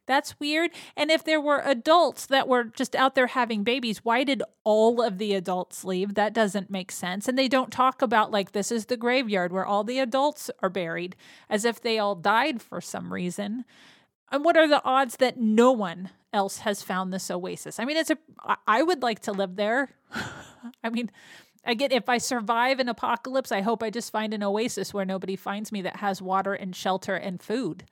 That's 0.06 0.38
weird. 0.38 0.70
And 0.96 1.10
if 1.10 1.24
there 1.24 1.40
were 1.40 1.62
adults 1.64 2.26
that 2.26 2.48
were 2.48 2.64
just 2.64 2.94
out 2.94 3.14
there 3.14 3.26
having 3.26 3.64
babies, 3.64 4.04
why 4.04 4.24
did 4.24 4.42
all 4.64 5.02
of 5.02 5.18
the 5.18 5.34
adults 5.34 5.84
leave? 5.84 6.14
That 6.14 6.32
doesn't 6.32 6.70
make 6.70 6.92
sense. 6.92 7.28
And 7.28 7.36
they 7.36 7.48
don't 7.48 7.72
talk 7.72 8.02
about, 8.02 8.30
like, 8.30 8.52
this 8.52 8.70
is 8.70 8.86
the 8.86 8.96
graveyard 8.96 9.52
where 9.52 9.66
all 9.66 9.84
the 9.84 9.98
adults 9.98 10.50
are 10.62 10.70
buried 10.70 11.16
as 11.50 11.64
if 11.64 11.80
they 11.80 11.98
all 11.98 12.14
died 12.14 12.62
for 12.62 12.80
some 12.80 13.12
reason. 13.12 13.64
And 14.30 14.44
what 14.44 14.56
are 14.56 14.68
the 14.68 14.84
odds 14.84 15.16
that 15.16 15.38
no 15.38 15.72
one 15.72 16.10
else 16.32 16.58
has 16.58 16.82
found 16.82 17.12
this 17.12 17.30
oasis? 17.30 17.78
I 17.78 17.84
mean, 17.84 17.96
it's 17.96 18.10
a, 18.10 18.18
I 18.66 18.82
would 18.82 19.02
like 19.02 19.20
to 19.20 19.32
live 19.32 19.56
there. 19.56 19.90
I 20.84 20.90
mean, 20.90 21.10
get 21.74 21.92
if 21.92 22.08
I 22.08 22.18
survive 22.18 22.78
an 22.78 22.88
apocalypse, 22.88 23.50
I 23.52 23.60
hope 23.60 23.82
I 23.82 23.90
just 23.90 24.12
find 24.12 24.32
an 24.34 24.42
oasis 24.42 24.94
where 24.94 25.04
nobody 25.04 25.36
finds 25.36 25.72
me 25.72 25.82
that 25.82 25.96
has 25.96 26.22
water 26.22 26.54
and 26.54 26.74
shelter 26.74 27.14
and 27.14 27.42
food. 27.42 27.84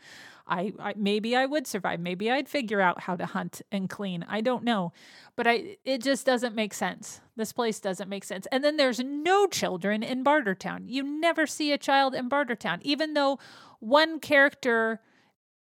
I, 0.46 0.72
I, 0.78 0.94
maybe 0.96 1.34
I 1.34 1.46
would 1.46 1.66
survive. 1.66 2.00
Maybe 2.00 2.30
I'd 2.30 2.48
figure 2.48 2.80
out 2.80 3.00
how 3.00 3.16
to 3.16 3.26
hunt 3.26 3.62
and 3.72 3.88
clean. 3.88 4.24
I 4.28 4.40
don't 4.40 4.64
know. 4.64 4.92
But 5.36 5.46
I 5.46 5.76
it 5.84 6.02
just 6.02 6.26
doesn't 6.26 6.54
make 6.54 6.74
sense. 6.74 7.20
This 7.36 7.52
place 7.52 7.80
doesn't 7.80 8.08
make 8.08 8.24
sense. 8.24 8.46
And 8.52 8.62
then 8.62 8.76
there's 8.76 9.00
no 9.00 9.46
children 9.46 10.02
in 10.02 10.22
Bartertown. 10.22 10.84
You 10.86 11.02
never 11.02 11.46
see 11.46 11.72
a 11.72 11.78
child 11.78 12.14
in 12.14 12.28
Bartertown 12.28 12.80
even 12.82 13.14
though 13.14 13.38
one 13.80 14.20
character 14.20 15.00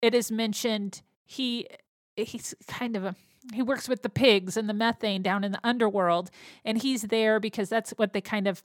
it 0.02 0.14
is 0.14 0.30
mentioned 0.30 1.02
he 1.24 1.66
he's 2.16 2.54
kind 2.66 2.96
of 2.96 3.04
a 3.04 3.14
he 3.54 3.62
works 3.62 3.88
with 3.88 4.02
the 4.02 4.09
pigs 4.09 4.56
and 4.56 4.68
the 4.68 4.74
methane 4.74 5.22
down 5.22 5.44
in 5.44 5.52
the 5.52 5.61
underworld 5.64 6.30
and 6.64 6.83
he's 6.83 7.02
there 7.02 7.40
because 7.40 7.68
that's 7.68 7.90
what 7.96 8.12
they 8.12 8.20
kind 8.20 8.46
of 8.46 8.62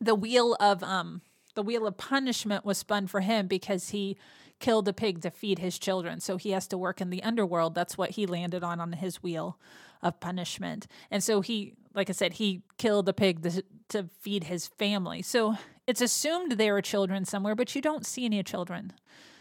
the 0.00 0.14
wheel 0.14 0.56
of 0.60 0.82
um 0.82 1.22
the 1.54 1.62
wheel 1.62 1.86
of 1.86 1.96
punishment 1.96 2.64
was 2.64 2.78
spun 2.78 3.06
for 3.06 3.20
him 3.20 3.46
because 3.46 3.90
he 3.90 4.16
killed 4.60 4.88
a 4.88 4.92
pig 4.92 5.20
to 5.22 5.30
feed 5.30 5.58
his 5.58 5.78
children. 5.78 6.20
So 6.20 6.36
he 6.36 6.50
has 6.50 6.66
to 6.68 6.78
work 6.78 7.00
in 7.00 7.10
the 7.10 7.22
underworld. 7.22 7.74
That's 7.74 7.98
what 7.98 8.10
he 8.10 8.26
landed 8.26 8.64
on 8.64 8.80
on 8.80 8.92
his 8.92 9.22
wheel 9.22 9.58
of 10.02 10.20
punishment. 10.20 10.86
And 11.10 11.22
so 11.22 11.40
he 11.40 11.74
like 11.94 12.10
i 12.10 12.12
said 12.12 12.34
he 12.34 12.62
killed 12.76 13.08
a 13.08 13.12
pig 13.12 13.42
to, 13.42 13.62
to 13.90 14.08
feed 14.20 14.44
his 14.44 14.66
family. 14.66 15.22
So 15.22 15.56
it's 15.86 16.00
assumed 16.00 16.52
there 16.52 16.76
are 16.76 16.82
children 16.82 17.24
somewhere 17.24 17.54
but 17.54 17.74
you 17.74 17.82
don't 17.82 18.06
see 18.06 18.24
any 18.24 18.42
children. 18.42 18.92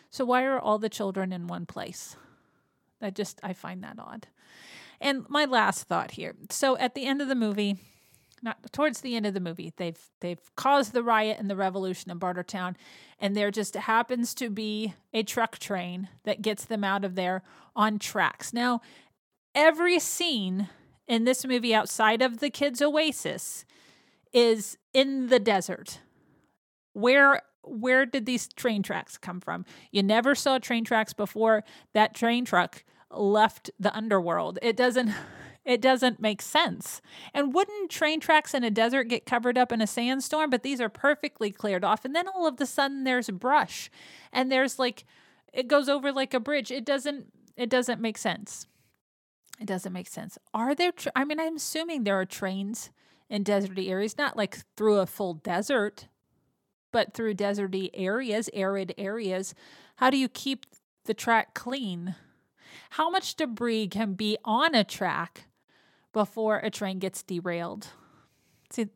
So 0.10 0.26
why 0.26 0.44
are 0.44 0.60
all 0.60 0.78
the 0.78 0.90
children 0.90 1.34
in 1.34 1.48
one 1.48 1.66
place? 1.66 2.16
I 3.02 3.10
just 3.10 3.40
I 3.44 3.54
find 3.54 3.84
that 3.84 3.98
odd. 4.00 4.28
And 5.02 5.26
my 5.30 5.46
last 5.46 5.84
thought 5.84 6.12
here. 6.12 6.36
So 6.50 6.78
at 6.78 6.96
the 6.96 7.06
end 7.06 7.22
of 7.22 7.28
the 7.28 7.36
movie, 7.36 7.78
not 8.44 8.72
towards 8.72 9.02
the 9.02 9.16
end 9.16 9.26
of 9.26 9.34
the 9.34 9.40
movie, 9.40 9.74
they've 9.78 10.00
they've 10.20 10.42
caused 10.56 10.94
the 10.94 11.02
riot 11.02 11.38
and 11.40 11.50
the 11.50 11.56
revolution 11.56 12.12
in 12.12 12.20
Bartertown, 12.20 12.76
and 13.20 13.36
there 13.36 13.52
just 13.52 13.76
happens 13.76 14.34
to 14.36 14.50
be 14.50 14.94
a 15.14 15.24
truck 15.24 15.58
train 15.58 16.10
that 16.26 16.42
gets 16.42 16.66
them 16.66 16.84
out 16.84 17.06
of 17.06 17.16
there 17.16 17.42
on 17.76 17.98
tracks. 17.98 18.54
Now, 18.54 18.82
every 19.56 20.00
scene 20.00 20.70
in 21.08 21.24
this 21.24 21.46
movie 21.46 21.74
outside 21.74 22.22
of 22.22 22.40
the 22.40 22.50
kids' 22.50 22.82
oasis 22.82 23.66
is 24.34 24.78
in 24.94 25.28
the 25.28 25.40
desert. 25.40 26.00
Where 26.94 27.42
where 27.64 28.06
did 28.06 28.26
these 28.26 28.48
train 28.50 28.84
tracks 28.84 29.18
come 29.18 29.40
from? 29.40 29.66
You 29.92 30.04
never 30.04 30.36
saw 30.36 30.60
train 30.60 30.84
tracks 30.84 31.14
before 31.14 31.64
that 31.94 32.14
train 32.14 32.44
truck 32.44 32.84
left 33.10 33.72
the 33.80 33.96
underworld. 33.96 34.60
It 34.62 34.76
doesn't 34.76 35.12
it 35.66 35.82
doesn't 35.82 36.20
make 36.20 36.42
sense. 36.42 37.02
And 37.34 37.54
wouldn't 37.54 37.90
train 37.90 38.20
tracks 38.20 38.54
in 38.54 38.64
a 38.64 38.72
desert 38.72 39.06
get 39.06 39.26
covered 39.26 39.58
up 39.58 39.72
in 39.72 39.82
a 39.82 39.88
sandstorm? 39.88 40.50
But 40.50 40.64
these 40.64 40.82
are 40.82 40.90
perfectly 40.90 41.52
cleared 41.52 41.84
off. 41.84 42.04
And 42.04 42.16
then 42.16 42.28
all 42.28 42.46
of 42.48 42.56
a 42.56 42.58
the 42.58 42.66
sudden 42.66 43.04
there's 43.04 43.30
brush 43.30 43.90
and 44.32 44.52
there's 44.52 44.78
like 44.78 45.06
it 45.54 45.68
goes 45.68 45.88
over 45.88 46.12
like 46.12 46.34
a 46.34 46.40
bridge. 46.40 46.72
It 46.72 46.86
doesn't 46.86 47.28
it 47.56 47.70
doesn't 47.70 48.02
make 48.02 48.18
sense. 48.18 48.68
It 49.60 49.68
doesn't 49.68 49.94
make 49.94 50.08
sense. 50.08 50.38
Are 50.54 50.76
there 50.76 50.92
tra- 50.92 51.12
I 51.16 51.24
mean 51.24 51.40
I'm 51.40 51.56
assuming 51.56 52.04
there 52.04 52.20
are 52.20 52.26
trains 52.26 52.90
in 53.30 53.44
deserty 53.44 53.90
areas, 53.90 54.18
not 54.18 54.36
like 54.36 54.60
through 54.76 54.98
a 54.98 55.06
full 55.06 55.36
desert, 55.36 56.08
but 56.92 57.14
through 57.14 57.36
deserty 57.36 57.90
areas, 57.94 58.50
arid 58.54 58.94
areas. 58.98 59.56
How 59.98 60.10
do 60.10 60.18
you 60.18 60.28
keep 60.28 60.66
the 61.06 61.14
track 61.14 61.54
clean? 61.54 62.16
how 62.92 63.10
much 63.10 63.36
debris 63.36 63.88
can 63.88 64.14
be 64.14 64.38
on 64.46 64.76
a 64.76 64.84
track 64.84 65.46
before 66.14 66.58
a 66.60 66.70
train 66.70 67.00
gets 67.00 67.24
derailed. 67.24 67.88
See, 68.70 68.88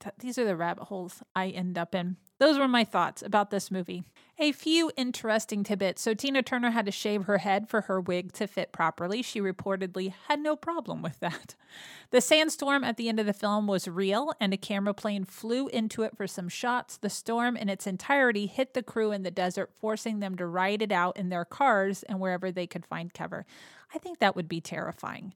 th- 0.00 0.14
these 0.18 0.38
are 0.38 0.44
the 0.44 0.56
rabbit 0.56 0.84
holes 0.84 1.22
I 1.34 1.48
end 1.48 1.78
up 1.78 1.94
in. 1.94 2.16
Those 2.38 2.58
were 2.58 2.68
my 2.68 2.84
thoughts 2.84 3.22
about 3.22 3.50
this 3.50 3.70
movie. 3.70 4.02
A 4.38 4.52
few 4.52 4.90
interesting 4.98 5.64
tidbits. 5.64 6.02
So, 6.02 6.12
Tina 6.12 6.42
Turner 6.42 6.70
had 6.70 6.84
to 6.84 6.92
shave 6.92 7.24
her 7.24 7.38
head 7.38 7.70
for 7.70 7.82
her 7.82 7.98
wig 7.98 8.32
to 8.34 8.46
fit 8.46 8.72
properly. 8.72 9.22
She 9.22 9.40
reportedly 9.40 10.12
had 10.28 10.40
no 10.40 10.56
problem 10.56 11.02
with 11.02 11.20
that. 11.20 11.54
The 12.12 12.20
sandstorm 12.20 12.84
at 12.84 12.96
the 12.96 13.08
end 13.08 13.18
of 13.18 13.26
the 13.26 13.32
film 13.32 13.66
was 13.66 13.88
real, 13.88 14.32
and 14.40 14.54
a 14.54 14.56
camera 14.56 14.94
plane 14.94 15.24
flew 15.24 15.66
into 15.66 16.02
it 16.02 16.16
for 16.16 16.28
some 16.28 16.48
shots. 16.48 16.96
The 16.96 17.10
storm 17.10 17.56
in 17.56 17.68
its 17.68 17.86
entirety 17.86 18.46
hit 18.46 18.74
the 18.74 18.82
crew 18.82 19.10
in 19.10 19.24
the 19.24 19.30
desert, 19.32 19.72
forcing 19.74 20.20
them 20.20 20.36
to 20.36 20.46
ride 20.46 20.82
it 20.82 20.92
out 20.92 21.16
in 21.16 21.30
their 21.30 21.44
cars 21.44 22.04
and 22.04 22.20
wherever 22.20 22.52
they 22.52 22.66
could 22.68 22.86
find 22.86 23.12
cover. 23.12 23.44
I 23.92 23.98
think 23.98 24.20
that 24.20 24.36
would 24.36 24.48
be 24.48 24.60
terrifying. 24.60 25.34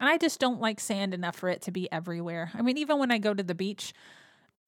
And 0.00 0.08
I 0.08 0.18
just 0.18 0.40
don't 0.40 0.60
like 0.60 0.80
sand 0.80 1.14
enough 1.14 1.36
for 1.36 1.48
it 1.48 1.62
to 1.62 1.70
be 1.70 1.90
everywhere. 1.92 2.50
I 2.54 2.62
mean, 2.62 2.78
even 2.78 2.98
when 2.98 3.10
I 3.10 3.18
go 3.18 3.32
to 3.32 3.42
the 3.42 3.54
beach, 3.54 3.94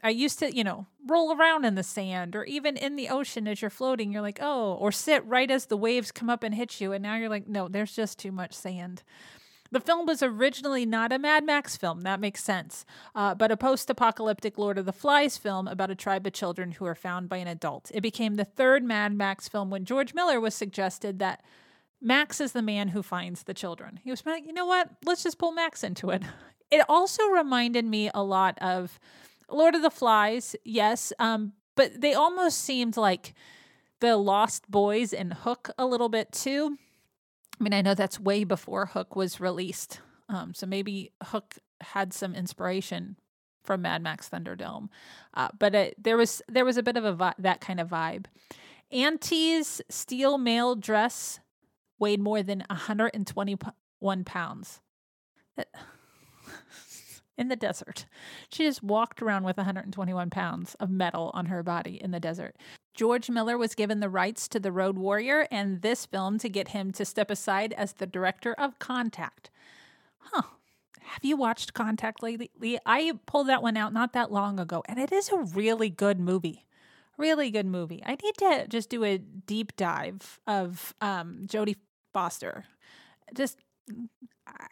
I 0.03 0.11
used 0.11 0.39
to, 0.39 0.55
you 0.55 0.63
know, 0.63 0.87
roll 1.07 1.37
around 1.37 1.65
in 1.65 1.75
the 1.75 1.83
sand 1.83 2.37
or 2.37 2.45
even 2.45 2.77
in 2.77 2.97
the 2.97 3.09
ocean 3.09 3.49
as 3.49 3.61
you're 3.61 3.71
floating. 3.71 4.13
You're 4.13 4.23
like, 4.23 4.39
oh, 4.41 4.75
or 4.75 4.93
sit 4.93 5.25
right 5.27 5.51
as 5.51 5.67
the 5.67 5.77
waves 5.77 6.13
come 6.13 6.31
up 6.31 6.43
and 6.43 6.55
hit 6.55 6.81
you. 6.81 6.93
And 6.93 7.03
now 7.03 7.17
you're 7.17 7.29
like, 7.29 7.49
no, 7.49 7.67
there's 7.69 7.97
just 7.97 8.19
too 8.19 8.31
much 8.31 8.53
sand. 8.53 9.03
The 9.73 9.81
film 9.81 10.07
was 10.07 10.23
originally 10.23 10.87
not 10.87 11.13
a 11.13 11.19
Mad 11.19 11.45
Max 11.45 11.77
film, 11.77 12.03
that 12.03 12.21
makes 12.21 12.43
sense, 12.43 12.85
uh, 13.15 13.35
but 13.35 13.51
a 13.51 13.57
post 13.57 13.91
apocalyptic 13.91 14.59
Lord 14.59 14.79
of 14.79 14.87
the 14.87 14.93
Flies 14.93 15.37
film 15.37 15.67
about 15.67 15.91
a 15.91 15.97
tribe 15.97 16.27
of 16.27 16.33
children 16.33 16.73
who 16.73 16.87
are 16.87 16.95
found 16.95 17.29
by 17.29 17.39
an 17.39 17.49
adult. 17.49 17.91
It 17.93 18.01
became 18.01 18.37
the 18.37 18.45
third 18.45 18.85
Mad 18.85 19.13
Max 19.13 19.49
film 19.49 19.71
when 19.71 19.85
George 19.85 20.15
Miller 20.15 20.41
was 20.41 20.55
suggested 20.55 21.19
that 21.19 21.43
Max 22.01 22.41
is 22.41 22.53
the 22.53 22.63
man 22.63 22.89
who 22.89 23.03
finds 23.03 23.45
the 23.45 23.55
children. 23.55 24.01
He 24.03 24.11
was 24.11 24.25
like, 24.25 24.47
you 24.47 24.53
know 24.53 24.67
what? 24.67 24.91
Let's 25.05 25.23
just 25.23 25.39
pull 25.39 25.53
Max 25.53 25.83
into 25.85 26.11
it. 26.11 26.23
It 26.69 26.85
also 26.89 27.25
reminded 27.29 27.85
me 27.85 28.11
a 28.13 28.25
lot 28.25 28.59
of 28.61 28.99
Lord 29.49 29.77
of 29.77 29.83
the 29.83 29.91
Flies, 29.91 30.57
yes, 30.65 31.13
um, 31.21 31.53
but 31.77 32.01
they 32.01 32.13
almost 32.13 32.59
seemed 32.59 32.97
like 32.97 33.35
the 34.01 34.17
Lost 34.17 34.69
Boys 34.69 35.13
and 35.13 35.33
Hook 35.33 35.71
a 35.79 35.87
little 35.87 36.09
bit 36.09 36.33
too. 36.33 36.77
I 37.61 37.63
mean, 37.63 37.73
I 37.73 37.83
know 37.83 37.95
that's 37.95 38.19
way 38.19 38.43
before 38.43 38.87
Hook 38.87 39.15
was 39.15 39.41
released, 39.41 40.01
um, 40.29 40.55
so 40.55 40.67
maybe 40.67 41.13
Hook 41.23 41.55
had 41.81 42.13
some 42.13 42.35
inspiration 42.35 43.17
from 43.63 43.83
Mad 43.83 44.03
Max 44.03 44.29
Thunderdome, 44.29 44.89
uh, 45.35 45.49
but 45.57 45.75
it, 45.75 46.03
there 46.03 46.17
was 46.17 46.43
there 46.49 46.65
was 46.65 46.77
a 46.77 46.83
bit 46.83 46.97
of 46.97 47.05
a 47.05 47.13
vi- 47.13 47.35
that 47.39 47.61
kind 47.61 47.79
of 47.79 47.89
vibe. 47.89 48.27
Auntie's 48.91 49.81
steel 49.89 50.37
mail 50.39 50.75
dress 50.75 51.41
weighed 51.99 52.21
more 52.21 52.43
than 52.43 52.65
121 52.69 54.25
pounds. 54.25 54.81
In 57.39 57.49
the 57.49 57.57
desert. 57.57 58.07
She 58.49 58.65
just 58.65 58.83
walked 58.83 59.21
around 59.21 59.45
with 59.45 59.59
121 59.59 60.31
pounds 60.31 60.75
of 60.81 60.89
metal 60.89 61.31
on 61.35 61.47
her 61.47 61.63
body 61.63 62.01
in 62.03 62.11
the 62.11 62.19
desert. 62.19 62.57
George 62.95 63.29
Miller 63.29 63.59
was 63.59 63.75
given 63.75 64.01
the 64.01 64.09
rights 64.09 64.49
to 64.49 64.59
The 64.59 64.73
Road 64.73 64.97
Warrior 64.97 65.47
and 65.51 65.83
this 65.83 66.07
film 66.07 66.39
to 66.39 66.49
get 66.49 66.69
him 66.69 66.93
to 66.93 67.05
step 67.05 67.31
aside 67.31 67.75
as 67.75 67.93
the 67.93 68.07
director 68.07 68.55
of 68.55 68.79
Contact. 68.79 69.51
Huh. 70.17 70.43
Have 71.03 71.25
you 71.25 71.37
watched 71.37 71.75
Contact 71.75 72.23
lately? 72.23 72.81
I 72.87 73.13
pulled 73.27 73.49
that 73.49 73.63
one 73.63 73.77
out 73.77 73.93
not 73.93 74.15
that 74.15 74.33
long 74.33 74.59
ago, 74.59 74.83
and 74.89 74.99
it 74.99 75.13
is 75.13 75.29
a 75.29 75.37
really 75.37 75.91
good 75.91 76.19
movie. 76.19 76.65
Really 77.19 77.51
good 77.51 77.67
movie. 77.67 78.03
I 78.05 78.17
need 78.23 78.37
to 78.39 78.67
just 78.69 78.91
do 78.91 79.05
a 79.05 79.19
deep 79.19 79.77
dive 79.77 80.41
of 80.47 80.95
um, 81.01 81.43
Jodie 81.47 81.77
Foster. 82.17 82.65
Just 83.35 83.59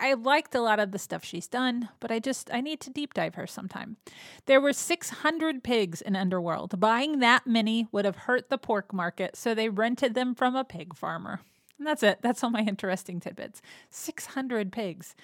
I 0.00 0.14
liked 0.14 0.54
a 0.54 0.62
lot 0.62 0.80
of 0.80 0.92
the 0.92 0.98
stuff 0.98 1.22
she's 1.22 1.46
done, 1.46 1.90
but 2.00 2.10
I 2.10 2.18
just 2.18 2.48
I 2.50 2.62
need 2.62 2.80
to 2.80 2.90
deep 2.90 3.12
dive 3.12 3.34
her 3.34 3.46
sometime. 3.46 3.98
There 4.46 4.62
were 4.62 4.72
600 4.72 5.62
pigs 5.62 6.00
in 6.00 6.16
Underworld. 6.16 6.80
Buying 6.80 7.18
that 7.18 7.46
many 7.46 7.86
would 7.92 8.06
have 8.06 8.16
hurt 8.16 8.48
the 8.48 8.56
pork 8.56 8.94
market, 8.94 9.36
so 9.36 9.54
they 9.54 9.68
rented 9.68 10.14
them 10.14 10.34
from 10.34 10.56
a 10.56 10.64
pig 10.64 10.96
farmer. 10.96 11.40
And 11.78 11.86
that's 11.86 12.02
it. 12.02 12.20
That's 12.22 12.42
all 12.42 12.48
my 12.48 12.62
interesting 12.62 13.20
tidbits. 13.20 13.60
600 13.90 14.72
pigs. 14.72 15.14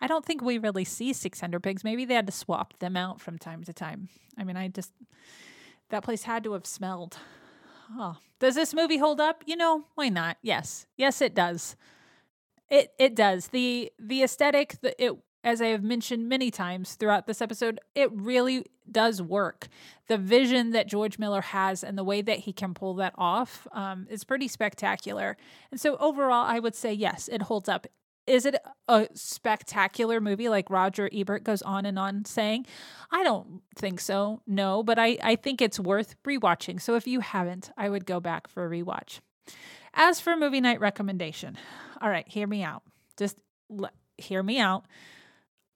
I 0.00 0.06
don't 0.06 0.24
think 0.24 0.42
we 0.42 0.58
really 0.58 0.84
see 0.84 1.12
600 1.12 1.60
pigs. 1.60 1.82
Maybe 1.82 2.04
they 2.04 2.14
had 2.14 2.26
to 2.26 2.32
swap 2.32 2.78
them 2.78 2.96
out 2.96 3.20
from 3.20 3.36
time 3.36 3.64
to 3.64 3.72
time. 3.72 4.10
I 4.38 4.44
mean, 4.44 4.56
I 4.56 4.68
just 4.68 4.92
that 5.90 6.04
place 6.04 6.22
had 6.22 6.44
to 6.44 6.52
have 6.52 6.66
smelled. 6.66 7.18
Oh, 7.92 8.16
does 8.38 8.54
this 8.54 8.74
movie 8.74 8.98
hold 8.98 9.20
up? 9.20 9.42
You 9.46 9.56
know, 9.56 9.84
why 9.94 10.08
not? 10.08 10.38
Yes. 10.42 10.86
Yes, 10.96 11.20
it 11.20 11.34
does. 11.34 11.76
It 12.70 12.92
it 12.98 13.14
does. 13.14 13.48
The 13.48 13.92
the 13.98 14.22
aesthetic, 14.22 14.80
the, 14.80 15.02
it 15.02 15.16
as 15.44 15.60
I 15.60 15.66
have 15.66 15.82
mentioned 15.82 16.28
many 16.28 16.50
times 16.50 16.94
throughout 16.94 17.26
this 17.26 17.42
episode, 17.42 17.78
it 17.94 18.10
really 18.12 18.64
does 18.90 19.20
work. 19.20 19.68
The 20.08 20.16
vision 20.16 20.70
that 20.70 20.88
George 20.88 21.18
Miller 21.18 21.42
has 21.42 21.84
and 21.84 21.98
the 21.98 22.04
way 22.04 22.22
that 22.22 22.40
he 22.40 22.52
can 22.52 22.72
pull 22.72 22.94
that 22.94 23.14
off 23.16 23.66
um, 23.72 24.06
is 24.10 24.24
pretty 24.24 24.48
spectacular. 24.48 25.36
And 25.70 25.78
so, 25.78 25.96
overall, 25.98 26.44
I 26.46 26.58
would 26.58 26.74
say 26.74 26.92
yes, 26.92 27.28
it 27.28 27.42
holds 27.42 27.68
up. 27.68 27.86
Is 28.26 28.46
it 28.46 28.56
a 28.88 29.08
spectacular 29.14 30.20
movie 30.20 30.48
like 30.48 30.70
Roger 30.70 31.10
Ebert 31.12 31.44
goes 31.44 31.60
on 31.62 31.84
and 31.84 31.98
on 31.98 32.24
saying? 32.24 32.66
I 33.10 33.22
don't 33.22 33.62
think 33.76 34.00
so, 34.00 34.40
no, 34.46 34.82
but 34.82 34.98
I, 34.98 35.18
I 35.22 35.36
think 35.36 35.60
it's 35.60 35.78
worth 35.78 36.16
rewatching. 36.24 36.80
So, 36.80 36.94
if 36.94 37.06
you 37.06 37.20
haven't, 37.20 37.70
I 37.76 37.88
would 37.88 38.06
go 38.06 38.20
back 38.20 38.48
for 38.48 38.64
a 38.64 38.70
rewatch. 38.70 39.20
As 39.92 40.20
for 40.20 40.36
movie 40.36 40.60
night 40.60 40.80
recommendation, 40.80 41.56
all 42.00 42.08
right, 42.08 42.26
hear 42.26 42.46
me 42.46 42.62
out. 42.62 42.82
Just 43.16 43.38
hear 44.18 44.42
me 44.42 44.58
out. 44.58 44.84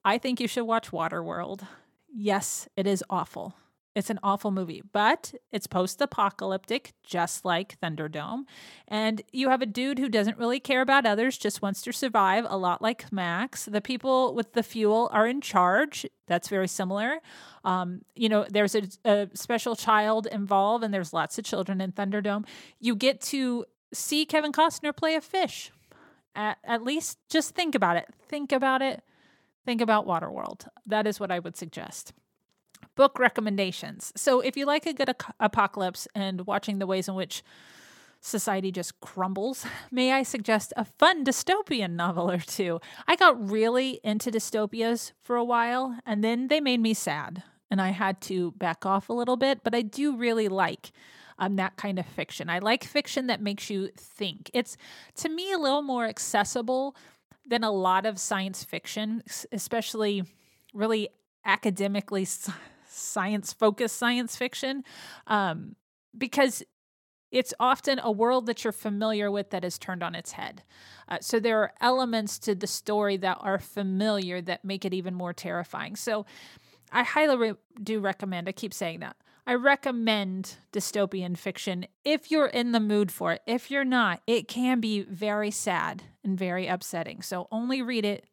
I 0.04 0.18
think 0.18 0.40
you 0.40 0.48
should 0.48 0.64
watch 0.64 0.90
Waterworld. 0.90 1.66
Yes, 2.12 2.68
it 2.76 2.86
is 2.86 3.04
awful. 3.10 3.54
It's 3.98 4.10
an 4.10 4.20
awful 4.22 4.52
movie, 4.52 4.80
but 4.92 5.34
it's 5.50 5.66
post 5.66 6.00
apocalyptic, 6.00 6.92
just 7.02 7.44
like 7.44 7.80
Thunderdome. 7.80 8.44
And 8.86 9.22
you 9.32 9.48
have 9.48 9.60
a 9.60 9.66
dude 9.66 9.98
who 9.98 10.08
doesn't 10.08 10.38
really 10.38 10.60
care 10.60 10.82
about 10.82 11.04
others, 11.04 11.36
just 11.36 11.62
wants 11.62 11.82
to 11.82 11.92
survive, 11.92 12.46
a 12.48 12.56
lot 12.56 12.80
like 12.80 13.10
Max. 13.10 13.64
The 13.64 13.80
people 13.80 14.36
with 14.36 14.52
the 14.52 14.62
fuel 14.62 15.10
are 15.12 15.26
in 15.26 15.40
charge. 15.40 16.06
That's 16.28 16.46
very 16.46 16.68
similar. 16.68 17.18
Um, 17.64 18.02
you 18.14 18.28
know, 18.28 18.46
there's 18.48 18.76
a, 18.76 18.82
a 19.04 19.28
special 19.34 19.74
child 19.74 20.28
involved, 20.30 20.84
and 20.84 20.94
there's 20.94 21.12
lots 21.12 21.36
of 21.36 21.44
children 21.44 21.80
in 21.80 21.90
Thunderdome. 21.90 22.46
You 22.78 22.94
get 22.94 23.20
to 23.22 23.64
see 23.92 24.24
Kevin 24.24 24.52
Costner 24.52 24.96
play 24.96 25.16
a 25.16 25.20
fish. 25.20 25.72
At, 26.36 26.58
at 26.62 26.84
least 26.84 27.18
just 27.28 27.56
think 27.56 27.74
about 27.74 27.96
it. 27.96 28.06
Think 28.28 28.52
about 28.52 28.80
it. 28.80 29.02
Think 29.66 29.80
about 29.80 30.06
Waterworld. 30.06 30.68
That 30.86 31.08
is 31.08 31.18
what 31.18 31.32
I 31.32 31.40
would 31.40 31.56
suggest. 31.56 32.12
Book 32.98 33.20
recommendations. 33.20 34.12
So, 34.16 34.40
if 34.40 34.56
you 34.56 34.66
like 34.66 34.84
a 34.84 34.92
good 34.92 35.14
apocalypse 35.38 36.08
and 36.16 36.48
watching 36.48 36.80
the 36.80 36.86
ways 36.86 37.06
in 37.06 37.14
which 37.14 37.44
society 38.20 38.72
just 38.72 39.00
crumbles, 39.00 39.64
may 39.92 40.10
I 40.10 40.24
suggest 40.24 40.72
a 40.76 40.84
fun 40.84 41.24
dystopian 41.24 41.92
novel 41.92 42.28
or 42.28 42.40
two? 42.40 42.80
I 43.06 43.14
got 43.14 43.50
really 43.50 44.00
into 44.02 44.32
dystopias 44.32 45.12
for 45.22 45.36
a 45.36 45.44
while, 45.44 45.96
and 46.04 46.24
then 46.24 46.48
they 46.48 46.60
made 46.60 46.80
me 46.80 46.92
sad, 46.92 47.44
and 47.70 47.80
I 47.80 47.90
had 47.90 48.20
to 48.22 48.50
back 48.50 48.84
off 48.84 49.08
a 49.08 49.12
little 49.12 49.36
bit, 49.36 49.62
but 49.62 49.76
I 49.76 49.82
do 49.82 50.16
really 50.16 50.48
like 50.48 50.90
um, 51.38 51.54
that 51.54 51.76
kind 51.76 52.00
of 52.00 52.06
fiction. 52.06 52.50
I 52.50 52.58
like 52.58 52.82
fiction 52.82 53.28
that 53.28 53.40
makes 53.40 53.70
you 53.70 53.90
think. 53.96 54.50
It's, 54.52 54.76
to 55.18 55.28
me, 55.28 55.52
a 55.52 55.58
little 55.58 55.82
more 55.82 56.06
accessible 56.06 56.96
than 57.46 57.62
a 57.62 57.70
lot 57.70 58.06
of 58.06 58.18
science 58.18 58.64
fiction, 58.64 59.22
especially 59.52 60.24
really 60.74 61.10
academically 61.44 62.24
science 62.98 63.52
focused 63.52 63.96
science 63.96 64.36
fiction, 64.36 64.84
um, 65.26 65.76
because 66.16 66.62
it's 67.30 67.52
often 67.60 68.00
a 68.02 68.10
world 68.10 68.46
that 68.46 68.64
you're 68.64 68.72
familiar 68.72 69.30
with 69.30 69.50
that 69.50 69.64
is 69.64 69.78
turned 69.78 70.02
on 70.02 70.14
its 70.14 70.32
head. 70.32 70.62
Uh, 71.08 71.18
so 71.20 71.38
there 71.38 71.60
are 71.60 71.72
elements 71.80 72.38
to 72.38 72.54
the 72.54 72.66
story 72.66 73.16
that 73.18 73.38
are 73.40 73.58
familiar 73.58 74.40
that 74.40 74.64
make 74.64 74.84
it 74.84 74.94
even 74.94 75.14
more 75.14 75.32
terrifying. 75.34 75.94
So 75.94 76.24
I 76.90 77.02
highly 77.02 77.36
re- 77.36 77.54
do 77.82 78.00
recommend, 78.00 78.48
I 78.48 78.52
keep 78.52 78.72
saying 78.72 79.00
that. 79.00 79.16
I 79.46 79.54
recommend 79.54 80.56
dystopian 80.72 81.36
fiction 81.36 81.86
if 82.04 82.30
you're 82.30 82.46
in 82.46 82.72
the 82.72 82.80
mood 82.80 83.10
for 83.10 83.32
it. 83.32 83.42
If 83.46 83.70
you're 83.70 83.84
not, 83.84 84.20
it 84.26 84.46
can 84.46 84.78
be 84.78 85.02
very 85.02 85.50
sad 85.50 86.02
and 86.22 86.38
very 86.38 86.66
upsetting. 86.66 87.22
So 87.22 87.48
only 87.50 87.80
read 87.80 88.04
it 88.04 88.26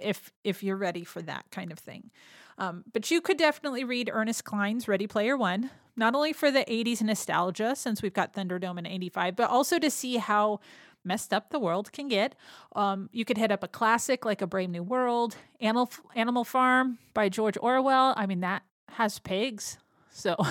if 0.00 0.32
if 0.42 0.62
you're 0.64 0.76
ready 0.76 1.04
for 1.04 1.22
that 1.22 1.44
kind 1.52 1.70
of 1.70 1.78
thing. 1.78 2.10
Um, 2.58 2.84
but 2.92 3.10
you 3.10 3.20
could 3.20 3.38
definitely 3.38 3.84
read 3.84 4.10
Ernest 4.12 4.44
Cline's 4.44 4.88
Ready 4.88 5.06
Player 5.06 5.36
One, 5.36 5.70
not 5.96 6.14
only 6.14 6.32
for 6.32 6.50
the 6.50 6.64
80s 6.64 7.00
nostalgia, 7.02 7.76
since 7.76 8.02
we've 8.02 8.12
got 8.12 8.34
Thunderdome 8.34 8.78
in 8.78 8.86
85, 8.86 9.36
but 9.36 9.48
also 9.48 9.78
to 9.78 9.90
see 9.90 10.16
how 10.16 10.60
messed 11.04 11.32
up 11.32 11.50
the 11.50 11.60
world 11.60 11.92
can 11.92 12.08
get. 12.08 12.34
Um, 12.74 13.08
you 13.12 13.24
could 13.24 13.38
hit 13.38 13.52
up 13.52 13.62
a 13.62 13.68
classic 13.68 14.24
like 14.24 14.42
A 14.42 14.46
Brave 14.46 14.70
New 14.70 14.82
World, 14.82 15.36
Animal, 15.60 15.90
Animal 16.16 16.44
Farm 16.44 16.98
by 17.14 17.28
George 17.28 17.56
Orwell. 17.60 18.12
I 18.16 18.26
mean, 18.26 18.40
that 18.40 18.62
has 18.90 19.20
pigs. 19.20 19.78
So. 20.10 20.36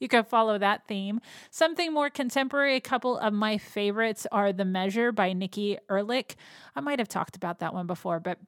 you 0.00 0.08
could 0.08 0.26
follow 0.26 0.58
that 0.58 0.88
theme. 0.88 1.20
Something 1.50 1.92
more 1.92 2.10
contemporary, 2.10 2.74
a 2.74 2.80
couple 2.80 3.16
of 3.16 3.32
my 3.32 3.56
favorites 3.58 4.26
are 4.32 4.52
The 4.52 4.64
Measure 4.64 5.12
by 5.12 5.32
Nikki 5.32 5.78
Erlick. 5.88 6.34
I 6.74 6.80
might 6.80 6.98
have 6.98 7.08
talked 7.08 7.36
about 7.36 7.60
that 7.60 7.72
one 7.72 7.86
before, 7.86 8.18
but 8.18 8.38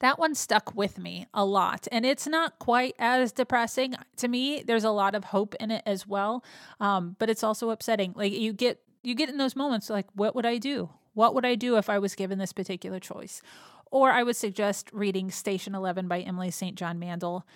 that 0.00 0.18
one 0.18 0.34
stuck 0.34 0.74
with 0.74 0.98
me 0.98 1.26
a 1.34 1.44
lot. 1.44 1.88
And 1.90 2.06
it's 2.06 2.26
not 2.26 2.58
quite 2.58 2.94
as 2.98 3.32
depressing. 3.32 3.94
To 4.18 4.28
me, 4.28 4.62
there's 4.62 4.84
a 4.84 4.90
lot 4.90 5.14
of 5.14 5.24
hope 5.24 5.54
in 5.58 5.70
it 5.70 5.82
as 5.86 6.06
well. 6.06 6.44
Um, 6.80 7.16
but 7.18 7.28
it's 7.28 7.42
also 7.42 7.70
upsetting. 7.70 8.12
Like 8.14 8.32
you 8.32 8.52
get 8.52 8.80
you 9.02 9.14
get 9.14 9.28
in 9.28 9.38
those 9.38 9.56
moments 9.56 9.90
like, 9.90 10.06
what 10.14 10.34
would 10.34 10.46
I 10.46 10.58
do? 10.58 10.90
What 11.14 11.34
would 11.34 11.44
I 11.44 11.54
do 11.54 11.76
if 11.76 11.88
I 11.88 11.98
was 11.98 12.14
given 12.14 12.38
this 12.38 12.52
particular 12.52 13.00
choice? 13.00 13.42
Or 13.90 14.10
I 14.10 14.22
would 14.22 14.36
suggest 14.36 14.90
reading 14.92 15.30
Station 15.30 15.74
Eleven 15.74 16.08
by 16.08 16.20
Emily 16.20 16.50
St. 16.50 16.76
John 16.76 16.98
Mandel 16.98 17.46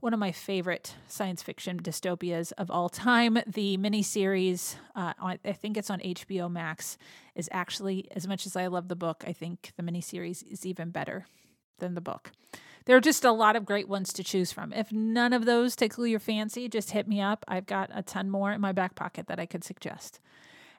one 0.00 0.14
of 0.14 0.20
my 0.20 0.30
favorite 0.30 0.94
science 1.08 1.42
fiction 1.42 1.82
dystopias 1.82 2.52
of 2.56 2.70
all 2.70 2.88
time. 2.88 3.38
The 3.48 3.76
miniseries, 3.78 4.76
uh, 4.94 5.12
I 5.20 5.36
think 5.36 5.76
it's 5.76 5.90
on 5.90 5.98
HBO 5.98 6.48
Max, 6.48 6.98
is 7.34 7.48
actually, 7.50 8.06
as 8.12 8.28
much 8.28 8.46
as 8.46 8.54
I 8.54 8.68
love 8.68 8.86
the 8.86 8.94
book, 8.94 9.24
I 9.26 9.32
think 9.32 9.72
the 9.76 9.82
miniseries 9.82 10.46
is 10.46 10.64
even 10.64 10.90
better 10.90 11.26
than 11.78 11.94
the 11.94 12.00
book. 12.00 12.32
There 12.84 12.96
are 12.96 13.00
just 13.00 13.24
a 13.24 13.32
lot 13.32 13.54
of 13.54 13.66
great 13.66 13.88
ones 13.88 14.12
to 14.14 14.24
choose 14.24 14.50
from. 14.50 14.72
If 14.72 14.90
none 14.90 15.32
of 15.32 15.44
those 15.44 15.76
tickle 15.76 16.06
your 16.06 16.20
fancy, 16.20 16.68
just 16.68 16.92
hit 16.92 17.06
me 17.06 17.20
up. 17.20 17.44
I've 17.46 17.66
got 17.66 17.90
a 17.92 18.02
ton 18.02 18.30
more 18.30 18.50
in 18.50 18.60
my 18.60 18.72
back 18.72 18.94
pocket 18.94 19.26
that 19.26 19.38
I 19.38 19.44
could 19.44 19.62
suggest. 19.62 20.20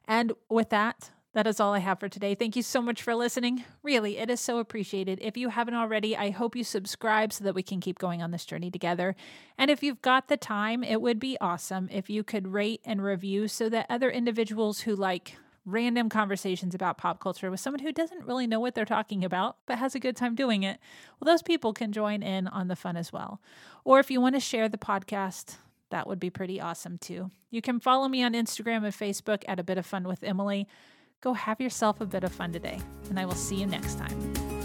And 0.07 0.33
with 0.49 0.69
that, 0.69 1.11
that 1.33 1.45
is 1.45 1.59
all 1.59 1.75
I 1.75 1.79
have 1.79 1.99
for 1.99 2.09
today. 2.09 2.33
Thank 2.33 2.55
you 2.55 2.63
so 2.63 2.81
much 2.81 3.03
for 3.03 3.13
listening. 3.13 3.63
Really, 3.83 4.17
it 4.17 4.31
is 4.31 4.39
so 4.39 4.57
appreciated. 4.57 5.19
If 5.21 5.37
you 5.37 5.49
haven't 5.49 5.75
already, 5.75 6.17
I 6.17 6.31
hope 6.31 6.55
you 6.55 6.63
subscribe 6.63 7.31
so 7.31 7.43
that 7.43 7.53
we 7.53 7.61
can 7.61 7.79
keep 7.79 7.99
going 7.99 8.23
on 8.23 8.31
this 8.31 8.45
journey 8.45 8.71
together. 8.71 9.15
And 9.55 9.69
if 9.69 9.83
you've 9.83 10.01
got 10.01 10.27
the 10.27 10.37
time, 10.37 10.83
it 10.83 11.01
would 11.01 11.19
be 11.19 11.37
awesome 11.39 11.87
if 11.91 12.09
you 12.09 12.23
could 12.23 12.47
rate 12.47 12.81
and 12.83 13.03
review 13.03 13.47
so 13.47 13.69
that 13.69 13.85
other 13.87 14.09
individuals 14.09 14.81
who 14.81 14.95
like 14.95 15.35
random 15.65 16.09
conversations 16.09 16.73
about 16.73 16.97
pop 16.97 17.19
culture 17.19 17.51
with 17.51 17.59
someone 17.59 17.81
who 17.81 17.91
doesn't 17.91 18.25
really 18.25 18.47
know 18.47 18.59
what 18.59 18.75
they're 18.75 18.85
talking 18.85 19.23
about 19.23 19.57
but 19.65 19.77
has 19.77 19.95
a 19.95 19.99
good 19.99 20.15
time 20.15 20.35
doing 20.35 20.63
it, 20.63 20.79
well, 21.19 21.31
those 21.31 21.43
people 21.43 21.73
can 21.73 21.91
join 21.91 22.23
in 22.23 22.47
on 22.47 22.67
the 22.67 22.75
fun 22.75 22.97
as 22.97 23.13
well. 23.13 23.41
Or 23.83 23.99
if 23.99 24.09
you 24.09 24.21
want 24.21 24.35
to 24.35 24.39
share 24.39 24.69
the 24.69 24.77
podcast, 24.77 25.57
that 25.89 26.07
would 26.07 26.19
be 26.19 26.29
pretty 26.29 26.61
awesome 26.61 26.97
too. 26.97 27.31
You 27.49 27.61
can 27.61 27.79
follow 27.79 28.07
me 28.07 28.23
on 28.23 28.33
Instagram 28.33 28.83
and 28.83 28.93
Facebook 28.93 29.43
at 29.47 29.59
A 29.59 29.63
Bit 29.63 29.77
of 29.77 29.85
Fun 29.85 30.07
with 30.07 30.23
Emily. 30.23 30.67
Go 31.21 31.33
have 31.33 31.59
yourself 31.59 31.99
a 31.99 32.05
bit 32.05 32.23
of 32.23 32.31
fun 32.31 32.53
today, 32.53 32.79
and 33.09 33.19
I 33.19 33.25
will 33.25 33.33
see 33.33 33.55
you 33.55 33.65
next 33.65 33.97
time. 33.97 34.58